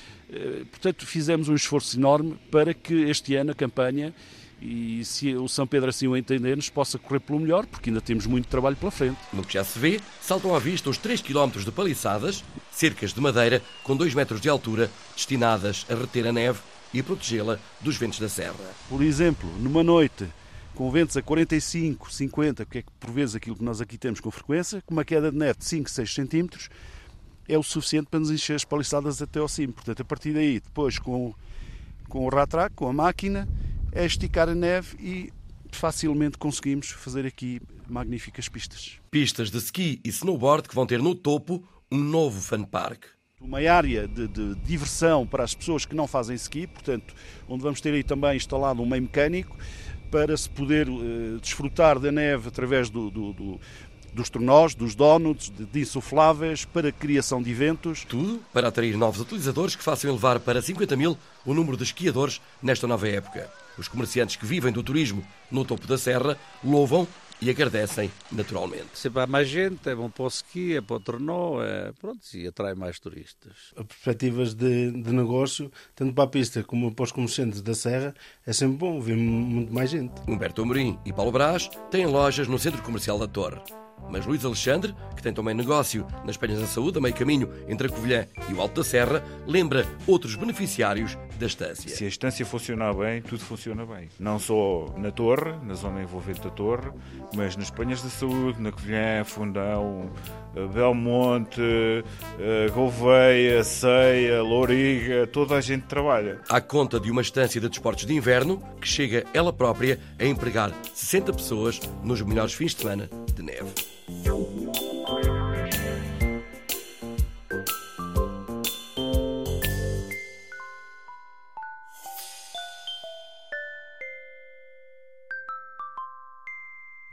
portanto, 0.69 1.05
fizemos 1.07 1.49
um 1.49 1.55
esforço 1.55 1.97
enorme 1.97 2.37
para 2.51 2.73
que 2.73 2.93
este 2.93 3.35
ano 3.35 3.51
a 3.51 3.55
campanha 3.55 4.13
e 4.61 5.03
se 5.03 5.33
o 5.35 5.47
São 5.47 5.65
Pedro 5.65 5.89
assim 5.89 6.07
o 6.07 6.15
entender, 6.15 6.55
nos 6.55 6.69
possa 6.69 6.99
correr 6.99 7.19
pelo 7.19 7.39
melhor, 7.39 7.65
porque 7.65 7.89
ainda 7.89 7.99
temos 7.99 8.27
muito 8.27 8.47
trabalho 8.47 8.75
pela 8.75 8.91
frente. 8.91 9.17
No 9.33 9.43
que 9.43 9.53
já 9.53 9.63
se 9.63 9.79
vê, 9.79 9.99
saltam 10.21 10.55
à 10.55 10.59
vista 10.59 10.89
os 10.89 10.97
3 10.97 11.21
km 11.21 11.49
de 11.57 11.71
paliçadas, 11.71 12.43
cercas 12.71 13.11
de 13.11 13.19
madeira 13.19 13.61
com 13.83 13.95
2 13.95 14.13
metros 14.13 14.39
de 14.39 14.47
altura, 14.47 14.91
destinadas 15.15 15.85
a 15.89 15.95
reter 15.95 16.27
a 16.27 16.31
neve 16.31 16.59
e 16.93 17.01
protegê-la 17.01 17.57
dos 17.79 17.97
ventos 17.97 18.19
da 18.19 18.29
serra. 18.29 18.53
Por 18.87 19.01
exemplo, 19.01 19.49
numa 19.59 19.83
noite 19.83 20.27
com 20.75 20.89
ventos 20.91 21.17
a 21.17 21.21
45, 21.21 22.11
50, 22.11 22.65
que 22.65 22.79
é 22.79 22.83
por 22.99 23.11
vezes 23.11 23.35
aquilo 23.35 23.55
que 23.55 23.63
nós 23.63 23.81
aqui 23.81 23.97
temos 23.97 24.19
com 24.19 24.29
frequência, 24.29 24.81
com 24.85 24.93
uma 24.93 25.03
queda 25.03 25.31
de 25.31 25.37
neve 25.37 25.57
de 25.57 25.65
5, 25.65 25.89
6 25.89 26.13
centímetros, 26.13 26.69
é 27.47 27.57
o 27.57 27.63
suficiente 27.63 28.07
para 28.09 28.19
nos 28.19 28.31
encher 28.31 28.55
as 28.55 28.63
paliçadas 28.63 29.21
até 29.21 29.39
ao 29.39 29.47
cimo. 29.47 29.73
Portanto, 29.73 30.01
a 30.01 30.05
partir 30.05 30.33
daí, 30.33 30.59
depois 30.59 30.99
com, 30.99 31.33
com 32.07 32.25
o 32.25 32.29
ratrack, 32.29 32.75
com 32.75 32.87
a 32.87 32.93
máquina, 32.93 33.47
é 33.91 34.05
esticar 34.05 34.49
a 34.49 34.55
neve 34.55 34.95
e 34.99 35.33
facilmente 35.71 36.37
conseguimos 36.37 36.89
fazer 36.89 37.25
aqui 37.25 37.61
magníficas 37.87 38.47
pistas. 38.47 38.99
Pistas 39.09 39.49
de 39.51 39.57
ski 39.57 39.99
e 40.03 40.09
snowboard 40.09 40.67
que 40.67 40.75
vão 40.75 40.85
ter 40.85 40.99
no 40.99 41.15
topo 41.15 41.63
um 41.91 41.97
novo 41.97 42.41
fun 42.41 42.63
park. 42.63 43.05
Uma 43.39 43.57
área 43.57 44.07
de, 44.07 44.27
de, 44.27 44.55
diversão 44.55 45.25
para 45.25 45.43
as 45.43 45.55
pessoas 45.55 45.85
que 45.85 45.95
não 45.95 46.07
fazem 46.07 46.35
ski, 46.35 46.67
portanto, 46.67 47.13
onde 47.49 47.63
vamos 47.63 47.81
ter 47.81 47.93
aí 47.93 48.03
também 48.03 48.37
instalado 48.37 48.81
um 48.81 48.85
meio 48.85 49.01
mecânico 49.01 49.57
para 50.11 50.35
se 50.37 50.49
poder 50.49 50.87
uh, 50.87 51.39
desfrutar 51.41 51.97
da 51.97 52.11
neve 52.11 52.49
através 52.49 52.89
do, 52.89 53.09
do, 53.09 53.33
do 53.33 53.59
dos 54.13 54.29
tornós, 54.29 54.75
dos 54.75 54.93
donuts, 54.93 55.49
de 55.49 55.79
insufláveis, 55.79 56.65
para 56.65 56.89
a 56.89 56.91
criação 56.91 57.41
de 57.41 57.49
eventos. 57.49 58.03
Tudo 58.03 58.41
para 58.51 58.67
atrair 58.67 58.97
novos 58.97 59.21
utilizadores 59.21 59.75
que 59.75 59.83
façam 59.83 60.09
elevar 60.09 60.39
para 60.39 60.61
50 60.61 60.95
mil 60.95 61.17
o 61.45 61.53
número 61.53 61.77
de 61.77 61.83
esquiadores 61.83 62.41
nesta 62.61 62.85
nova 62.87 63.07
época. 63.07 63.49
Os 63.81 63.87
comerciantes 63.87 64.35
que 64.35 64.45
vivem 64.45 64.71
do 64.71 64.83
turismo 64.83 65.25
no 65.49 65.65
topo 65.65 65.87
da 65.87 65.97
serra 65.97 66.37
louvam 66.63 67.07
e 67.41 67.49
agradecem 67.49 68.11
naturalmente. 68.31 68.89
Sempre 68.93 69.23
há 69.23 69.25
mais 69.25 69.49
gente, 69.49 69.89
é 69.89 69.95
bom 69.95 70.07
para 70.07 70.25
o 70.25 70.27
ski, 70.27 70.75
é 70.75 70.81
para 70.81 70.97
o 70.97 70.99
tornó, 70.99 71.63
é, 71.63 71.91
pronto, 71.99 72.19
e 72.35 72.45
atrai 72.45 72.75
mais 72.75 72.99
turistas. 72.99 73.73
As 73.75 73.83
perspectivas 73.83 74.53
de, 74.53 74.91
de, 74.91 75.11
negócio, 75.11 75.71
tanto 75.95 76.13
para 76.13 76.25
a 76.25 76.27
pista 76.27 76.63
como 76.63 76.93
para 76.93 77.05
os 77.05 77.11
comerciantes 77.11 77.59
da 77.63 77.73
serra, 77.73 78.13
é 78.45 78.53
sempre 78.53 78.77
bom, 78.77 79.01
ver 79.01 79.17
muito 79.17 79.73
mais 79.73 79.89
gente. 79.89 80.13
Humberto 80.27 80.61
Amorim 80.61 80.99
e 81.03 81.11
Paulo 81.11 81.31
Brás 81.31 81.67
têm 81.89 82.05
lojas 82.05 82.47
no 82.47 82.59
Centro 82.59 82.83
Comercial 82.83 83.17
da 83.17 83.27
Torre. 83.27 83.63
Mas 84.09 84.25
Luís 84.25 84.43
Alexandre, 84.43 84.93
que 85.15 85.23
tem 85.23 85.33
também 85.33 85.53
negócio 85.53 86.05
nas 86.25 86.37
Penhas 86.37 86.59
da 86.59 86.67
Saúde, 86.67 86.97
a 86.97 87.01
meio 87.01 87.13
caminho 87.13 87.49
entre 87.67 87.87
a 87.87 87.89
Covilhã 87.89 88.25
e 88.49 88.53
o 88.53 88.61
Alto 88.61 88.81
da 88.81 88.83
Serra, 88.83 89.23
lembra 89.47 89.85
outros 90.07 90.35
beneficiários 90.35 91.17
da 91.39 91.45
estância. 91.47 91.89
Se 91.89 92.05
a 92.05 92.07
estância 92.07 92.45
funcionar 92.45 92.93
bem, 92.93 93.21
tudo 93.21 93.41
funciona 93.41 93.85
bem. 93.85 94.09
Não 94.19 94.37
só 94.37 94.93
na 94.97 95.11
Torre, 95.11 95.53
na 95.63 95.73
zona 95.73 96.01
envolvente 96.01 96.41
da 96.41 96.49
Torre, 96.49 96.91
mas 97.35 97.55
nas 97.55 97.69
Penhas 97.69 98.01
da 98.01 98.09
Saúde, 98.09 98.61
na 98.61 98.71
Covilhã, 98.71 99.23
Fundão, 99.23 100.11
eh, 100.55 100.67
Belmonte, 100.67 101.61
eh, 102.39 102.69
Gouveia, 102.73 103.63
Ceia, 103.63 104.41
Louriga, 104.43 105.25
toda 105.27 105.55
a 105.55 105.61
gente 105.61 105.85
trabalha. 105.85 106.41
À 106.49 106.61
conta 106.61 106.99
de 106.99 107.09
uma 107.09 107.21
estância 107.21 107.59
de 107.59 107.67
desportos 107.69 108.05
de 108.05 108.13
inverno 108.13 108.61
que 108.79 108.87
chega 108.87 109.25
ela 109.33 109.51
própria 109.51 109.99
a 110.19 110.25
empregar 110.25 110.71
60 110.93 111.33
pessoas 111.33 111.79
nos 112.03 112.21
melhores 112.21 112.53
fins 112.53 112.75
de 112.75 112.81
semana 112.81 113.09
de 113.41 113.45
neve. 113.45 113.73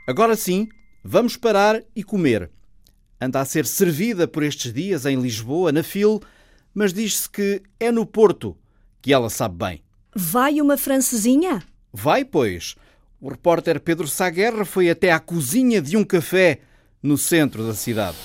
Agora 0.07 0.35
sim, 0.35 0.67
vamos 1.03 1.37
parar 1.37 1.83
e 1.95 2.03
comer. 2.03 2.49
Anda 3.21 3.41
a 3.41 3.45
ser 3.45 3.65
servida 3.65 4.27
por 4.27 4.43
estes 4.43 4.73
dias 4.73 5.05
em 5.05 5.19
Lisboa, 5.19 5.71
na 5.71 5.83
FIL, 5.83 6.19
mas 6.73 6.93
diz-se 6.93 7.29
que 7.29 7.61
é 7.79 7.91
no 7.91 8.05
Porto 8.05 8.57
que 9.01 9.13
ela 9.13 9.29
sabe 9.29 9.57
bem. 9.57 9.83
Vai 10.15 10.61
uma 10.61 10.77
francesinha? 10.77 11.61
Vai, 11.93 12.25
pois. 12.25 12.75
O 13.21 13.29
repórter 13.29 13.81
Pedro 13.81 14.07
Saguerra 14.07 14.63
foi 14.63 14.89
até 14.89 15.11
à 15.11 15.19
cozinha 15.19 15.81
de 15.81 15.97
um 15.97 16.05
café 16.05 16.59
no 17.03 17.17
centro 17.17 17.67
da 17.67 17.73
cidade. 17.73 18.15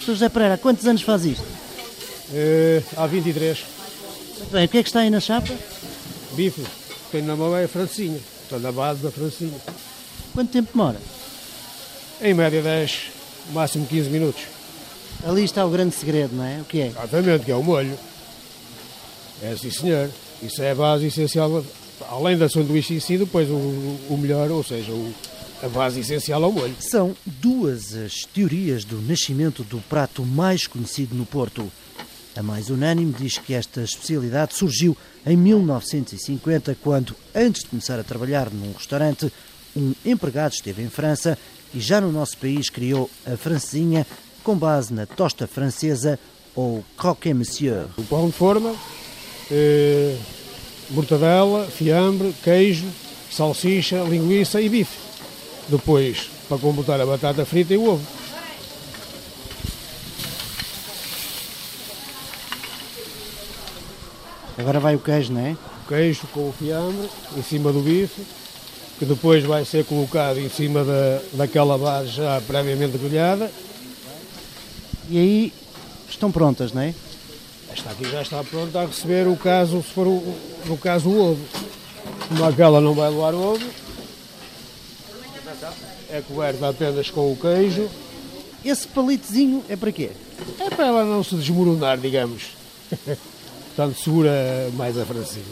José 0.00 0.28
Pereira, 0.28 0.58
quantos 0.58 0.84
anos 0.86 1.02
faz 1.02 1.24
isto? 1.24 1.44
Uh, 1.44 2.82
há 2.96 3.06
23. 3.06 3.64
Muito 4.38 4.50
bem, 4.50 4.64
o 4.64 4.68
que 4.68 4.78
é 4.78 4.82
que 4.82 4.88
está 4.88 5.00
aí 5.00 5.10
na 5.10 5.20
chapa? 5.20 5.54
Bife. 6.32 6.66
Tenho 7.12 7.26
na 7.26 7.36
mão 7.36 7.56
é 7.56 7.64
a 7.64 7.68
francinha. 7.68 8.18
Estou 8.42 8.58
na 8.58 8.72
base 8.72 9.00
da 9.00 9.12
francinha. 9.12 9.58
Quanto 10.32 10.50
tempo 10.50 10.72
demora? 10.72 10.98
Em 12.20 12.34
média 12.34 12.62
10, 12.62 13.10
máximo 13.52 13.86
15 13.86 14.10
minutos. 14.10 14.42
Ali 15.24 15.44
está 15.44 15.64
o 15.64 15.70
grande 15.70 15.94
segredo, 15.94 16.34
não 16.34 16.44
é? 16.44 16.60
O 16.60 16.64
que 16.64 16.80
é? 16.80 16.86
Exatamente, 16.88 17.44
que 17.44 17.52
é 17.52 17.54
o 17.54 17.62
molho. 17.62 17.96
É 19.40 19.54
sim, 19.56 19.70
senhor. 19.70 20.10
Isso 20.42 20.60
é 20.62 20.72
a 20.72 20.74
base 20.74 21.06
essencial. 21.06 21.64
Além 22.10 22.36
da 22.36 22.48
sanduíche 22.48 22.94
em 22.94 23.00
si, 23.00 23.18
depois 23.18 23.48
o, 23.48 23.54
o 23.54 24.18
melhor, 24.20 24.50
ou 24.50 24.62
seja, 24.62 24.92
o, 24.92 25.12
a 25.62 25.68
base 25.68 26.00
essencial 26.00 26.42
ao 26.42 26.52
molho. 26.52 26.74
São 26.80 27.14
duas 27.24 27.94
as 27.94 28.24
teorias 28.24 28.84
do 28.84 29.00
nascimento 29.00 29.62
do 29.62 29.78
prato 29.88 30.24
mais 30.24 30.66
conhecido 30.66 31.14
no 31.14 31.24
Porto. 31.24 31.70
A 32.34 32.42
mais 32.42 32.70
unânime 32.70 33.14
diz 33.16 33.36
que 33.38 33.54
esta 33.54 33.82
especialidade 33.82 34.54
surgiu 34.54 34.96
em 35.24 35.36
1950, 35.36 36.76
quando, 36.82 37.14
antes 37.34 37.62
de 37.62 37.68
começar 37.68 38.00
a 38.00 38.04
trabalhar 38.04 38.50
num 38.50 38.72
restaurante, 38.72 39.30
um 39.76 39.94
empregado 40.04 40.52
esteve 40.52 40.82
em 40.82 40.88
França 40.88 41.38
e 41.74 41.80
já 41.80 42.00
no 42.00 42.10
nosso 42.10 42.36
país 42.38 42.68
criou 42.68 43.10
a 43.26 43.36
francesinha 43.36 44.06
com 44.42 44.56
base 44.56 44.92
na 44.92 45.06
tosta 45.06 45.46
francesa 45.46 46.18
ou 46.54 46.84
croquet 46.96 47.34
monsieur. 47.34 47.86
O 47.96 48.02
pão 48.02 48.26
de 48.26 48.32
forma, 48.32 48.74
eh, 49.50 50.16
mortadela, 50.92 51.66
fiambre, 51.66 52.34
queijo, 52.42 52.86
salsicha, 53.30 54.02
linguiça 54.02 54.60
e 54.60 54.68
bife. 54.68 54.98
Depois, 55.68 56.30
para 56.48 56.58
completar 56.58 57.00
a 57.00 57.06
batata 57.06 57.44
frita 57.44 57.72
e 57.72 57.78
o 57.78 57.92
ovo. 57.92 58.06
Agora 64.58 64.78
vai 64.78 64.94
o 64.94 65.00
queijo, 65.00 65.32
não 65.32 65.40
é? 65.40 65.52
O 65.52 65.88
queijo 65.88 66.26
com 66.32 66.48
o 66.48 66.54
fiambre 66.56 67.08
em 67.36 67.42
cima 67.42 67.72
do 67.72 67.80
bife, 67.80 68.22
que 68.98 69.04
depois 69.04 69.42
vai 69.44 69.64
ser 69.64 69.84
colocado 69.84 70.38
em 70.38 70.48
cima 70.48 70.84
da, 70.84 71.20
daquela 71.32 71.78
base 71.78 72.10
já 72.10 72.40
previamente 72.46 72.98
grelhada. 72.98 73.50
E 75.08 75.18
aí 75.18 75.52
estão 76.08 76.30
prontas, 76.30 76.72
não 76.72 76.82
é? 76.82 76.94
Esta 77.72 77.90
aqui 77.90 78.04
já 78.04 78.20
está 78.20 78.44
pronta 78.44 78.80
a 78.80 78.86
receber 78.86 79.26
o 79.26 79.36
caso, 79.36 79.82
se 79.82 79.92
for 79.94 80.06
o, 80.06 80.22
no 80.66 80.76
caso 80.76 81.08
o 81.08 81.32
ovo. 81.32 81.44
Como 82.28 82.44
aquela 82.44 82.80
não 82.80 82.94
vai 82.94 83.08
levar 83.08 83.34
ovo, 83.34 83.66
é 86.10 86.20
coberta 86.20 86.68
apenas 86.68 87.10
com 87.10 87.32
o 87.32 87.36
queijo. 87.36 87.88
Esse 88.62 88.86
palitozinho 88.86 89.64
é 89.68 89.76
para 89.76 89.90
quê? 89.90 90.10
É 90.58 90.68
para 90.68 90.86
ela 90.86 91.04
não 91.04 91.24
se 91.24 91.34
desmoronar, 91.34 91.98
digamos. 91.98 92.50
Portanto, 93.74 93.98
segura 93.98 94.70
mais 94.74 94.98
a 94.98 95.06
francinha. 95.06 95.44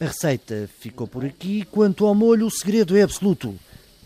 A 0.00 0.06
receita 0.06 0.70
ficou 0.80 1.06
por 1.06 1.24
aqui. 1.26 1.66
Quanto 1.70 2.06
ao 2.06 2.14
molho, 2.14 2.46
o 2.46 2.50
segredo 2.50 2.96
é 2.96 3.02
absoluto. 3.02 3.54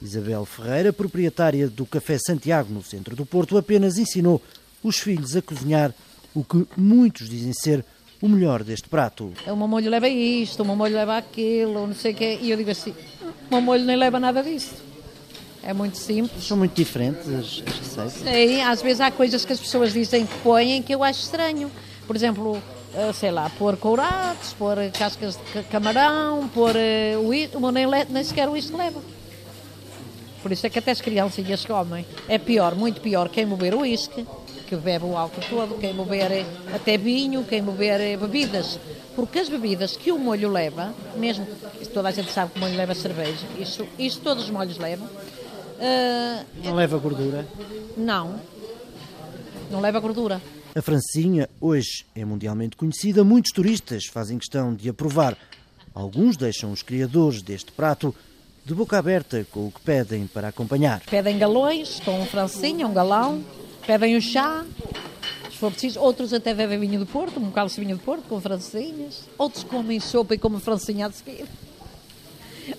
Isabel 0.03 0.45
Ferreira, 0.45 0.93
proprietária 0.93 1.69
do 1.69 1.87
Café 1.87 2.19
Santiago, 2.19 2.73
no 2.73 2.83
centro 2.83 3.15
do 3.15 3.25
Porto, 3.25 3.57
apenas 3.57 3.97
ensinou 3.97 4.43
os 4.83 4.99
filhos 4.99 5.37
a 5.37 5.43
cozinhar 5.43 5.95
o 6.35 6.45
que 6.45 6.67
muitos 6.77 7.29
dizem 7.29 7.53
ser 7.53 7.85
o 8.21 8.29
melhor 8.29 8.63
deste 8.63 8.89
prato. 8.89 9.33
O 9.47 9.57
meu 9.57 9.67
molho 9.67 9.91
leva 9.91 10.09
isto, 10.09 10.63
o 10.63 10.67
meu 10.67 10.77
molho 10.77 10.95
leva 10.95 11.17
aquilo, 11.17 11.87
não 11.87 11.95
sei 11.95 12.13
o 12.13 12.15
quê. 12.15 12.39
E 12.43 12.51
eu 12.51 12.57
digo 12.57 12.71
assim, 12.71 12.95
o 13.51 13.55
meu 13.55 13.61
molho 13.61 13.85
nem 13.85 13.97
leva 13.97 14.21
nada 14.21 14.43
disso. 14.43 14.75
É 15.63 15.73
muito 15.73 15.97
simples. 15.97 16.45
São 16.45 16.57
muito 16.57 16.75
diferentes 16.75 17.29
as, 17.29 17.63
as 17.67 17.79
receitas? 17.79 18.13
Sim, 18.13 18.63
às 18.63 18.81
vezes 18.81 19.01
há 19.01 19.11
coisas 19.11 19.45
que 19.45 19.53
as 19.53 19.61
pessoas 19.61 19.93
dizem 19.93 20.27
que 20.27 20.39
põem 20.39 20.83
que 20.83 20.95
eu 20.95 21.05
acho 21.05 21.21
estranho. 21.21 21.71
Por 22.07 22.17
exemplo, 22.17 22.61
eh, 22.95 23.13
sei 23.13 23.31
lá, 23.31 23.51
pôr 23.51 23.77
courados, 23.77 24.53
pôr 24.55 24.77
cascas 24.99 25.39
de 25.55 25.63
camarão, 25.65 26.49
pôr 26.49 26.75
uh, 26.75 27.59
o 27.59 27.71
nem, 27.71 27.87
nem 28.09 28.25
sequer 28.25 28.49
o 28.49 28.57
isto 28.57 28.77
leva. 28.77 29.01
Por 30.43 30.51
isso 30.51 30.67
é 30.67 30.71
que 30.71 30.79
até 30.79 30.91
as 30.91 31.01
criancinhas 31.01 31.65
comem. 31.65 32.05
É 32.27 32.39
pior, 32.39 32.75
muito 32.75 33.01
pior, 33.01 33.29
quem 33.29 33.47
beber 33.47 33.75
o 33.75 33.81
uísque, 33.81 34.27
que 34.71 34.77
bebe 34.77 35.05
o 35.05 35.17
álcool 35.17 35.43
todo, 35.51 35.79
quem 35.81 35.93
beber 35.93 36.31
eh, 36.31 36.47
até 36.73 36.97
vinho, 36.97 37.43
quem 37.43 37.61
beber 37.61 38.17
bebidas. 38.17 38.79
Porque 39.17 39.41
as 39.41 39.49
bebidas 39.49 39.97
que 39.97 40.13
o 40.13 40.19
molho 40.19 40.49
leva, 40.49 40.95
mesmo 41.17 41.45
toda 41.93 42.09
a 42.09 42.13
gente 42.13 42.31
sabe 42.31 42.53
que 42.53 42.59
o 42.59 42.61
molho 42.61 42.77
leva 42.77 42.95
cerveja, 42.95 43.45
isso, 43.59 43.85
isso 43.99 44.21
todos 44.21 44.45
os 44.45 44.51
molhos 44.51 44.79
levam. 44.79 45.09
Uh, 45.09 46.47
não 46.63 46.75
leva 46.75 46.99
gordura? 46.99 47.45
Não, 47.97 48.41
não 49.73 49.81
leva 49.81 49.99
gordura. 49.99 50.41
A 50.73 50.81
francinha 50.81 51.51
hoje 51.61 52.07
é 52.15 52.25
mundialmente 52.25 52.77
conhecida, 52.77 53.25
muitos 53.25 53.51
turistas 53.51 54.07
fazem 54.07 54.39
questão 54.39 54.73
de 54.73 54.89
a 54.89 54.95
provar. 54.95 55.37
Alguns 55.93 56.37
deixam 56.37 56.71
os 56.71 56.81
criadores 56.81 57.43
deste 57.43 57.73
prato 57.73 58.15
de 58.65 58.73
boca 58.73 58.97
aberta 58.97 59.45
com 59.51 59.67
o 59.67 59.73
que 59.73 59.81
pedem 59.81 60.29
para 60.29 60.47
acompanhar. 60.47 61.01
Pedem 61.11 61.37
galões 61.37 61.99
com 62.05 62.21
um 62.21 62.27
francinho, 62.27 62.87
um 62.87 62.95
galão, 62.95 63.43
pedem 63.87 64.17
o 64.17 64.21
chá, 64.21 64.65
se 65.51 65.57
for 65.57 65.71
preciso. 65.71 66.01
Outros 66.01 66.33
até 66.33 66.55
bebem 66.55 66.79
vinho 66.79 66.99
do 67.01 67.07
Porto, 67.07 67.39
um 67.41 67.51
cálice 67.51 67.77
de 67.77 67.87
vinho 67.87 67.97
do 67.97 68.03
Porto 68.03 68.25
com 68.29 68.41
francinhas. 68.41 69.29
Outros 69.37 69.65
comem 69.65 70.01
sopa 70.01 70.35
e 70.35 70.39
comem 70.39 70.61
francinha 70.61 71.07
a 71.07 71.13
seguir. 71.13 71.47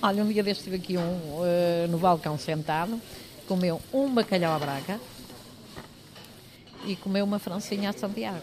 Olha, 0.02 0.24
um 0.24 0.28
dia 0.28 0.44
deste 0.44 0.62
estive 0.62 0.78
aqui 0.78 0.98
um, 0.98 1.02
uh, 1.02 1.88
no 1.90 1.98
balcão 1.98 2.38
sentado, 2.38 3.00
comeu 3.48 3.82
um 3.94 4.10
bacalhau 4.14 4.56
à 4.56 4.60
braga 4.60 5.00
e 6.86 6.96
comeu 6.96 7.26
uma 7.26 7.40
francinha 7.40 7.90
a 7.90 7.94
Santiago. 7.94 8.42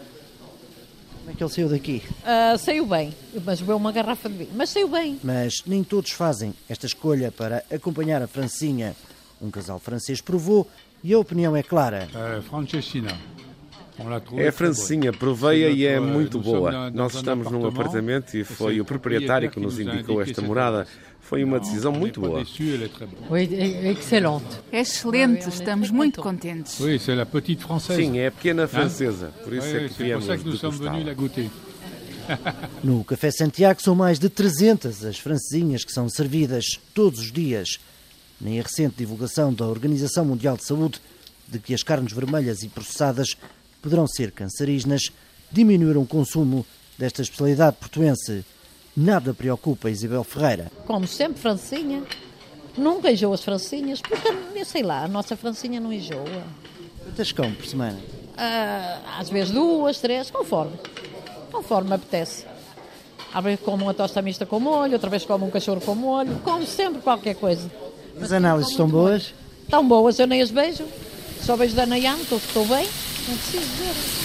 Como 1.19 1.31
é 1.31 1.33
que 1.33 1.43
ele 1.43 1.51
saiu 1.51 1.69
daqui? 1.69 2.03
Uh, 2.21 2.57
saiu 2.57 2.85
bem, 2.85 3.13
mas 3.45 3.59
bebeu 3.59 3.77
uma 3.77 3.91
garrafa 3.91 4.29
de 4.29 4.37
vinho. 4.37 4.51
Mas 4.55 4.69
saiu 4.69 4.87
bem. 4.87 5.19
Mas 5.23 5.63
nem 5.65 5.83
todos 5.83 6.11
fazem 6.11 6.53
esta 6.67 6.85
escolha 6.85 7.31
para 7.31 7.63
acompanhar 7.71 8.21
a 8.21 8.27
Francinha. 8.27 8.95
Um 9.41 9.51
casal 9.51 9.79
francês 9.79 10.21
provou 10.21 10.67
e 11.03 11.13
a 11.13 11.19
opinião 11.19 11.55
é 11.55 11.63
clara. 11.63 12.07
Uh, 12.13 12.41
Francescina. 12.41 13.17
É 14.37 14.47
a 14.47 14.51
Francinha, 14.51 15.11
provei-a 15.11 15.69
e 15.69 15.85
é 15.85 15.99
muito 15.99 16.39
boa. 16.39 16.89
Nós 16.89 17.15
estamos 17.15 17.51
num 17.51 17.67
apartamento 17.67 18.33
e 18.35 18.45
foi 18.45 18.79
o 18.79 18.85
proprietário 18.85 19.51
que 19.51 19.59
nos 19.59 19.77
indicou 19.77 20.21
esta 20.21 20.41
morada. 20.41 20.87
Foi 21.19 21.43
uma 21.43 21.59
decisão 21.59 21.91
muito 21.91 22.21
boa. 22.21 22.41
É 24.71 24.79
excelente, 24.79 25.49
estamos 25.49 25.91
muito 25.91 26.21
contentes. 26.21 26.79
Sim, 27.97 28.19
é 28.19 28.27
a 28.27 28.31
pequena 28.31 28.67
francesa, 28.67 29.33
por 29.43 29.53
isso 29.53 29.67
é 29.67 29.89
que 29.89 30.03
viemos 30.03 30.25
degustá-la. 30.25 31.03
No 32.83 33.03
Café 33.03 33.31
Santiago 33.31 33.81
são 33.81 33.95
mais 33.95 34.19
de 34.19 34.29
300 34.29 35.03
as 35.03 35.17
francesinhas 35.17 35.83
que 35.83 35.91
são 35.91 36.07
servidas 36.09 36.65
todos 36.93 37.19
os 37.19 37.31
dias. 37.31 37.79
Nem 38.39 38.59
a 38.59 38.63
recente 38.63 38.95
divulgação 38.97 39.53
da 39.53 39.65
Organização 39.65 40.23
Mundial 40.25 40.55
de 40.55 40.65
Saúde 40.65 41.01
de 41.47 41.59
que 41.59 41.73
as 41.73 41.83
carnes 41.83 42.13
vermelhas 42.13 42.63
e 42.63 42.69
processadas 42.69 43.35
poderão 43.81 44.07
ser 44.07 44.31
cancerígenas, 44.31 45.11
diminuíram 45.51 46.01
o 46.01 46.07
consumo 46.07 46.65
desta 46.97 47.21
especialidade 47.21 47.77
portuense. 47.77 48.45
Nada 48.95 49.33
preocupa 49.33 49.89
Isabel 49.89 50.23
Ferreira. 50.23 50.71
Como 50.85 51.07
sempre, 51.07 51.41
francinha. 51.41 52.03
Nunca 52.77 53.11
enjoo 53.11 53.33
as 53.33 53.43
francinhas, 53.43 54.01
porque, 54.01 54.27
eu 54.55 54.65
sei 54.65 54.83
lá, 54.83 55.03
a 55.03 55.07
nossa 55.07 55.35
francinha 55.35 55.79
não 55.79 55.91
enjoa. 55.91 56.43
Quantas 57.03 57.31
com 57.31 57.53
por 57.53 57.65
semana? 57.65 57.99
Ah, 58.37 59.17
às 59.17 59.29
vezes 59.29 59.51
duas, 59.51 59.99
três, 59.99 60.29
conforme. 60.29 60.77
Conforme 61.51 61.93
apetece. 61.93 62.45
Às 63.33 63.43
vezes 63.43 63.59
como 63.61 63.83
uma 63.83 63.93
tosta 63.93 64.21
mista 64.21 64.45
com 64.45 64.59
molho, 64.59 64.93
outra 64.93 65.09
vez 65.09 65.25
como 65.25 65.45
um 65.45 65.49
cachorro 65.49 65.81
com 65.81 65.95
molho. 65.95 66.39
Como 66.43 66.65
sempre 66.65 67.01
qualquer 67.01 67.35
coisa. 67.35 67.69
As 68.21 68.31
análises 68.31 68.71
estão 68.71 68.87
boas? 68.87 69.33
Estão 69.63 69.87
boas, 69.87 70.19
eu 70.19 70.27
nem 70.27 70.41
as 70.41 70.49
vejo. 70.49 70.85
Só 71.41 71.55
vejo 71.55 71.75
da 71.75 71.85
Nayane, 71.85 72.21
estou, 72.21 72.37
estou 72.37 72.65
bem. 72.65 72.87
Não 73.27 73.37
preciso 73.37 73.65
ver. 73.77 74.19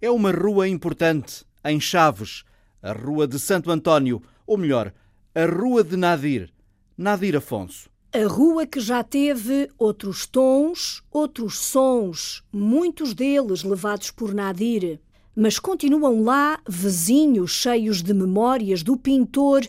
É 0.00 0.10
uma 0.10 0.30
rua 0.30 0.68
importante 0.68 1.44
em 1.64 1.80
Chaves, 1.80 2.44
a 2.80 2.92
Rua 2.92 3.26
de 3.26 3.38
Santo 3.38 3.70
António, 3.70 4.22
ou 4.46 4.56
melhor, 4.56 4.92
a 5.34 5.44
Rua 5.44 5.82
de 5.82 5.96
Nadir, 5.96 6.50
Nadir 6.96 7.36
Afonso. 7.36 7.90
A 8.12 8.26
rua 8.26 8.66
que 8.66 8.80
já 8.80 9.04
teve 9.04 9.68
outros 9.78 10.26
tons, 10.26 11.02
outros 11.10 11.58
sons, 11.58 12.42
muitos 12.52 13.14
deles 13.14 13.62
levados 13.62 14.10
por 14.10 14.34
Nadir 14.34 15.00
mas 15.40 15.60
continuam 15.60 16.24
lá 16.24 16.58
vizinhos 16.68 17.52
cheios 17.52 18.02
de 18.02 18.12
memórias 18.12 18.82
do 18.82 18.96
pintor 18.96 19.64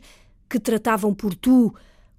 que 0.50 0.60
tratavam 0.60 1.14
por 1.14 1.36
tu, 1.36 1.72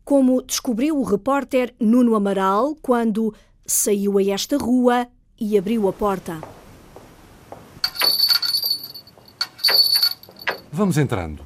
como 0.04 0.40
descobriu 0.40 0.96
o 0.96 1.02
repórter 1.02 1.74
Nuno 1.80 2.14
Amaral 2.14 2.76
quando 2.80 3.34
saiu 3.66 4.18
a 4.18 4.22
esta 4.22 4.56
rua 4.56 5.08
e 5.36 5.58
abriu 5.58 5.88
a 5.88 5.92
porta. 5.92 6.40
Vamos 10.70 10.96
entrando. 10.96 11.44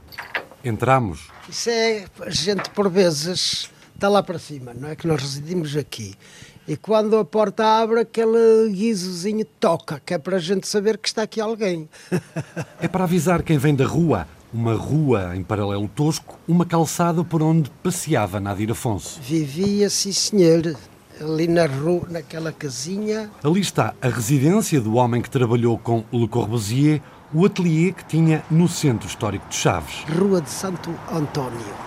Entramos. 0.62 1.31
Isso 1.49 1.70
é, 1.70 2.05
a 2.20 2.29
gente 2.29 2.68
por 2.68 2.91
vezes 2.91 3.70
está 3.95 4.09
lá 4.09 4.22
para 4.22 4.38
cima, 4.38 4.74
não 4.74 4.88
é 4.88 4.97
que 4.97 5.07
nós 5.07 5.22
residimos 5.22 5.76
aqui. 5.76 6.14
E 6.66 6.76
quando 6.76 7.18
a 7.18 7.24
porta 7.24 7.64
abre, 7.64 8.01
aquele 8.01 8.70
guizozinho 8.70 9.45
toca, 9.61 10.01
que 10.05 10.14
é 10.14 10.18
para 10.18 10.36
a 10.36 10.40
gente 10.40 10.66
saber 10.66 10.97
que 10.97 11.09
está 11.09 11.22
aqui 11.22 11.40
alguém. 11.40 11.88
é 12.80 12.88
para 12.88 13.05
avisar 13.05 13.42
quem 13.42 13.59
vem 13.59 13.74
da 13.74 13.86
rua. 13.86 14.26
Uma 14.53 14.74
rua 14.74 15.36
em 15.36 15.42
paralelo 15.42 15.88
tosco, 15.88 16.38
uma 16.47 16.64
calçada 16.64 17.24
por 17.24 17.42
onde 17.42 17.68
passeava 17.82 18.38
Nadir 18.38 18.70
Afonso. 18.70 19.20
Vivia, 19.20 19.90
sim 19.90 20.12
senhor, 20.12 20.76
ali 21.20 21.49
na 21.49 21.66
rua, 21.66 22.07
naquela 22.09 22.53
casinha. 22.53 23.30
Ali 23.42 23.61
está 23.61 23.95
a 24.01 24.09
residência 24.09 24.80
do 24.80 24.95
homem 24.95 25.20
que 25.20 25.28
trabalhou 25.28 25.76
com 25.76 26.05
Le 26.12 26.28
Corbusier, 26.28 27.03
o 27.32 27.45
ateliê 27.45 27.92
que 27.92 28.05
tinha 28.05 28.45
no 28.49 28.68
centro 28.68 29.09
histórico 29.09 29.49
de 29.49 29.57
Chaves. 29.57 30.05
Rua 30.09 30.40
de 30.40 30.51
Santo 30.51 30.95
António. 31.12 31.84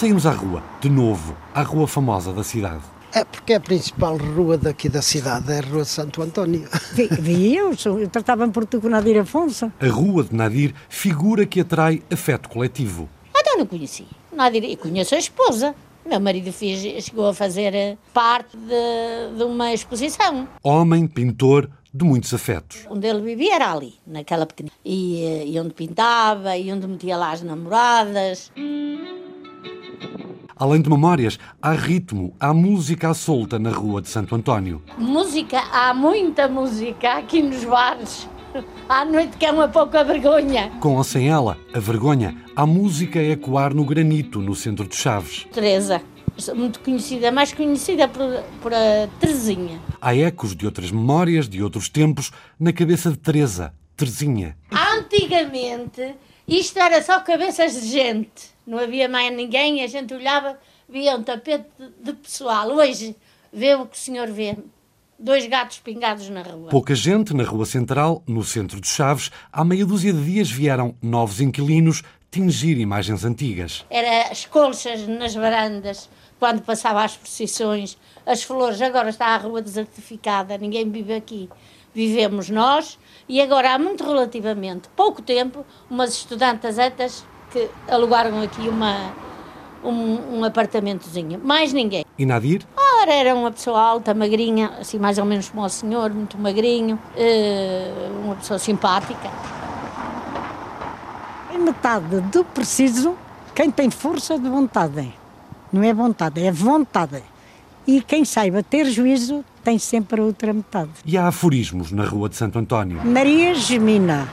Saímos 0.00 0.24
à 0.24 0.30
rua, 0.30 0.62
de 0.80 0.88
novo, 0.88 1.36
à 1.54 1.60
rua 1.60 1.86
famosa 1.86 2.32
da 2.32 2.42
cidade. 2.42 2.80
É 3.12 3.22
porque 3.22 3.52
é 3.52 3.56
a 3.56 3.60
principal 3.60 4.16
rua 4.16 4.56
daqui 4.56 4.88
da 4.88 5.02
cidade, 5.02 5.52
é 5.52 5.58
a 5.58 5.60
Rua 5.60 5.84
Santo 5.84 6.22
António. 6.22 6.66
Vi, 6.96 7.06
vi 7.20 7.54
eu, 7.54 7.74
eu 7.84 8.08
tratava-me 8.08 8.50
por 8.50 8.64
tu 8.64 8.80
com 8.80 8.88
Nadir 8.88 9.20
Afonso. 9.20 9.70
A 9.78 9.86
Rua 9.88 10.24
de 10.24 10.34
Nadir 10.34 10.74
figura 10.88 11.44
que 11.44 11.60
atrai 11.60 12.02
afeto 12.10 12.48
coletivo. 12.48 13.10
Então 13.36 13.58
não 13.58 13.66
conheci. 13.66 14.06
Nadir, 14.32 14.64
e 14.64 14.74
conheço 14.74 15.14
a 15.14 15.18
esposa. 15.18 15.74
Meu 16.06 16.18
marido 16.18 16.50
fez, 16.50 17.04
chegou 17.04 17.28
a 17.28 17.34
fazer 17.34 17.74
eh, 17.74 17.98
parte 18.14 18.56
de, 18.56 19.36
de 19.36 19.44
uma 19.44 19.74
exposição. 19.74 20.48
Homem, 20.62 21.06
pintor, 21.06 21.68
de 21.92 22.06
muitos 22.06 22.32
afetos. 22.32 22.86
Onde 22.88 23.06
ele 23.06 23.20
vivia 23.20 23.56
era 23.56 23.70
ali, 23.70 23.92
naquela 24.06 24.46
pequenina. 24.46 24.74
E, 24.82 25.22
eh, 25.22 25.46
e 25.46 25.60
onde 25.60 25.74
pintava, 25.74 26.56
e 26.56 26.72
onde 26.72 26.86
metia 26.86 27.18
lá 27.18 27.32
as 27.32 27.42
namoradas. 27.42 28.50
Além 30.56 30.82
de 30.82 30.90
memórias, 30.90 31.38
há 31.62 31.72
ritmo, 31.72 32.34
há 32.38 32.52
música 32.52 33.08
à 33.08 33.14
solta 33.14 33.58
na 33.58 33.70
rua 33.70 34.02
de 34.02 34.08
Santo 34.08 34.34
António. 34.34 34.82
Música, 34.98 35.58
há 35.72 35.94
muita 35.94 36.48
música 36.48 37.14
aqui 37.14 37.42
nos 37.42 37.64
bares. 37.64 38.28
À 38.88 39.04
noite 39.04 39.36
que 39.38 39.46
é 39.46 39.52
uma 39.52 39.68
pouca 39.68 40.04
vergonha. 40.04 40.70
Com 40.80 40.96
ou 40.96 41.04
sem 41.04 41.28
ela, 41.28 41.56
a 41.72 41.78
vergonha, 41.78 42.36
há 42.54 42.66
música 42.66 43.20
a 43.20 43.22
ecoar 43.22 43.72
no 43.72 43.84
granito, 43.84 44.40
no 44.40 44.54
centro 44.54 44.86
de 44.86 44.96
Chaves. 44.96 45.46
Teresa, 45.52 46.02
muito 46.54 46.80
conhecida, 46.80 47.30
mais 47.30 47.52
conhecida 47.52 48.08
por, 48.08 48.42
por 48.60 48.74
a 48.74 49.08
Terezinha. 49.18 49.80
Há 50.00 50.14
ecos 50.16 50.56
de 50.56 50.66
outras 50.66 50.90
memórias, 50.90 51.48
de 51.48 51.62
outros 51.62 51.88
tempos, 51.88 52.32
na 52.58 52.72
cabeça 52.72 53.10
de 53.10 53.16
Teresa, 53.16 53.72
Terezinha. 53.96 54.56
Antigamente, 55.30 56.16
isto 56.48 56.78
era 56.78 57.00
só 57.00 57.20
cabeças 57.20 57.80
de 57.80 57.88
gente 57.88 58.50
não 58.70 58.78
havia 58.78 59.08
mais 59.08 59.34
ninguém, 59.34 59.82
a 59.82 59.86
gente 59.86 60.14
olhava, 60.14 60.58
via 60.88 61.16
um 61.16 61.22
tapete 61.22 61.66
de 62.02 62.12
pessoal. 62.12 62.68
Hoje 62.68 63.16
vê 63.52 63.74
o 63.74 63.86
que 63.86 63.96
o 63.96 64.00
senhor 64.00 64.28
vê. 64.30 64.56
Dois 65.18 65.46
gatos 65.46 65.78
pingados 65.80 66.28
na 66.30 66.42
rua. 66.42 66.70
Pouca 66.70 66.94
gente 66.94 67.34
na 67.34 67.44
rua 67.44 67.66
central, 67.66 68.22
no 68.26 68.42
centro 68.42 68.80
de 68.80 68.88
Chaves. 68.88 69.30
Há 69.52 69.64
meia 69.64 69.84
dúzia 69.84 70.12
de 70.12 70.24
dias 70.24 70.50
vieram 70.50 70.94
novos 71.02 71.40
inquilinos 71.40 72.02
tingir 72.30 72.78
imagens 72.78 73.24
antigas. 73.24 73.84
Era 73.90 74.30
as 74.30 74.46
colchas 74.46 75.06
nas 75.06 75.34
varandas, 75.34 76.08
quando 76.38 76.62
passava 76.62 77.04
as 77.04 77.16
procissões, 77.16 77.98
as 78.24 78.42
flores. 78.42 78.80
Agora 78.80 79.10
está 79.10 79.26
a 79.26 79.36
rua 79.36 79.60
desertificada, 79.60 80.56
ninguém 80.56 80.88
vive 80.90 81.12
aqui. 81.12 81.50
Vivemos 81.92 82.48
nós 82.48 82.98
e 83.28 83.40
agora 83.40 83.74
há 83.74 83.78
muito 83.78 84.04
relativamente 84.04 84.88
pouco 84.96 85.22
tempo, 85.22 85.64
umas 85.90 86.10
estudantes 86.14 86.78
etas 86.78 87.24
que 87.50 87.68
alugaram 87.88 88.42
aqui 88.42 88.68
uma, 88.68 89.12
um, 89.84 90.38
um 90.38 90.44
apartamentozinho. 90.44 91.40
Mais 91.42 91.72
ninguém. 91.72 92.04
E 92.18 92.26
Nadir? 92.26 92.66
Ora, 92.76 93.12
era 93.12 93.34
uma 93.34 93.50
pessoa 93.50 93.80
alta, 93.80 94.12
magrinha, 94.12 94.72
assim 94.80 94.98
mais 94.98 95.18
ou 95.18 95.24
menos 95.24 95.48
como 95.48 95.64
o 95.64 95.68
senhor, 95.68 96.10
muito 96.12 96.38
magrinho, 96.38 96.98
uh, 97.16 98.24
uma 98.24 98.36
pessoa 98.36 98.58
simpática. 98.58 99.30
Em 101.52 101.58
metade 101.58 102.20
do 102.20 102.44
preciso, 102.44 103.16
quem 103.54 103.70
tem 103.70 103.90
força 103.90 104.38
de 104.38 104.48
vontade. 104.48 105.12
Não 105.72 105.82
é 105.82 105.94
vontade, 105.94 106.44
é 106.44 106.52
vontade. 106.52 107.22
E 107.90 108.00
quem 108.00 108.24
saiba 108.24 108.62
ter 108.62 108.86
juízo 108.86 109.44
tem 109.64 109.76
sempre 109.76 110.20
a 110.20 110.24
outra 110.24 110.52
metade. 110.52 110.90
E 111.04 111.18
há 111.18 111.26
aforismos 111.26 111.90
na 111.90 112.04
Rua 112.04 112.28
de 112.28 112.36
Santo 112.36 112.56
António. 112.56 113.04
Maria 113.04 113.52
Gemina. 113.52 114.28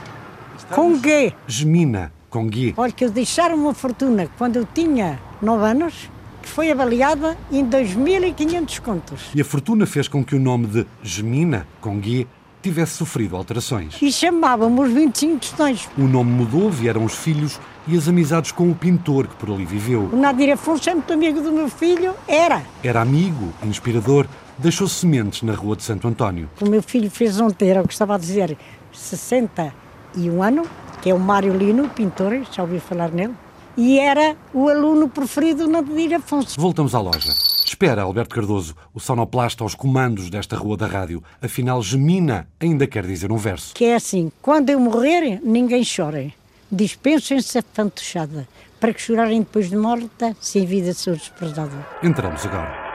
Com 0.70 0.96
G. 0.96 1.34
Gemina 1.48 2.12
com 2.30 2.46
Gui. 2.46 2.72
Olha, 2.76 2.92
que 2.92 3.04
eu 3.04 3.10
deixaram 3.10 3.56
uma 3.56 3.74
fortuna 3.74 4.28
quando 4.38 4.56
eu 4.56 4.64
tinha 4.72 5.18
nove 5.42 5.64
anos, 5.66 6.08
que 6.40 6.48
que 6.48 6.54
foi 6.54 6.72
avaliada 6.72 7.36
em 7.52 7.64
2.500 7.64 8.80
contos. 8.80 9.20
E 9.34 9.40
a 9.40 9.44
fortuna 9.44 9.86
fez 9.86 10.08
com 10.08 10.24
que 10.24 10.34
o 10.34 10.40
nome 10.40 10.66
de 10.66 10.86
Gemina, 11.02 11.66
com 11.80 12.00
G, 12.00 12.26
tivesse 12.62 12.94
sofrido 12.94 13.36
alterações. 13.36 14.00
E 14.00 14.10
chamávamos 14.10 14.90
25 14.90 15.40
tostões. 15.40 15.88
O 15.96 16.04
nome 16.04 16.30
mudou, 16.30 16.70
vieram 16.70 17.04
os 17.04 17.14
filhos 17.14 17.60
e 17.88 17.96
as 17.96 18.06
amizades 18.06 18.52
com 18.52 18.70
o 18.70 18.74
pintor 18.74 19.26
que 19.26 19.34
por 19.36 19.50
ali 19.50 19.64
viveu. 19.64 20.10
O 20.12 20.16
Nadir 20.16 20.52
Afonso 20.52 20.90
é 20.90 20.94
muito 20.94 21.10
amigo 21.10 21.40
do 21.40 21.50
meu 21.50 21.70
filho, 21.70 22.14
era. 22.28 22.62
Era 22.84 23.00
amigo, 23.00 23.52
inspirador, 23.64 24.26
deixou 24.58 24.86
sementes 24.86 25.42
na 25.42 25.54
Rua 25.54 25.74
de 25.74 25.82
Santo 25.82 26.06
António. 26.06 26.50
O 26.60 26.68
meu 26.68 26.82
filho 26.82 27.10
fez 27.10 27.40
ontem, 27.40 27.70
era 27.70 27.82
o 27.82 27.88
que 27.88 27.94
estava 27.94 28.14
a 28.14 28.18
dizer, 28.18 28.58
61 28.92 30.42
ano, 30.42 30.64
que 31.00 31.08
é 31.08 31.14
o 31.14 31.18
Mário 31.18 31.56
Lino, 31.56 31.88
pintor, 31.88 32.42
já 32.52 32.62
ouvi 32.62 32.78
falar 32.78 33.10
nele, 33.10 33.34
e 33.74 33.98
era 33.98 34.36
o 34.52 34.68
aluno 34.68 35.08
preferido 35.08 35.64
do 35.64 35.70
Nadir 35.70 36.14
Afonso. 36.14 36.60
Voltamos 36.60 36.94
à 36.94 37.00
loja. 37.00 37.32
Espera, 37.64 38.02
Alberto 38.02 38.34
Cardoso, 38.34 38.74
o 38.92 39.00
sonoplasta 39.00 39.62
aos 39.62 39.74
comandos 39.74 40.28
desta 40.28 40.56
rua 40.56 40.76
da 40.76 40.86
rádio. 40.86 41.22
Afinal, 41.40 41.82
Gemina 41.82 42.48
ainda 42.58 42.86
quer 42.86 43.06
dizer 43.06 43.30
um 43.30 43.36
verso. 43.36 43.72
Que 43.74 43.84
é 43.84 43.94
assim, 43.94 44.32
quando 44.42 44.70
eu 44.70 44.80
morrer, 44.80 45.40
ninguém 45.42 45.84
chore. 45.84 46.34
Dispensem-se 46.70 47.58
a 47.58 47.62
fantochada, 47.62 48.46
para 48.78 48.92
que 48.92 49.00
chorarem 49.00 49.40
depois 49.40 49.70
de 49.70 49.76
morta, 49.76 50.36
sem 50.40 50.66
vida 50.66 50.92
sou 50.92 51.14
desprezada. 51.14 51.86
Entramos 52.02 52.44
agora. 52.44 52.88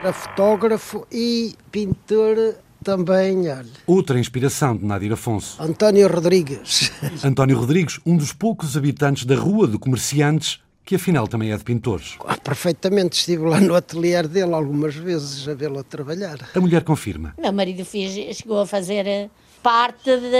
Era 0.00 0.12
fotógrafo 0.12 1.06
e 1.10 1.54
pintor 1.72 2.54
também, 2.84 3.48
olha. 3.50 3.66
Outra 3.88 4.20
inspiração 4.20 4.76
de 4.76 4.84
Nadir 4.84 5.12
Afonso. 5.12 5.60
António 5.60 6.06
Rodrigues. 6.06 6.92
António 7.24 7.58
Rodrigues, 7.58 7.98
um 8.06 8.16
dos 8.16 8.32
poucos 8.32 8.76
habitantes 8.76 9.24
da 9.24 9.34
Rua 9.34 9.66
de 9.66 9.76
Comerciantes, 9.78 10.60
que 10.84 10.94
afinal 10.94 11.26
também 11.26 11.50
é 11.50 11.56
de 11.56 11.64
pintores. 11.64 12.14
Ah, 12.24 12.36
perfeitamente, 12.36 13.18
estive 13.18 13.42
lá 13.42 13.60
no 13.60 13.74
ateliê 13.74 14.22
dele 14.22 14.54
algumas 14.54 14.94
vezes 14.94 15.48
a 15.48 15.54
vê-lo 15.54 15.82
trabalhar. 15.82 16.38
A 16.54 16.60
mulher 16.60 16.84
confirma. 16.84 17.34
Meu 17.36 17.52
marido 17.52 17.84
fez, 17.84 18.36
chegou 18.36 18.60
a 18.60 18.66
fazer 18.66 19.04
eh, 19.04 19.28
parte 19.66 20.16
de, 20.16 20.30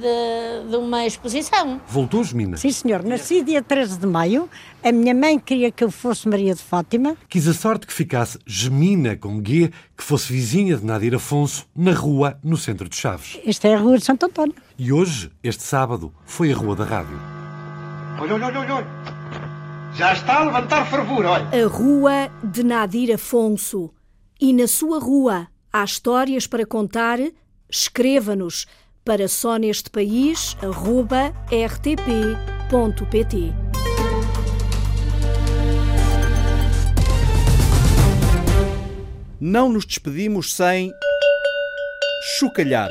de, 0.00 0.68
de, 0.70 0.76
uma 0.76 1.06
exposição. 1.06 1.80
Voltou, 1.88 2.22
Gemina? 2.22 2.58
Sim, 2.58 2.70
senhor. 2.70 3.02
Nasci 3.02 3.42
dia 3.42 3.62
13 3.62 4.00
de 4.00 4.06
maio. 4.06 4.50
A 4.84 4.92
minha 4.92 5.14
mãe 5.14 5.38
queria 5.38 5.72
que 5.72 5.82
eu 5.82 5.90
fosse 5.90 6.28
Maria 6.28 6.54
de 6.54 6.60
Fátima. 6.60 7.16
Quis 7.26 7.48
a 7.48 7.54
sorte 7.54 7.86
que 7.86 7.94
ficasse 7.94 8.38
Gemina 8.46 9.16
com 9.16 9.42
G, 9.42 9.72
que 9.96 10.04
fosse 10.04 10.30
vizinha 10.30 10.76
de 10.76 10.84
Nadir 10.84 11.14
Afonso, 11.14 11.66
na 11.74 11.92
rua, 11.92 12.38
no 12.44 12.58
centro 12.58 12.86
de 12.86 12.94
Chaves. 12.94 13.40
Esta 13.46 13.68
é 13.68 13.74
a 13.74 13.78
rua 13.78 13.96
de 13.96 14.04
Santo 14.04 14.26
António. 14.26 14.54
E 14.76 14.92
hoje, 14.92 15.32
este 15.42 15.62
sábado, 15.62 16.12
foi 16.26 16.52
a 16.52 16.54
rua 16.54 16.76
da 16.76 16.84
rádio. 16.84 17.18
Olha, 18.20 18.34
olha, 18.34 18.46
olha, 18.48 18.74
olha. 18.74 18.86
Já 19.94 20.12
está 20.12 20.40
a 20.40 20.44
levantar 20.44 20.84
fervura, 20.90 21.30
olha. 21.30 21.64
A 21.64 21.66
rua 21.66 22.30
de 22.44 22.62
Nadir 22.62 23.14
Afonso. 23.14 23.90
E 24.38 24.52
na 24.52 24.66
sua 24.66 25.00
rua 25.00 25.48
há 25.72 25.82
histórias 25.82 26.46
para 26.46 26.66
contar? 26.66 27.18
Escreva-nos 27.68 28.66
para 29.04 29.28
só 29.28 29.56
neste 29.56 29.90
país, 29.90 30.56
rtp.pt. 31.50 32.06
Não 39.40 39.70
nos 39.70 39.84
despedimos 39.84 40.54
sem 40.54 40.92
chocalhar. 42.38 42.90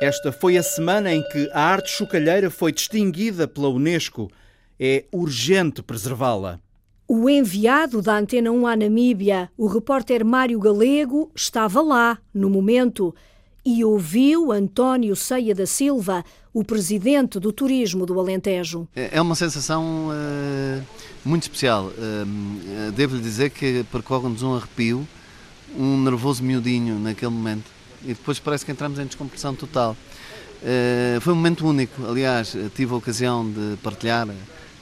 Esta 0.00 0.30
foi 0.30 0.56
a 0.56 0.62
semana 0.62 1.12
em 1.12 1.22
que 1.22 1.50
a 1.52 1.60
arte 1.60 1.90
chocalheira 1.90 2.50
foi 2.50 2.70
distinguida 2.72 3.48
pela 3.48 3.68
Unesco. 3.68 4.30
É 4.78 5.04
urgente 5.12 5.82
preservá-la. 5.82 6.60
O 7.10 7.26
enviado 7.30 8.02
da 8.02 8.18
Antena 8.18 8.50
1 8.50 8.66
à 8.66 8.76
Namíbia, 8.76 9.50
o 9.56 9.66
repórter 9.66 10.22
Mário 10.26 10.60
Galego, 10.60 11.30
estava 11.34 11.80
lá, 11.80 12.18
no 12.34 12.50
momento, 12.50 13.14
e 13.64 13.82
ouviu 13.82 14.52
António 14.52 15.16
Ceia 15.16 15.54
da 15.54 15.64
Silva, 15.64 16.22
o 16.52 16.62
presidente 16.62 17.40
do 17.40 17.50
turismo 17.50 18.04
do 18.04 18.20
Alentejo. 18.20 18.86
É 18.94 19.22
uma 19.22 19.34
sensação 19.34 20.10
uh, 20.10 20.84
muito 21.24 21.44
especial. 21.44 21.86
Uh, 21.86 22.92
Devo-lhe 22.92 23.22
dizer 23.22 23.48
que 23.48 23.86
percorre-nos 23.90 24.42
um 24.42 24.54
arrepio, 24.54 25.08
um 25.78 26.02
nervoso 26.02 26.44
miudinho 26.44 26.98
naquele 26.98 27.32
momento 27.32 27.70
e 28.04 28.08
depois 28.08 28.38
parece 28.38 28.66
que 28.66 28.72
entramos 28.72 28.98
em 28.98 29.06
descompressão 29.06 29.54
total. 29.54 29.96
Uh, 30.62 31.18
foi 31.22 31.32
um 31.32 31.36
momento 31.36 31.66
único, 31.66 32.04
aliás, 32.06 32.54
tive 32.74 32.92
a 32.92 32.96
ocasião 32.98 33.50
de 33.50 33.78
partilhar, 33.82 34.28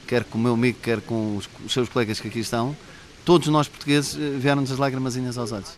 quer 0.07 0.25
com 0.25 0.39
o 0.39 0.41
meu 0.41 0.55
amigo, 0.55 0.79
quer 0.81 1.01
com 1.01 1.37
os, 1.37 1.49
os 1.65 1.73
seus 1.73 1.89
colegas 1.89 2.21
que 2.21 2.29
aqui 2.29 2.39
estão, 2.39 2.77
todos 3.25 3.49
nós 3.49 3.67
portugueses 3.67 4.15
eh, 4.15 4.39
vieram-nos 4.39 4.71
as 4.71 4.79
lágrimas 4.79 5.17
aos 5.37 5.53
olhos. 5.53 5.77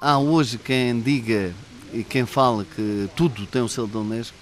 Há 0.00 0.18
hoje 0.18 0.58
quem 0.58 1.00
diga 1.00 1.54
e 1.94 2.02
quem 2.02 2.26
fala 2.26 2.64
que 2.64 3.08
tudo 3.14 3.46
tem 3.46 3.62
o 3.62 3.68
selo 3.68 3.86
da 3.86 4.00
Unesco 4.00 4.36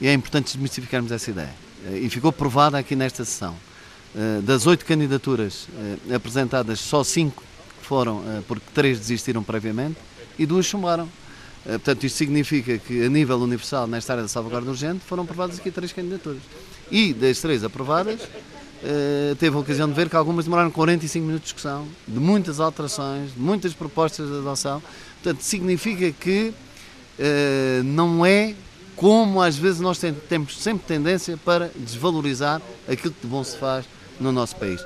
e 0.00 0.08
é 0.08 0.12
importante 0.12 0.46
desmistificarmos 0.46 1.12
essa 1.12 1.30
ideia. 1.30 1.54
Eh, 1.86 2.00
e 2.00 2.10
ficou 2.10 2.32
provada 2.32 2.76
aqui 2.76 2.96
nesta 2.96 3.24
sessão. 3.24 3.54
Eh, 4.16 4.40
das 4.42 4.66
oito 4.66 4.84
candidaturas 4.84 5.68
apresentadas, 6.12 6.80
só 6.80 7.04
cinco 7.04 7.44
foram 7.82 8.20
porque 8.48 8.66
três 8.74 8.98
desistiram 8.98 9.44
previamente 9.44 9.96
e 10.38 10.46
duas 10.46 10.66
chumbaram. 10.66 11.08
Portanto, 11.64 12.04
isto 12.04 12.16
significa 12.16 12.78
que, 12.78 13.04
a 13.04 13.08
nível 13.08 13.38
universal, 13.38 13.86
nesta 13.88 14.12
área 14.12 14.22
da 14.22 14.28
salvaguarda 14.28 14.70
urgente, 14.70 15.00
foram 15.04 15.24
aprovadas 15.24 15.58
aqui 15.58 15.70
três 15.70 15.92
candidaturas. 15.92 16.42
E 16.90 17.12
das 17.12 17.40
três 17.40 17.64
aprovadas, 17.64 18.20
teve 19.38 19.56
a 19.56 19.58
ocasião 19.58 19.88
de 19.88 19.94
ver 19.94 20.08
que 20.08 20.14
algumas 20.14 20.44
demoraram 20.44 20.70
45 20.70 21.26
minutos 21.26 21.48
de 21.48 21.54
discussão, 21.54 21.88
de 22.06 22.20
muitas 22.20 22.60
alterações, 22.60 23.34
de 23.34 23.40
muitas 23.40 23.72
propostas 23.74 24.28
de 24.28 24.36
adoção. 24.36 24.80
Portanto, 25.22 25.42
significa 25.42 26.12
que 26.12 26.54
não 27.84 28.24
é 28.24 28.54
como 28.94 29.42
às 29.42 29.56
vezes 29.56 29.80
nós 29.80 30.00
temos 30.28 30.56
sempre 30.56 30.86
tendência 30.86 31.36
para 31.36 31.70
desvalorizar 31.74 32.62
aquilo 32.88 33.12
que 33.12 33.22
de 33.22 33.26
bom 33.26 33.42
se 33.42 33.56
faz 33.58 33.84
no 34.20 34.30
nosso 34.30 34.54
país. 34.56 34.80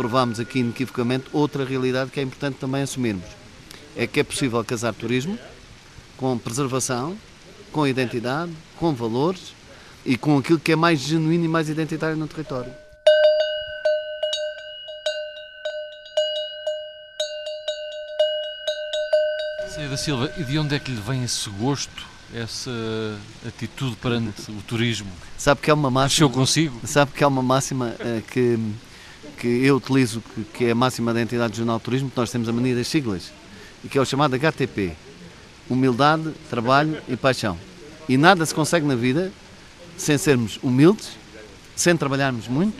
Provámos 0.00 0.40
aqui 0.40 0.60
inequivocamente 0.60 1.26
outra 1.30 1.62
realidade 1.62 2.10
que 2.10 2.18
é 2.18 2.22
importante 2.22 2.56
também 2.56 2.80
assumirmos. 2.80 3.26
É 3.94 4.06
que 4.06 4.20
é 4.20 4.24
possível 4.24 4.64
casar 4.64 4.94
turismo 4.94 5.38
com 6.16 6.38
preservação, 6.38 7.14
com 7.70 7.86
identidade, 7.86 8.50
com 8.78 8.94
valores 8.94 9.52
e 10.06 10.16
com 10.16 10.38
aquilo 10.38 10.58
que 10.58 10.72
é 10.72 10.76
mais 10.76 11.00
genuíno 11.00 11.44
e 11.44 11.48
mais 11.48 11.68
identitário 11.68 12.16
no 12.16 12.26
território. 12.26 12.72
da 19.90 19.96
Silva, 19.98 20.32
e 20.38 20.44
de 20.44 20.58
onde 20.58 20.74
é 20.74 20.78
que 20.78 20.90
lhe 20.90 21.00
vem 21.00 21.24
esse 21.24 21.50
gosto, 21.50 22.06
essa 22.32 22.70
atitude 23.46 23.96
perante 23.96 24.50
o 24.50 24.62
turismo? 24.62 25.10
Sabe 25.36 25.60
que 25.60 25.70
é 25.70 25.74
uma 25.74 25.90
máxima. 25.90 26.26
Mexeu 26.26 26.30
consigo? 26.30 26.80
Sabe 26.86 27.12
que 27.12 27.22
é 27.22 27.26
uma 27.26 27.42
máxima 27.42 27.96
uh, 27.98 28.22
que, 28.30 28.58
que 29.40 29.48
eu 29.48 29.76
utilizo, 29.76 30.22
que, 30.34 30.44
que, 30.44 30.64
é 30.66 30.70
a 30.72 30.74
máxima 30.74 31.14
da 31.14 31.22
entidade 31.22 31.52
do 31.52 31.56
Jornal 31.56 31.80
Turismo, 31.80 32.10
que 32.10 32.16
nós 32.16 32.30
temos 32.30 32.48
a 32.48 32.52
mania 32.52 32.76
das 32.76 32.86
siglas, 32.86 33.32
e 33.82 33.88
que 33.88 33.96
é 33.96 34.00
o 34.00 34.04
chamado 34.04 34.34
HTP: 34.34 34.92
Humildade, 35.68 36.30
Trabalho 36.50 36.98
e 37.08 37.16
Paixão. 37.16 37.58
E 38.06 38.18
nada 38.18 38.44
se 38.44 38.54
consegue 38.54 38.86
na 38.86 38.94
vida 38.94 39.32
sem 39.96 40.18
sermos 40.18 40.58
humildes, 40.62 41.12
sem 41.74 41.96
trabalharmos 41.96 42.46
muito, 42.48 42.76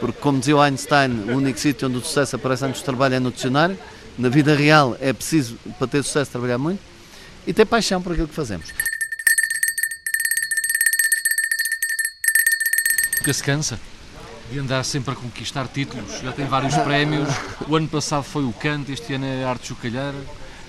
porque, 0.00 0.20
como 0.20 0.40
dizia 0.40 0.56
Einstein, 0.56 1.30
o 1.30 1.36
único 1.36 1.58
sítio 1.58 1.86
onde 1.86 1.98
o 1.98 2.00
sucesso 2.00 2.34
aparece 2.34 2.64
antes 2.64 2.80
do 2.80 2.84
trabalho 2.84 3.14
é 3.14 3.20
no 3.20 3.30
dicionário 3.30 3.78
na 4.18 4.28
vida 4.28 4.52
real 4.54 4.96
é 5.00 5.12
preciso, 5.12 5.56
para 5.78 5.86
ter 5.86 6.02
sucesso, 6.02 6.32
trabalhar 6.32 6.58
muito 6.58 6.80
e 7.46 7.54
ter 7.54 7.64
paixão 7.64 8.02
por 8.02 8.12
aquilo 8.12 8.26
que 8.26 8.34
fazemos. 8.34 8.66
Nunca 13.18 13.32
se 13.32 13.42
cansa 13.44 13.78
de 14.50 14.58
andar 14.58 14.84
sempre 14.84 15.12
a 15.12 15.16
conquistar 15.16 15.68
títulos. 15.68 16.20
Já 16.22 16.32
tem 16.32 16.46
vários 16.46 16.74
prémios. 16.76 17.28
O 17.68 17.76
ano 17.76 17.88
passado 17.88 18.22
foi 18.24 18.44
o 18.44 18.52
canto, 18.52 18.90
este 18.90 19.14
ano 19.14 19.26
é 19.26 19.44
a 19.44 19.50
arte 19.50 19.68
chocalheira. 19.68 20.14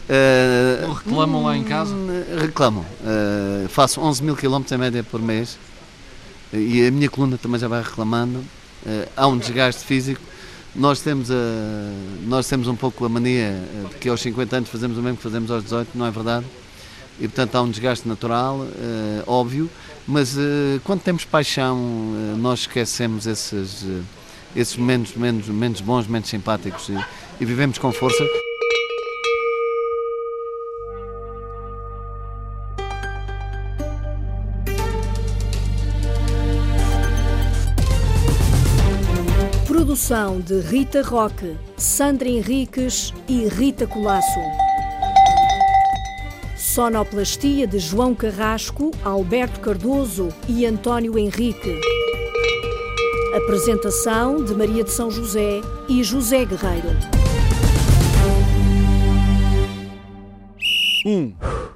Uh, 0.10 0.88
Não 0.88 0.94
reclamam 0.94 1.44
lá 1.44 1.56
em 1.56 1.64
casa? 1.64 1.94
Hum, 1.94 2.08
reclamam. 2.40 2.86
Uh, 3.02 3.70
faço 3.70 4.02
11 4.02 4.24
mil 4.24 4.36
quilómetros 4.36 4.72
em 4.72 4.78
média 4.78 5.04
por 5.04 5.22
mês 5.22 5.58
e 6.52 6.86
a 6.86 6.92
minha 6.92 7.10
coluna 7.10 7.38
também 7.38 7.60
já 7.60 7.68
vai 7.68 7.82
reclamando. 7.82 8.40
Uh, 8.86 9.08
há 9.16 9.28
um 9.28 9.38
desgaste 9.38 9.84
físico 9.84 10.22
nós 10.76 11.02
temos, 11.02 11.32
a, 11.32 11.36
nós 12.26 12.48
temos 12.48 12.68
um 12.68 12.76
pouco 12.76 13.04
a 13.06 13.10
mania 13.10 13.60
de 13.90 13.96
que 13.96 14.10
aos 14.10 14.22
50 14.22 14.56
anos 14.56 14.70
fazemos 14.70 14.98
o 14.98 15.02
mesmo 15.02 15.18
que 15.18 15.24
fazemos 15.24 15.50
aos 15.50 15.64
18, 15.64 15.98
não 15.98 16.06
é 16.06 16.12
verdade? 16.12 16.46
E 17.20 17.28
portanto 17.28 17.56
há 17.56 17.62
um 17.62 17.70
desgaste 17.70 18.08
natural, 18.08 18.60
uh, 18.60 19.24
óbvio, 19.28 19.70
mas 20.08 20.38
uh, 20.38 20.80
quando 20.86 21.02
temos 21.02 21.26
paixão, 21.26 21.78
uh, 21.78 22.38
nós 22.38 22.62
esquecemos 22.62 23.28
esses, 23.28 23.86
esses 24.56 24.78
momentos 24.78 25.16
menos, 25.16 25.48
menos 25.48 25.82
bons, 25.82 26.08
menos 26.08 26.30
simpáticos 26.30 26.88
e, 26.88 26.98
e 27.42 27.46
vivemos 27.46 27.78
com 27.78 27.92
força. 27.92 28.24
Produção 39.68 40.40
de 40.40 40.62
Rita 40.62 41.02
Roque, 41.02 41.58
Sandra 41.76 42.30
Henriques 42.30 43.14
e 43.28 43.46
Rita 43.48 43.86
Colasso. 43.86 44.69
Sonoplastia 46.80 47.68
de 47.68 47.78
João 47.78 48.16
Carrasco, 48.16 48.92
Alberto 49.04 49.60
Cardoso 49.60 50.30
e 50.48 50.66
António 50.66 51.20
Henrique. 51.20 51.78
Apresentação 53.36 54.42
de 54.46 54.56
Maria 54.56 54.86
de 54.86 54.90
São 54.90 55.12
José 55.12 55.60
e 55.90 56.02
José 56.06 56.46
Guerreiro. 56.46 56.88
1, 61.06 61.36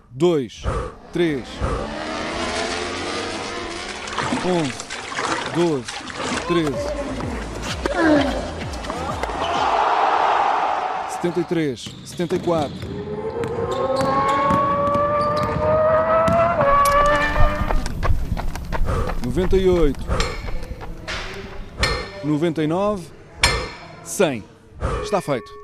2, 0.09 0.63
3, 1.11 1.43
11, 4.45 4.73
12, 5.53 5.83
13, 6.47 6.71
73, 11.21 11.89
74. 12.05 13.02
Noventa 19.35 19.57
e 19.57 19.67
oito, 19.67 19.99
noventa 22.23 22.61
e 22.61 22.67
nove, 22.67 23.03
cem. 24.03 24.43
Está 25.01 25.21
feito. 25.21 25.62